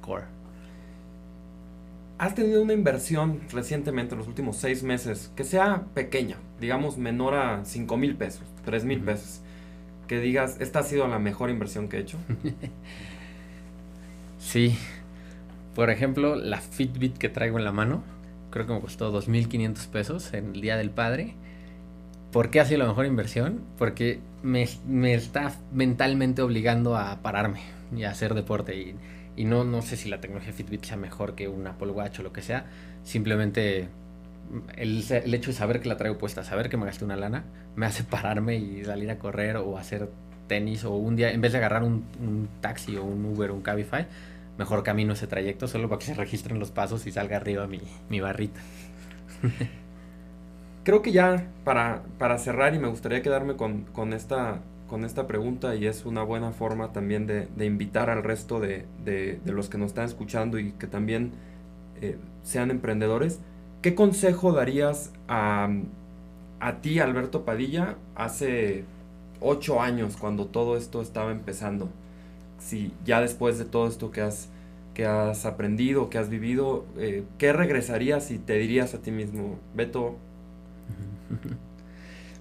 core. 0.00 0.24
¿Has 2.18 2.34
tenido 2.34 2.62
una 2.62 2.72
inversión 2.72 3.40
recientemente, 3.52 4.14
en 4.14 4.18
los 4.18 4.28
últimos 4.28 4.56
seis 4.56 4.82
meses, 4.82 5.32
que 5.36 5.44
sea 5.44 5.84
pequeña, 5.94 6.36
digamos 6.60 6.96
menor 6.98 7.34
a 7.34 7.64
5 7.64 7.96
mil 7.96 8.16
pesos, 8.16 8.44
3 8.64 8.84
mil 8.84 9.00
pesos? 9.00 9.40
Que 10.06 10.20
digas, 10.20 10.56
esta 10.60 10.80
ha 10.80 10.82
sido 10.82 11.08
la 11.08 11.18
mejor 11.18 11.50
inversión 11.50 11.88
que 11.88 11.98
he 11.98 12.00
hecho. 12.00 12.18
sí. 14.42 14.76
Por 15.74 15.90
ejemplo, 15.90 16.36
la 16.36 16.60
Fitbit 16.60 17.16
que 17.16 17.28
traigo 17.28 17.58
en 17.58 17.64
la 17.64 17.72
mano 17.72 18.02
creo 18.50 18.66
que 18.66 18.74
me 18.74 18.80
costó 18.80 19.12
2.500 19.12 19.88
pesos 19.88 20.34
en 20.34 20.54
el 20.54 20.60
Día 20.60 20.76
del 20.76 20.90
Padre. 20.90 21.34
¿Por 22.30 22.50
qué 22.50 22.60
ha 22.60 22.64
sido 22.64 22.78
la 22.78 22.86
mejor 22.86 23.06
inversión? 23.06 23.62
Porque 23.76 24.20
me, 24.42 24.68
me 24.86 25.14
está 25.14 25.52
mentalmente 25.72 26.42
obligando 26.42 26.96
a 26.96 27.20
pararme 27.22 27.60
y 27.94 28.04
a 28.04 28.10
hacer 28.10 28.34
deporte. 28.34 28.76
Y, 28.76 28.94
y, 29.36 29.44
no, 29.44 29.64
no 29.64 29.82
sé 29.82 29.96
si 29.96 30.08
la 30.08 30.20
tecnología 30.20 30.52
Fitbit 30.52 30.84
sea 30.84 30.96
mejor 30.96 31.34
que 31.34 31.48
un 31.48 31.66
Apple 31.66 31.90
Watch 31.90 32.20
o 32.20 32.22
lo 32.22 32.32
que 32.32 32.42
sea. 32.42 32.66
Simplemente 33.02 33.88
el, 34.76 35.04
el, 35.10 35.34
hecho 35.34 35.50
de 35.50 35.56
saber 35.56 35.80
que 35.80 35.88
la 35.88 35.96
traigo 35.96 36.18
puesta, 36.18 36.44
saber 36.44 36.68
que 36.68 36.76
me 36.76 36.86
gasté 36.86 37.04
una 37.04 37.16
lana, 37.16 37.44
me 37.76 37.86
hace 37.86 38.04
pararme 38.04 38.56
y 38.56 38.84
salir 38.84 39.10
a 39.10 39.18
correr 39.18 39.56
o 39.56 39.76
hacer 39.78 40.08
tenis 40.46 40.84
o 40.84 40.94
un 40.94 41.16
día, 41.16 41.30
en 41.32 41.40
vez 41.40 41.52
de 41.52 41.58
agarrar 41.58 41.82
un, 41.82 42.04
un 42.20 42.48
taxi 42.60 42.96
o 42.96 43.04
un 43.04 43.24
Uber 43.24 43.50
o 43.50 43.54
un 43.54 43.62
Cabify, 43.62 44.06
mejor 44.58 44.82
camino 44.82 45.12
ese 45.14 45.26
trayecto 45.26 45.66
solo 45.68 45.88
para 45.88 45.98
que 45.98 46.06
se 46.06 46.14
registren 46.14 46.58
los 46.58 46.70
pasos 46.70 47.06
y 47.06 47.12
salga 47.12 47.36
arriba 47.36 47.66
mi, 47.66 47.80
mi 48.08 48.20
barrita. 48.20 48.60
Creo 50.84 51.00
que 51.00 51.12
ya 51.12 51.46
para, 51.64 52.02
para, 52.18 52.38
cerrar 52.38 52.74
y 52.74 52.78
me 52.78 52.88
gustaría 52.88 53.22
quedarme 53.22 53.54
con, 53.54 53.82
con, 53.92 54.12
esta, 54.12 54.60
con 54.88 55.04
esta 55.04 55.28
pregunta 55.28 55.76
y 55.76 55.86
es 55.86 56.04
una 56.04 56.24
buena 56.24 56.50
forma 56.50 56.92
también 56.92 57.26
de, 57.26 57.46
de 57.56 57.66
invitar 57.66 58.10
al 58.10 58.24
resto 58.24 58.58
de, 58.58 58.86
de, 59.04 59.40
los 59.44 59.68
que 59.68 59.78
nos 59.78 59.88
están 59.88 60.06
escuchando 60.06 60.58
y 60.58 60.72
que 60.72 60.88
también 60.88 61.32
eh, 62.00 62.16
sean 62.42 62.70
emprendedores. 62.72 63.38
¿Qué 63.80 63.94
consejo 63.94 64.52
darías 64.52 65.12
a, 65.28 65.68
a 66.58 66.80
ti, 66.80 66.98
Alberto 66.98 67.44
Padilla, 67.44 67.96
hace 68.16 68.84
ocho 69.40 69.80
años 69.80 70.16
cuando 70.16 70.46
todo 70.46 70.76
esto 70.76 71.00
estaba 71.00 71.30
empezando? 71.30 71.90
Si 72.62 72.92
ya 73.04 73.20
después 73.20 73.58
de 73.58 73.64
todo 73.64 73.88
esto 73.88 74.10
que 74.10 74.20
has, 74.20 74.48
que 74.94 75.06
has 75.06 75.44
aprendido, 75.44 76.10
que 76.10 76.18
has 76.18 76.28
vivido, 76.28 76.84
eh, 76.96 77.24
¿qué 77.38 77.52
regresarías 77.52 78.30
y 78.30 78.38
te 78.38 78.56
dirías 78.58 78.94
a 78.94 78.98
ti 78.98 79.10
mismo, 79.10 79.58
Beto? 79.74 80.16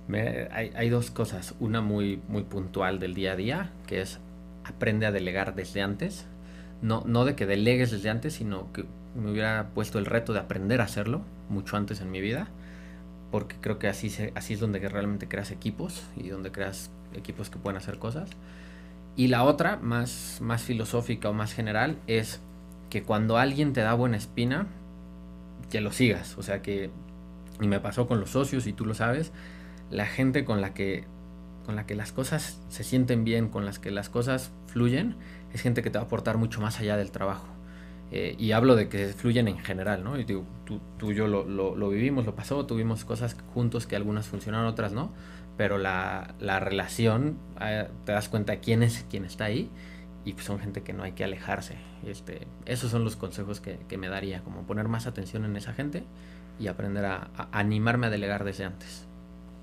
hay, 0.51 0.71
hay, 0.75 0.89
dos 0.89 1.11
cosas. 1.11 1.55
Una 1.59 1.81
muy, 1.81 2.21
muy 2.27 2.43
puntual 2.43 2.99
del 2.99 3.13
día 3.13 3.33
a 3.33 3.35
día, 3.35 3.71
que 3.87 4.01
es 4.01 4.19
aprende 4.63 5.05
a 5.05 5.11
delegar 5.11 5.55
desde 5.55 5.81
antes. 5.81 6.25
No, 6.81 7.03
no 7.05 7.25
de 7.25 7.35
que 7.35 7.45
delegues 7.45 7.91
desde 7.91 8.09
antes, 8.09 8.33
sino 8.33 8.71
que 8.73 8.85
me 9.15 9.31
hubiera 9.31 9.69
puesto 9.73 9.99
el 9.99 10.05
reto 10.05 10.33
de 10.33 10.39
aprender 10.39 10.81
a 10.81 10.85
hacerlo 10.85 11.21
mucho 11.49 11.77
antes 11.77 12.01
en 12.01 12.11
mi 12.11 12.21
vida, 12.21 12.47
porque 13.29 13.55
creo 13.59 13.77
que 13.77 13.87
así, 13.87 14.09
se, 14.09 14.31
así 14.35 14.53
es 14.53 14.59
donde 14.59 14.79
realmente 14.79 15.27
creas 15.27 15.51
equipos 15.51 16.03
y 16.15 16.29
donde 16.29 16.51
creas 16.51 16.91
equipos 17.13 17.49
que 17.49 17.59
pueden 17.59 17.77
hacer 17.77 17.97
cosas. 17.97 18.29
Y 19.15 19.27
la 19.27 19.43
otra, 19.43 19.77
más, 19.77 20.39
más 20.41 20.63
filosófica 20.63 21.29
o 21.29 21.33
más 21.33 21.53
general, 21.53 21.97
es 22.07 22.41
que 22.89 23.03
cuando 23.03 23.37
alguien 23.37 23.73
te 23.73 23.81
da 23.81 23.93
buena 23.93 24.17
espina, 24.17 24.67
que 25.69 25.81
lo 25.81 25.91
sigas. 25.91 26.37
O 26.37 26.43
sea 26.43 26.61
que, 26.61 26.89
y 27.59 27.67
me 27.67 27.79
pasó 27.79 28.07
con 28.07 28.19
los 28.19 28.31
socios, 28.31 28.67
y 28.67 28.73
tú 28.73 28.85
lo 28.85 28.93
sabes, 28.93 29.31
la 29.89 30.05
gente 30.05 30.45
con 30.45 30.61
la 30.61 30.73
que, 30.73 31.05
con 31.65 31.75
la 31.75 31.85
que 31.85 31.95
las 31.95 32.11
cosas 32.11 32.61
se 32.69 32.83
sienten 32.83 33.23
bien, 33.23 33.49
con 33.49 33.65
las 33.65 33.79
que 33.79 33.91
las 33.91 34.09
cosas 34.09 34.51
fluyen, 34.67 35.15
es 35.53 35.61
gente 35.61 35.83
que 35.83 35.89
te 35.89 35.97
va 35.97 36.03
a 36.03 36.07
aportar 36.07 36.37
mucho 36.37 36.61
más 36.61 36.79
allá 36.79 36.97
del 36.97 37.11
trabajo. 37.11 37.47
Eh, 38.11 38.35
y 38.37 38.51
hablo 38.51 38.75
de 38.75 38.89
que 38.89 39.07
fluyen 39.07 39.47
en 39.47 39.57
general, 39.59 40.03
¿no? 40.03 40.19
Y 40.19 40.25
tú, 40.25 40.43
tú 40.97 41.11
y 41.11 41.15
yo 41.15 41.27
lo, 41.27 41.45
lo, 41.45 41.75
lo, 41.77 41.89
vivimos, 41.89 42.25
lo 42.25 42.35
pasó, 42.35 42.65
tuvimos 42.65 43.05
cosas 43.05 43.37
juntos 43.53 43.87
que 43.87 43.95
algunas 43.95 44.27
funcionaron, 44.27 44.67
otras 44.67 44.91
no, 44.91 45.11
pero 45.61 45.77
la, 45.77 46.33
la 46.39 46.59
relación, 46.59 47.37
eh, 47.61 47.87
te 48.03 48.13
das 48.13 48.29
cuenta 48.29 48.55
quién 48.55 48.81
es 48.81 49.05
quien 49.11 49.25
está 49.25 49.45
ahí 49.45 49.69
y 50.25 50.33
pues 50.33 50.43
son 50.43 50.57
gente 50.57 50.81
que 50.81 50.91
no 50.91 51.03
hay 51.03 51.11
que 51.11 51.23
alejarse. 51.23 51.75
Este, 52.03 52.47
esos 52.65 52.89
son 52.89 53.03
los 53.03 53.15
consejos 53.15 53.61
que, 53.61 53.77
que 53.87 53.95
me 53.95 54.09
daría, 54.09 54.41
como 54.41 54.63
poner 54.63 54.87
más 54.87 55.05
atención 55.05 55.45
en 55.45 55.55
esa 55.55 55.73
gente 55.73 56.03
y 56.59 56.65
aprender 56.65 57.05
a, 57.05 57.29
a, 57.37 57.47
animarme 57.51 58.07
a 58.07 58.09
delegar 58.09 58.43
desde 58.43 58.65
antes. 58.65 59.05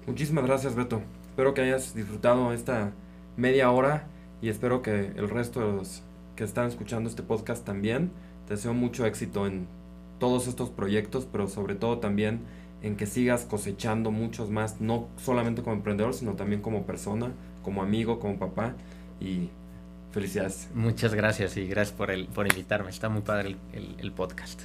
Muchísimas 0.06 0.46
gracias 0.46 0.76
Beto, 0.76 1.02
espero 1.30 1.52
que 1.52 1.62
hayas 1.62 1.96
disfrutado 1.96 2.52
esta 2.52 2.92
media 3.36 3.72
hora 3.72 4.06
y 4.40 4.50
espero 4.50 4.82
que 4.82 5.06
el 5.16 5.28
resto 5.28 5.58
de 5.66 5.78
los 5.78 6.04
que 6.36 6.44
están 6.44 6.68
escuchando 6.68 7.10
este 7.10 7.24
podcast 7.24 7.64
también. 7.64 8.12
Te 8.46 8.54
deseo 8.54 8.72
mucho 8.72 9.04
éxito 9.04 9.48
en 9.48 9.66
todos 10.20 10.46
estos 10.46 10.70
proyectos, 10.70 11.26
pero 11.26 11.48
sobre 11.48 11.74
todo 11.74 11.98
también 11.98 12.42
en 12.82 12.96
que 12.96 13.06
sigas 13.06 13.44
cosechando 13.44 14.10
muchos 14.10 14.50
más, 14.50 14.80
no 14.80 15.08
solamente 15.16 15.62
como 15.62 15.76
emprendedor, 15.76 16.14
sino 16.14 16.34
también 16.34 16.62
como 16.62 16.84
persona, 16.84 17.32
como 17.62 17.82
amigo, 17.82 18.20
como 18.20 18.38
papá. 18.38 18.74
Y 19.20 19.50
felicidades. 20.12 20.68
Muchas 20.74 21.14
gracias 21.14 21.56
y 21.56 21.66
gracias 21.66 21.96
por, 21.96 22.10
el, 22.10 22.26
por 22.28 22.46
invitarme. 22.46 22.90
Está 22.90 23.08
muy 23.08 23.22
padre 23.22 23.48
el, 23.50 23.56
el, 23.72 23.96
el 23.98 24.12
podcast. 24.12 24.62